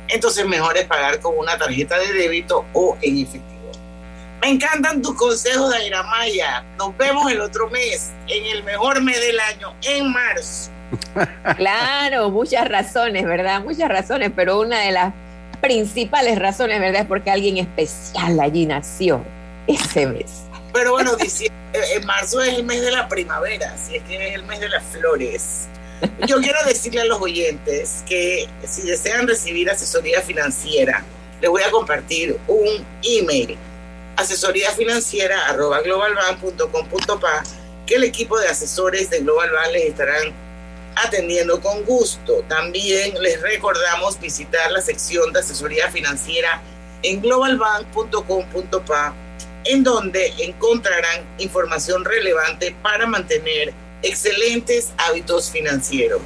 entonces 0.08 0.44
mejor 0.46 0.76
es 0.76 0.84
pagar 0.86 1.20
con 1.20 1.38
una 1.38 1.56
tarjeta 1.56 1.98
de 1.98 2.12
débito 2.12 2.66
o 2.74 2.98
en 3.00 3.18
efectivo. 3.18 3.49
Me 4.40 4.50
encantan 4.50 5.02
tus 5.02 5.14
consejos, 5.16 5.70
Daira 5.70 6.02
Maya. 6.04 6.64
Nos 6.78 6.96
vemos 6.96 7.30
el 7.30 7.40
otro 7.40 7.68
mes, 7.68 8.10
en 8.26 8.46
el 8.46 8.64
mejor 8.64 9.02
mes 9.02 9.20
del 9.20 9.38
año, 9.38 9.74
en 9.82 10.12
marzo. 10.12 10.70
Claro, 11.56 12.30
muchas 12.30 12.68
razones, 12.68 13.24
¿verdad? 13.24 13.62
Muchas 13.62 13.88
razones, 13.88 14.32
pero 14.34 14.60
una 14.60 14.80
de 14.80 14.92
las 14.92 15.14
principales 15.60 16.38
razones, 16.38 16.80
¿verdad? 16.80 17.02
Es 17.02 17.06
porque 17.06 17.30
alguien 17.30 17.58
especial 17.58 18.40
allí 18.40 18.66
nació 18.66 19.22
ese 19.66 20.06
mes. 20.06 20.42
Pero 20.72 20.92
bueno, 20.92 21.12
en 21.72 22.06
marzo 22.06 22.42
es 22.42 22.54
el 22.54 22.64
mes 22.64 22.80
de 22.80 22.90
la 22.92 23.08
primavera, 23.08 23.72
así 23.74 23.96
es 23.96 24.02
que 24.04 24.28
es 24.28 24.34
el 24.34 24.44
mes 24.44 24.60
de 24.60 24.68
las 24.68 24.82
flores. 24.84 25.68
Yo 26.26 26.40
quiero 26.40 26.58
decirle 26.66 27.02
a 27.02 27.04
los 27.04 27.20
oyentes 27.20 28.02
que 28.06 28.48
si 28.66 28.82
desean 28.82 29.28
recibir 29.28 29.70
asesoría 29.70 30.22
financiera, 30.22 31.04
les 31.40 31.50
voy 31.50 31.62
a 31.62 31.70
compartir 31.70 32.38
un 32.48 32.84
email, 33.02 33.56
asesoría 34.20 34.70
financiera 34.72 35.52
globalbank.com.pa, 35.52 37.42
que 37.86 37.94
el 37.96 38.04
equipo 38.04 38.38
de 38.38 38.48
asesores 38.48 39.10
de 39.10 39.20
Global 39.20 39.50
Bank 39.50 39.72
les 39.72 39.84
estarán 39.86 40.32
atendiendo 40.96 41.60
con 41.60 41.84
gusto. 41.84 42.44
También 42.48 43.14
les 43.20 43.40
recordamos 43.40 44.18
visitar 44.20 44.70
la 44.70 44.80
sección 44.80 45.32
de 45.32 45.40
asesoría 45.40 45.90
financiera 45.90 46.62
en 47.02 47.20
globalbank.com.pa 47.20 49.14
en 49.64 49.84
donde 49.84 50.32
encontrarán 50.38 51.24
información 51.38 52.04
relevante 52.04 52.74
para 52.82 53.06
mantener 53.06 53.72
excelentes 54.02 54.92
hábitos 54.96 55.50
financieros. 55.50 56.20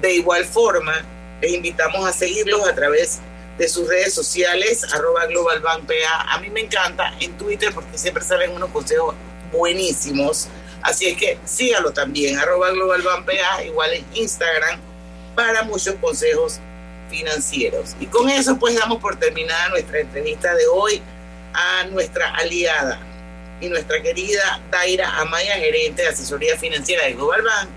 De 0.00 0.14
igual 0.14 0.44
forma, 0.44 0.94
les 1.40 1.52
invitamos 1.52 2.06
a 2.08 2.12
seguirlos 2.12 2.66
a 2.66 2.74
través 2.74 3.18
de 3.18 3.31
sus 3.68 3.88
redes 3.88 4.14
sociales, 4.14 4.84
arroba 4.92 5.26
globalbankpa. 5.26 5.94
A 6.28 6.38
mí 6.40 6.50
me 6.50 6.60
encanta 6.60 7.14
en 7.20 7.36
Twitter 7.38 7.72
porque 7.72 7.96
siempre 7.96 8.24
salen 8.24 8.52
unos 8.52 8.70
consejos 8.70 9.14
buenísimos. 9.52 10.48
Así 10.82 11.06
es 11.06 11.16
que 11.16 11.38
sígalo 11.44 11.92
también, 11.92 12.38
arroba 12.38 12.70
globalbankpa, 12.70 13.64
igual 13.64 13.92
en 13.92 14.04
Instagram, 14.14 14.80
para 15.34 15.62
muchos 15.62 15.94
consejos 15.96 16.58
financieros. 17.08 17.94
Y 18.00 18.06
con 18.06 18.28
eso 18.28 18.58
pues 18.58 18.74
damos 18.74 18.98
por 18.98 19.16
terminada 19.16 19.68
nuestra 19.68 20.00
entrevista 20.00 20.54
de 20.54 20.66
hoy 20.66 21.02
a 21.54 21.84
nuestra 21.84 22.34
aliada 22.34 22.98
y 23.60 23.68
nuestra 23.68 24.02
querida 24.02 24.60
Daira 24.70 25.20
Amaya, 25.20 25.54
gerente 25.54 26.02
de 26.02 26.08
asesoría 26.08 26.56
financiera 26.56 27.04
de 27.04 27.12
Global 27.12 27.42
Bank, 27.42 27.68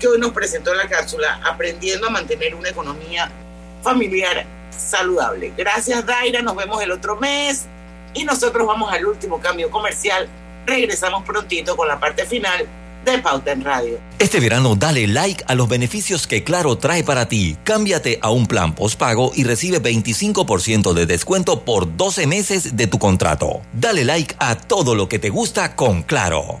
que 0.00 0.08
hoy 0.08 0.18
nos 0.18 0.32
presentó 0.32 0.74
la 0.74 0.88
cápsula 0.88 1.40
Aprendiendo 1.44 2.06
a 2.06 2.10
mantener 2.10 2.54
una 2.54 2.70
economía 2.70 3.30
familiar 3.82 4.46
saludable. 4.78 5.52
Gracias 5.56 6.04
Daira, 6.04 6.42
nos 6.42 6.56
vemos 6.56 6.82
el 6.82 6.90
otro 6.90 7.16
mes 7.16 7.66
y 8.14 8.24
nosotros 8.24 8.66
vamos 8.66 8.92
al 8.92 9.06
último 9.06 9.40
cambio 9.40 9.70
comercial. 9.70 10.28
Regresamos 10.66 11.24
prontito 11.24 11.76
con 11.76 11.86
la 11.86 12.00
parte 12.00 12.26
final 12.26 12.66
de 13.04 13.18
Pauta 13.18 13.52
en 13.52 13.64
Radio. 13.64 13.98
Este 14.18 14.40
verano 14.40 14.74
dale 14.74 15.06
like 15.06 15.44
a 15.46 15.54
los 15.54 15.68
beneficios 15.68 16.26
que 16.26 16.42
Claro 16.42 16.76
trae 16.76 17.04
para 17.04 17.28
ti. 17.28 17.56
Cámbiate 17.62 18.18
a 18.20 18.30
un 18.30 18.46
plan 18.46 18.74
postpago 18.74 19.30
y 19.34 19.44
recibe 19.44 19.80
25% 19.80 20.92
de 20.92 21.06
descuento 21.06 21.64
por 21.64 21.96
12 21.96 22.26
meses 22.26 22.76
de 22.76 22.86
tu 22.88 22.98
contrato. 22.98 23.62
Dale 23.72 24.04
like 24.04 24.34
a 24.38 24.56
todo 24.56 24.94
lo 24.94 25.08
que 25.08 25.18
te 25.18 25.30
gusta 25.30 25.76
con 25.76 26.02
Claro. 26.02 26.60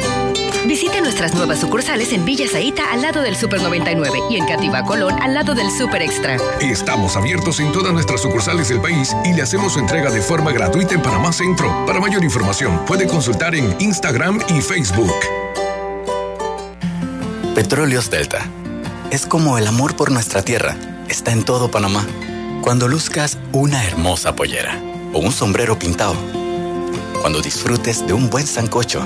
Nuestras 1.11 1.35
nuevas 1.35 1.59
sucursales 1.59 2.13
en 2.13 2.23
Villa 2.23 2.45
Zaita 2.49 2.89
al 2.89 3.01
lado 3.01 3.21
del 3.21 3.35
Super 3.35 3.61
99 3.61 4.17
y 4.29 4.37
en 4.37 4.45
Cativa 4.45 4.81
Colón 4.85 5.13
al 5.21 5.33
lado 5.33 5.53
del 5.53 5.69
Super 5.69 6.01
Extra. 6.01 6.37
Estamos 6.61 7.17
abiertos 7.17 7.59
en 7.59 7.73
todas 7.73 7.91
nuestras 7.91 8.21
sucursales 8.21 8.69
del 8.69 8.79
país 8.79 9.13
y 9.25 9.33
le 9.33 9.41
hacemos 9.41 9.73
su 9.73 9.79
entrega 9.79 10.09
de 10.09 10.21
forma 10.21 10.53
gratuita 10.53 10.95
en 10.95 11.01
Panamá 11.01 11.33
Centro. 11.33 11.85
Para 11.85 11.99
mayor 11.99 12.23
información, 12.23 12.85
puede 12.87 13.07
consultar 13.07 13.55
en 13.55 13.75
Instagram 13.81 14.39
y 14.55 14.61
Facebook. 14.61 15.13
Petróleos 17.55 18.09
Delta. 18.09 18.47
Es 19.11 19.25
como 19.25 19.57
el 19.57 19.67
amor 19.67 19.97
por 19.97 20.11
nuestra 20.11 20.43
tierra. 20.43 20.77
Está 21.09 21.33
en 21.33 21.43
todo 21.43 21.69
Panamá. 21.69 22.07
Cuando 22.61 22.87
luzcas 22.87 23.37
una 23.51 23.83
hermosa 23.83 24.33
pollera 24.33 24.81
o 25.11 25.19
un 25.19 25.33
sombrero 25.33 25.77
pintado. 25.77 26.15
Cuando 27.19 27.41
disfrutes 27.41 28.07
de 28.07 28.13
un 28.13 28.29
buen 28.29 28.47
sancocho 28.47 29.05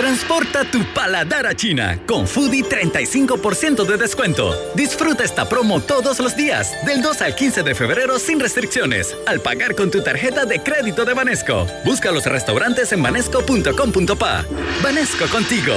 Transporta 0.00 0.64
tu 0.64 0.82
paladar 0.94 1.46
a 1.46 1.54
China 1.54 2.00
con 2.06 2.26
Foodie 2.26 2.64
35% 2.64 3.84
de 3.84 3.98
descuento. 3.98 4.56
Disfruta 4.74 5.24
esta 5.24 5.46
promo 5.46 5.82
todos 5.82 6.20
los 6.20 6.34
días, 6.34 6.74
del 6.86 7.02
2 7.02 7.20
al 7.20 7.34
15 7.34 7.62
de 7.62 7.74
febrero 7.74 8.18
sin 8.18 8.40
restricciones, 8.40 9.14
al 9.26 9.40
pagar 9.40 9.74
con 9.74 9.90
tu 9.90 10.02
tarjeta 10.02 10.46
de 10.46 10.60
crédito 10.60 11.04
de 11.04 11.12
Banesco. 11.12 11.66
Busca 11.84 12.10
los 12.12 12.24
restaurantes 12.24 12.90
en 12.92 13.02
banesco.com.pa. 13.02 14.46
Banesco 14.82 15.26
contigo. 15.26 15.74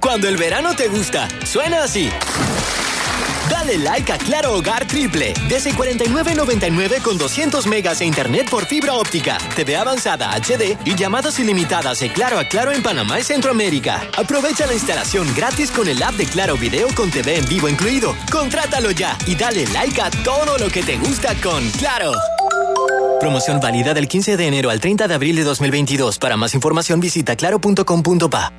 Cuando 0.00 0.26
el 0.26 0.38
verano 0.38 0.74
te 0.74 0.88
gusta, 0.88 1.28
suena 1.44 1.84
así. 1.84 2.08
Dale 3.50 3.78
like 3.78 4.12
a 4.12 4.18
Claro 4.18 4.54
Hogar 4.54 4.86
Triple. 4.86 5.32
Desde 5.48 5.72
49.99 5.72 7.02
con 7.02 7.18
200 7.18 7.66
megas 7.66 8.00
de 8.00 8.06
internet 8.06 8.48
por 8.50 8.66
fibra 8.66 8.94
óptica, 8.94 9.38
TV 9.56 9.76
avanzada 9.76 10.32
HD 10.34 10.76
y 10.84 10.94
llamadas 10.94 11.38
ilimitadas 11.38 12.00
de 12.00 12.12
Claro 12.12 12.38
a 12.38 12.44
Claro 12.44 12.72
en 12.72 12.82
Panamá 12.82 13.20
y 13.20 13.22
Centroamérica. 13.22 14.02
Aprovecha 14.16 14.66
la 14.66 14.74
instalación 14.74 15.26
gratis 15.34 15.70
con 15.70 15.88
el 15.88 16.02
app 16.02 16.14
de 16.14 16.26
Claro 16.26 16.56
Video 16.56 16.88
con 16.94 17.10
TV 17.10 17.38
en 17.38 17.48
vivo 17.48 17.68
incluido. 17.68 18.14
Contrátalo 18.30 18.90
ya 18.90 19.16
y 19.26 19.34
dale 19.34 19.66
like 19.68 20.00
a 20.00 20.10
todo 20.10 20.58
lo 20.58 20.68
que 20.68 20.82
te 20.82 20.96
gusta 20.98 21.34
con 21.42 21.68
Claro. 21.70 22.12
Promoción 23.20 23.60
válida 23.60 23.94
del 23.94 24.08
15 24.08 24.36
de 24.36 24.46
enero 24.46 24.70
al 24.70 24.80
30 24.80 25.08
de 25.08 25.14
abril 25.14 25.36
de 25.36 25.42
2022. 25.44 26.18
Para 26.18 26.36
más 26.36 26.54
información 26.54 27.00
visita 27.00 27.34
claro.com.pa. 27.36 28.52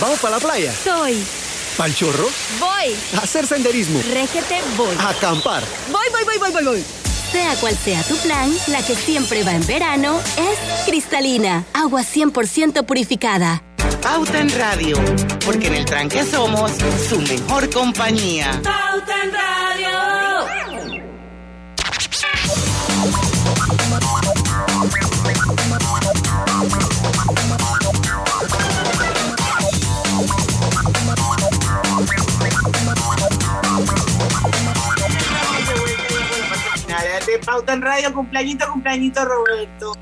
¿Vamos 0.00 0.18
para 0.20 0.36
la 0.36 0.40
playa? 0.40 0.72
Soy. 0.72 1.22
¿Pal 1.78 1.94
chorro? 1.94 2.28
Voy. 2.58 2.96
A 3.16 3.22
hacer 3.22 3.46
senderismo. 3.46 4.02
Régete, 4.12 4.60
voy. 4.76 4.96
A 4.98 5.10
acampar. 5.10 5.62
Voy, 5.92 6.06
voy, 6.10 6.24
voy, 6.24 6.38
voy, 6.38 6.50
voy, 6.50 6.64
voy. 6.64 6.84
Sea 7.30 7.54
cual 7.60 7.76
sea 7.76 8.02
tu 8.02 8.16
plan, 8.16 8.52
la 8.66 8.84
que 8.84 8.96
siempre 8.96 9.44
va 9.44 9.52
en 9.52 9.64
verano 9.64 10.18
es 10.36 10.86
cristalina, 10.86 11.64
agua 11.72 12.02
100% 12.02 12.84
purificada. 12.84 13.62
Pauta 14.02 14.40
en 14.40 14.50
Radio, 14.58 14.96
porque 15.44 15.68
en 15.68 15.74
el 15.74 15.84
tranque 15.84 16.24
somos 16.24 16.72
su 17.08 17.20
mejor 17.20 17.70
compañía. 17.70 18.60
Pauta 18.64 19.22
en 19.22 19.32
Radio. 19.32 19.67
Pauta 37.48 37.72
en 37.72 37.80
Radio, 37.80 38.12
cumpleañito, 38.12 38.70
cumpleañito 38.70 39.24
Roberto. 39.24 39.94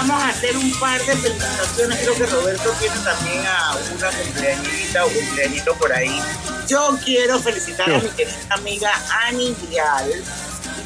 Vamos 0.00 0.22
a 0.22 0.28
hacer 0.28 0.56
un 0.56 0.72
par 0.80 0.98
de 1.04 1.14
felicitaciones. 1.14 1.98
Creo 1.98 2.14
que 2.14 2.26
Roberto 2.26 2.72
tiene 2.78 2.96
también 3.00 3.46
a 3.46 3.76
una 3.76 4.10
cumpleañita 4.10 5.04
o 5.04 5.08
cumpleañito 5.10 5.74
por 5.74 5.92
ahí. 5.92 6.22
Yo 6.66 6.98
quiero 7.04 7.38
felicitar 7.38 7.92
a 7.92 7.98
mi 7.98 8.08
querida 8.10 8.38
amiga 8.50 8.90
Ani 9.26 9.54
Vial, 9.68 10.10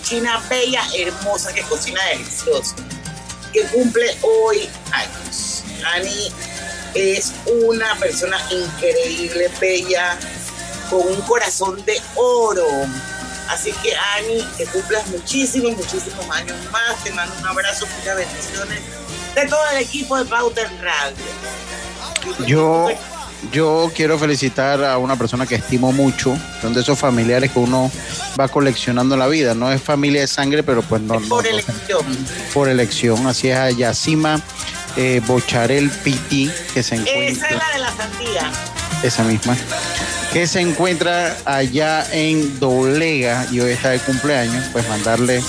china 0.02 0.42
bella, 0.50 0.82
hermosa, 0.98 1.52
que 1.52 1.62
cocina 1.62 2.00
delicioso, 2.06 2.74
que 3.52 3.62
cumple 3.66 4.16
hoy 4.22 4.68
años. 4.90 5.62
Ani 5.94 6.32
es 6.94 7.32
una 7.46 7.94
persona 7.96 8.38
increíble, 8.50 9.48
bella, 9.60 10.18
con 10.90 11.06
un 11.06 11.20
corazón 11.22 11.84
de 11.84 12.02
oro. 12.16 12.66
Así 13.48 13.70
que 13.74 13.94
Ani, 13.94 14.42
que 14.56 14.64
cumplas 14.66 15.06
muchísimos, 15.08 15.76
muchísimos 15.76 16.28
años 16.30 16.56
más. 16.72 17.04
Te 17.04 17.12
mando 17.12 17.32
un 17.38 17.46
abrazo, 17.46 17.86
muchas 17.98 18.16
bendiciones 18.16 19.03
de 19.34 19.46
todo 19.48 19.60
el 19.72 19.78
equipo 19.82 20.16
de 20.16 20.24
Pauta 20.24 20.60
en 20.62 20.82
Radio. 20.82 21.16
Yo, 22.46 22.88
yo 23.52 23.90
quiero 23.94 24.18
felicitar 24.18 24.82
a 24.84 24.98
una 24.98 25.16
persona 25.16 25.46
que 25.46 25.56
estimo 25.56 25.92
mucho, 25.92 26.36
son 26.62 26.72
de 26.74 26.80
esos 26.80 26.98
familiares 26.98 27.50
que 27.52 27.58
uno 27.58 27.90
va 28.38 28.48
coleccionando 28.48 29.14
en 29.14 29.20
la 29.20 29.26
vida. 29.26 29.54
No 29.54 29.70
es 29.72 29.82
familia 29.82 30.22
de 30.22 30.26
sangre, 30.26 30.62
pero 30.62 30.82
pues 30.82 31.02
no. 31.02 31.14
Por 31.20 31.44
no- 31.44 31.50
elección. 31.50 32.04
por 32.52 32.68
elección. 32.68 33.26
Así 33.26 33.48
es 33.50 33.56
a 33.58 33.70
Yacima 33.70 34.40
eh, 34.96 35.20
Bocharel 35.26 35.90
Piti, 35.90 36.50
que 36.72 36.82
se 36.82 36.94
Esa 36.96 37.04
es 37.04 37.36
encuentra, 37.38 37.56
la 37.56 37.72
de 37.72 37.78
la 37.80 37.92
sandía. 37.96 38.52
esa 39.02 39.22
misma, 39.24 39.56
que 40.32 40.46
se 40.46 40.60
encuentra 40.60 41.36
allá 41.44 42.06
en 42.12 42.58
Doblega 42.58 43.46
y 43.50 43.60
hoy 43.60 43.72
está 43.72 43.90
de 43.90 43.98
cumpleaños. 44.00 44.64
Pues 44.72 44.88
mandarle 44.88 45.42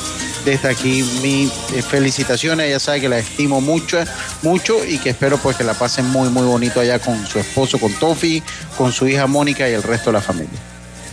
desde 0.45 0.69
aquí 0.69 1.03
mi 1.21 1.51
eh, 1.73 1.81
felicitaciones. 1.81 2.67
Ella 2.67 2.79
sabe 2.79 3.01
que 3.01 3.09
la 3.09 3.17
estimo 3.17 3.59
mucho, 3.59 3.97
mucho 4.43 4.85
y 4.85 4.99
que 4.99 5.09
espero 5.09 5.37
pues 5.37 5.57
que 5.57 5.63
la 5.63 5.73
pasen 5.73 6.05
muy, 6.05 6.29
muy 6.29 6.43
bonito 6.43 6.79
allá 6.79 6.99
con 6.99 7.25
su 7.25 7.39
esposo, 7.39 7.79
con 7.79 7.91
Tofi, 7.93 8.41
con 8.77 8.93
su 8.93 9.07
hija 9.07 9.27
Mónica 9.27 9.67
y 9.67 9.73
el 9.73 9.83
resto 9.83 10.11
de 10.11 10.13
la 10.13 10.21
familia. 10.21 10.59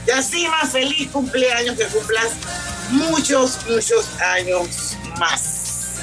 Yacima, 0.07 0.65
feliz 0.67 1.09
cumpleaños, 1.11 1.77
que 1.77 1.87
cumplas 1.87 2.33
muchos, 2.91 3.59
muchos 3.69 4.21
años 4.21 4.97
más. 5.19 5.99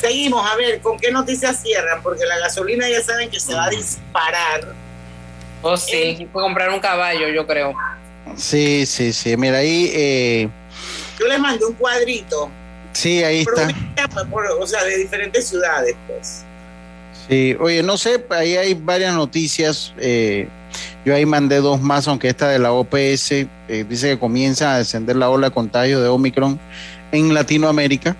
Seguimos, 0.00 0.48
a 0.48 0.56
ver, 0.56 0.80
¿con 0.80 0.98
qué 0.98 1.10
noticias 1.10 1.60
cierran? 1.62 2.02
Porque 2.02 2.24
la 2.24 2.38
gasolina 2.38 2.88
ya 2.88 3.02
saben 3.02 3.30
que 3.30 3.40
se 3.40 3.54
va 3.54 3.66
a 3.66 3.70
disparar. 3.70 4.74
Oh, 5.62 5.76
sí, 5.76 6.28
fue 6.32 6.42
comprar 6.42 6.70
un 6.70 6.80
caballo, 6.80 7.28
yo 7.28 7.46
creo. 7.46 7.74
Sí, 8.36 8.86
sí, 8.86 9.12
sí. 9.12 9.36
Mira 9.36 9.58
ahí, 9.58 9.90
eh, 9.92 10.48
Yo 11.18 11.26
les 11.26 11.38
mandé 11.40 11.64
un 11.64 11.74
cuadrito, 11.74 12.50
sí, 12.92 13.22
ahí 13.24 13.40
está. 13.40 13.68
pues, 14.14 14.26
por- 14.26 14.46
o 14.60 14.66
sea, 14.66 14.84
de 14.84 14.98
diferentes 14.98 15.48
ciudades, 15.48 15.94
pues. 16.06 16.44
Sí, 17.28 17.56
oye, 17.60 17.82
no 17.82 17.96
sé, 17.98 18.24
ahí 18.30 18.56
hay 18.56 18.74
varias 18.74 19.14
noticias. 19.14 19.92
eh, 19.98 20.48
yo 21.04 21.14
ahí 21.14 21.24
mandé 21.26 21.56
dos 21.56 21.80
más, 21.80 22.06
aunque 22.08 22.28
esta 22.28 22.48
de 22.50 22.58
la 22.58 22.72
OPS 22.72 23.32
eh, 23.32 23.48
dice 23.88 24.10
que 24.10 24.18
comienza 24.18 24.74
a 24.74 24.78
descender 24.78 25.16
la 25.16 25.28
ola 25.30 25.48
de 25.48 25.54
contagio 25.54 26.00
de 26.00 26.08
Omicron 26.08 26.58
en 27.12 27.32
Latinoamérica. 27.34 28.16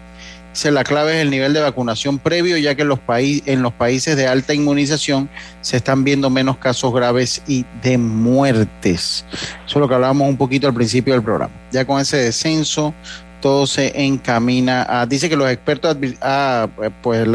Dice, 0.58 0.72
la 0.72 0.82
clave 0.82 1.14
es 1.14 1.22
el 1.22 1.30
nivel 1.30 1.52
de 1.52 1.60
vacunación 1.60 2.18
previo, 2.18 2.56
ya 2.56 2.74
que 2.74 2.82
en 2.82 2.88
los, 2.88 2.98
paí- 2.98 3.44
en 3.46 3.62
los 3.62 3.72
países 3.72 4.16
de 4.16 4.26
alta 4.26 4.54
inmunización 4.54 5.30
se 5.60 5.76
están 5.76 6.02
viendo 6.02 6.30
menos 6.30 6.56
casos 6.58 6.92
graves 6.92 7.42
y 7.46 7.64
de 7.80 7.96
muertes. 7.96 9.24
Eso 9.30 9.54
es 9.66 9.76
lo 9.76 9.86
que 9.88 9.94
hablábamos 9.94 10.28
un 10.28 10.36
poquito 10.36 10.66
al 10.66 10.74
principio 10.74 11.14
del 11.14 11.22
programa. 11.22 11.54
Ya 11.70 11.84
con 11.84 12.00
ese 12.00 12.16
descenso, 12.16 12.92
todo 13.40 13.68
se 13.68 14.02
encamina 14.04 14.84
a. 14.88 15.06
Dice 15.06 15.28
que 15.28 15.36
los 15.36 15.48
expertos. 15.48 15.96
ah, 16.22 16.66
pues 17.02 17.20
el 17.20 17.30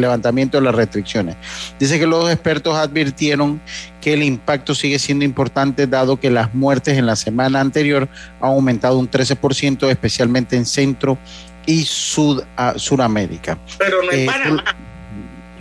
levantamiento 0.00 0.56
de 0.56 0.64
las 0.64 0.74
restricciones. 0.74 1.36
Dice 1.78 1.98
que 1.98 2.06
los 2.06 2.30
expertos 2.32 2.74
advirtieron 2.76 3.60
que 4.00 4.14
el 4.14 4.22
impacto 4.22 4.74
sigue 4.74 4.98
siendo 4.98 5.26
importante, 5.26 5.86
dado 5.86 6.18
que 6.18 6.30
las 6.30 6.54
muertes 6.54 6.96
en 6.96 7.04
la 7.04 7.14
semana 7.16 7.60
anterior 7.60 8.08
han 8.40 8.48
aumentado 8.48 8.98
un 8.98 9.10
13%, 9.10 9.90
especialmente 9.90 10.56
en 10.56 10.64
Centro 10.64 11.18
y 11.68 11.84
Sud, 11.84 12.42
ah, 12.56 12.74
Suramérica. 12.76 13.58
Pero 13.78 14.02
no 14.02 14.10
en 14.10 14.20
Eh, 14.20 14.26
Panamá. 14.26 14.64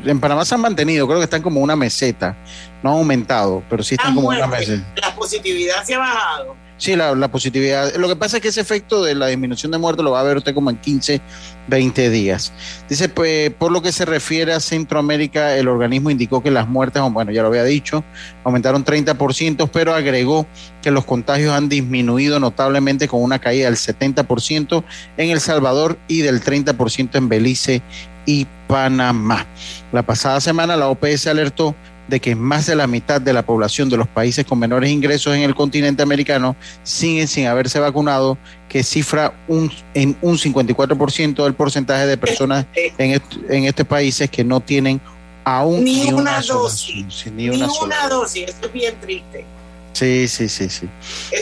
En 0.06 0.20
Panamá 0.20 0.46
se 0.46 0.56
han 0.56 0.62
mantenido, 0.62 1.06
creo 1.08 1.20
que 1.20 1.26
están 1.26 1.42
como 1.42 1.60
una 1.60 1.76
meseta. 1.76 2.36
No 2.82 2.92
han 2.92 2.98
aumentado, 3.00 3.62
pero 3.70 3.84
sí 3.84 3.96
están 3.96 4.12
La 4.12 4.16
como 4.16 4.28
una 4.30 4.48
muerte, 4.48 4.72
meseta. 4.78 5.02
la 5.02 5.16
positividad 5.16 5.84
se 5.84 5.96
ha 5.96 6.00
bajado. 6.00 6.56
Sí, 6.78 6.96
la, 6.96 7.28
positividad. 7.30 7.96
Lo 7.96 8.08
que 8.08 8.16
pasa 8.16 8.38
es 8.38 8.44
que 8.44 8.50
ese 8.50 8.62
efecto 8.62 9.04
de 9.04 9.16
la 9.16 9.28
disminución 9.28 9.72
de 9.72 9.80
muertes 9.80 10.04
lo 10.04 10.12
va 10.12 10.20
a 10.20 10.24
ver 10.24 10.38
usted 10.38 10.54
como 10.54 10.70
en 10.70 10.78
15, 10.78 11.20
20 11.68 12.10
días. 12.12 12.54
Dice, 12.88 13.10
pues, 13.10 13.50
por 13.50 13.72
lo 13.72 13.82
que 13.82 13.92
se 13.92 14.06
refiere 14.06 14.54
a 14.54 14.60
Centroamérica, 14.60 15.58
el 15.58 15.68
organismo 15.68 16.12
indicó 16.12 16.44
que 16.44 16.52
las 16.52 16.68
muertes, 16.68 17.02
bueno, 17.12 17.32
ya 17.32 17.42
lo 17.42 17.48
había 17.48 17.64
dicho, 17.64 18.04
aumentaron 18.44 18.86
30%, 18.86 19.70
pero 19.74 19.96
agregó 19.96 20.46
que 20.84 20.92
los 20.92 21.04
contagios 21.04 21.52
han 21.52 21.68
disminuido 21.68 22.40
notablemente 22.40 23.08
con 23.08 23.24
una 23.24 23.40
caída 23.40 23.66
del 23.66 23.78
70% 23.78 24.84
en 25.18 25.30
El 25.32 25.40
Salvador 25.40 25.98
y 26.08 26.22
del 26.22 26.44
30% 26.44 27.16
en 27.16 27.28
Belice 27.28 27.82
y 28.28 28.46
Panamá. 28.68 29.48
La 29.92 30.04
pasada 30.04 30.40
semana 30.42 30.76
la 30.76 30.90
OPS 30.90 31.26
alertó 31.26 31.76
de 32.08 32.20
que 32.20 32.36
más 32.36 32.66
de 32.66 32.76
la 32.76 32.88
mitad 32.88 33.20
de 33.20 33.34
la 33.34 33.46
población 33.46 33.90
de 33.90 33.98
los 33.98 34.08
países 34.08 34.46
con 34.46 34.60
menores 34.60 34.90
ingresos 34.90 35.36
en 35.36 35.42
el 35.44 35.54
continente 35.56 36.02
americano 36.04 36.56
siguen 36.84 37.28
sin 37.28 37.48
haberse 37.48 37.80
vacunado, 37.80 38.38
que 38.70 38.84
cifra 38.84 39.34
un, 39.48 39.72
en 39.94 40.16
un 40.22 40.38
54% 40.38 41.44
del 41.44 41.54
porcentaje 41.54 42.06
de 42.06 42.18
personas 42.18 42.66
en, 42.76 43.12
est- 43.12 43.34
en 43.50 43.66
estos 43.66 43.86
países 43.86 44.30
que 44.30 44.44
no 44.44 44.60
tienen 44.62 45.02
aún 45.44 45.84
Ni 45.84 46.12
una 46.12 46.42
dosis. 46.42 47.26
ni 47.34 47.50
Ni 47.50 47.50
una 47.82 48.08
dosis, 48.10 48.50
eso 48.50 48.58
es 48.66 48.74
bien 48.74 48.96
triste. 49.02 49.46
Sí, 49.94 50.28
sí, 50.28 50.48
sí, 50.48 50.70
sí. 50.70 50.88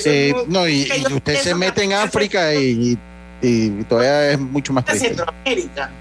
Eh, 0.06 0.34
muy- 0.34 0.46
no, 0.48 0.68
y, 0.68 0.88
usted 1.14 1.36
se 1.42 1.54
mete 1.56 1.84
en 1.84 1.94
África 1.94 2.54
y, 2.56 2.98
y 3.42 3.70
todavía 3.84 4.32
es 4.32 4.40
mucho 4.40 4.72
más 4.74 4.86
triste. 4.86 5.08
Centroamérica. 5.10 5.92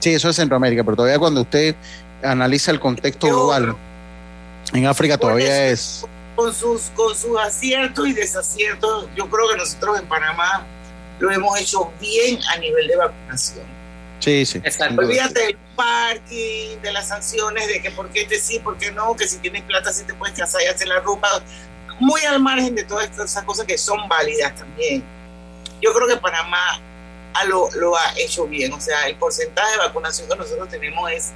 Sí, 0.00 0.10
eso 0.10 0.28
es 0.28 0.36
Centroamérica, 0.36 0.84
pero 0.84 0.96
todavía 0.96 1.18
cuando 1.18 1.40
usted 1.42 1.74
analiza 2.22 2.70
el 2.72 2.80
contexto 2.80 3.28
global, 3.28 3.74
en 4.72 4.86
África 4.86 5.18
todavía 5.18 5.68
es... 5.68 6.04
Con 6.36 6.54
sus, 6.54 6.82
con 6.94 7.16
sus 7.16 7.36
aciertos 7.38 8.06
y 8.06 8.12
desaciertos, 8.12 9.08
yo 9.16 9.28
creo 9.28 9.48
que 9.50 9.56
nosotros 9.56 9.98
en 9.98 10.06
Panamá 10.06 10.64
lo 11.18 11.32
hemos 11.32 11.58
hecho 11.58 11.90
bien 12.00 12.38
a 12.54 12.58
nivel 12.58 12.86
de 12.86 12.96
vacunación. 12.96 13.66
Sí, 14.20 14.44
sí. 14.46 14.58
duda. 14.60 14.88
Olvídate 14.98 15.40
del 15.40 15.58
parking, 15.76 16.80
de 16.82 16.92
las 16.92 17.08
sanciones, 17.08 17.66
de 17.68 17.80
que 17.80 17.90
por 17.90 18.08
qué 18.10 18.24
te 18.24 18.38
sí, 18.38 18.58
por 18.58 18.76
qué 18.78 18.90
no, 18.92 19.16
que 19.16 19.26
si 19.26 19.38
tienes 19.38 19.62
plata 19.62 19.92
sí 19.92 20.04
te 20.04 20.14
puedes 20.14 20.36
casar 20.36 20.60
y 20.62 20.66
hacer 20.66 20.88
la 20.88 21.00
ropa. 21.00 21.28
Muy 22.00 22.20
al 22.22 22.40
margen 22.40 22.74
de 22.74 22.84
todas 22.84 23.10
esas 23.10 23.42
cosas 23.44 23.66
que 23.66 23.76
son 23.76 24.08
válidas 24.08 24.54
también. 24.54 25.02
Yo 25.80 25.92
creo 25.92 26.06
que 26.06 26.16
Panamá 26.16 26.80
a 27.34 27.44
lo, 27.44 27.68
lo 27.72 27.96
ha 27.96 28.12
hecho 28.16 28.46
bien. 28.46 28.72
O 28.72 28.80
sea, 28.80 29.06
el 29.06 29.16
porcentaje 29.16 29.72
de 29.72 29.78
vacunación 29.78 30.28
que 30.28 30.36
nosotros 30.36 30.68
tenemos 30.68 31.10
es 31.10 31.32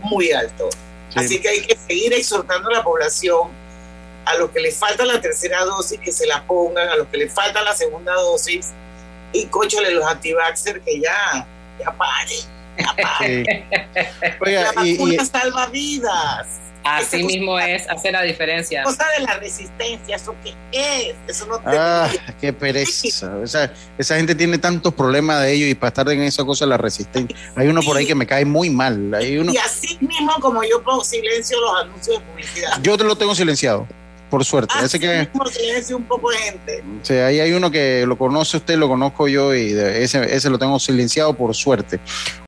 muy 0.00 0.32
alto. 0.32 0.68
Sí. 1.10 1.18
Así 1.18 1.40
que 1.40 1.48
hay 1.48 1.60
que 1.66 1.76
seguir 1.76 2.12
exhortando 2.12 2.68
a 2.68 2.72
la 2.74 2.82
población 2.84 3.48
a 4.26 4.34
los 4.34 4.50
que 4.50 4.60
les 4.60 4.76
falta 4.76 5.06
la 5.06 5.20
tercera 5.20 5.64
dosis 5.64 5.98
que 6.00 6.12
se 6.12 6.26
la 6.26 6.42
pongan, 6.46 6.86
a 6.88 6.96
los 6.96 7.06
que 7.08 7.16
les 7.16 7.32
falta 7.32 7.62
la 7.62 7.74
segunda 7.74 8.12
dosis, 8.14 8.72
y 9.32 9.46
cóchale 9.46 9.90
los 9.92 10.04
antivaxxer 10.06 10.82
que 10.82 11.00
ya, 11.00 11.46
ya 11.78 11.92
paren, 11.92 12.38
ya 12.78 12.94
paren. 13.02 13.46
Oiga, 14.40 14.72
la 14.74 14.86
y- 14.86 14.92
vacuna 14.98 15.14
y- 15.22 15.26
salva 15.26 15.66
vidas. 15.68 16.46
Así 16.96 17.16
Esa 17.18 17.26
mismo 17.26 17.58
es, 17.58 17.88
hace 17.88 18.10
la 18.12 18.22
diferencia. 18.22 18.82
Cosa 18.82 19.04
de 19.18 19.24
la 19.24 19.34
resistencia, 19.38 20.16
¿eso 20.16 20.34
qué 20.42 20.54
es? 20.72 21.14
Eso 21.26 21.46
no 21.46 21.58
te 21.58 21.64
Ah, 21.66 22.08
qué 22.40 22.52
pereza. 22.52 23.36
O 23.36 23.46
sea, 23.46 23.72
esa 23.98 24.16
gente 24.16 24.34
tiene 24.34 24.58
tantos 24.58 24.94
problemas 24.94 25.42
de 25.42 25.52
ellos 25.52 25.68
y 25.68 25.74
para 25.74 25.88
estar 25.88 26.08
en 26.10 26.22
esa 26.22 26.44
cosa 26.44 26.66
la 26.66 26.76
resistencia. 26.76 27.36
Hay 27.56 27.68
uno 27.68 27.82
por 27.82 27.96
ahí 27.96 28.06
que 28.06 28.14
me 28.14 28.26
cae 28.26 28.44
muy 28.44 28.70
mal. 28.70 29.12
Hay 29.14 29.38
uno, 29.38 29.52
Y 29.52 29.56
así 29.58 29.98
mismo 30.00 30.32
como 30.40 30.62
yo 30.64 30.82
pongo 30.82 31.04
silencio 31.04 31.60
los 31.60 31.80
anuncios 31.82 32.18
de 32.18 32.24
publicidad. 32.24 32.70
yo 32.82 32.96
te 32.96 33.04
lo 33.04 33.16
tengo 33.16 33.34
silenciado, 33.34 33.86
por 34.30 34.44
suerte. 34.44 34.74
Así 34.76 34.84
Ese 34.86 35.00
que, 35.00 35.18
mismo 35.18 35.46
silencio 35.46 35.96
un 35.96 36.04
poco 36.04 36.30
de 36.30 36.38
gente. 36.38 36.84
o 37.02 37.04
sea, 37.04 37.26
ahí 37.26 37.40
hay 37.40 37.52
uno 37.52 37.70
que 37.70 38.04
lo 38.06 38.16
conoce 38.18 38.58
usted, 38.58 38.76
lo 38.76 38.88
conozco 38.88 39.28
yo 39.28 39.54
y 39.54 39.72
ese, 39.72 40.34
ese 40.34 40.50
lo 40.50 40.58
tengo 40.58 40.78
silenciado 40.78 41.34
por 41.34 41.54
suerte. 41.54 42.00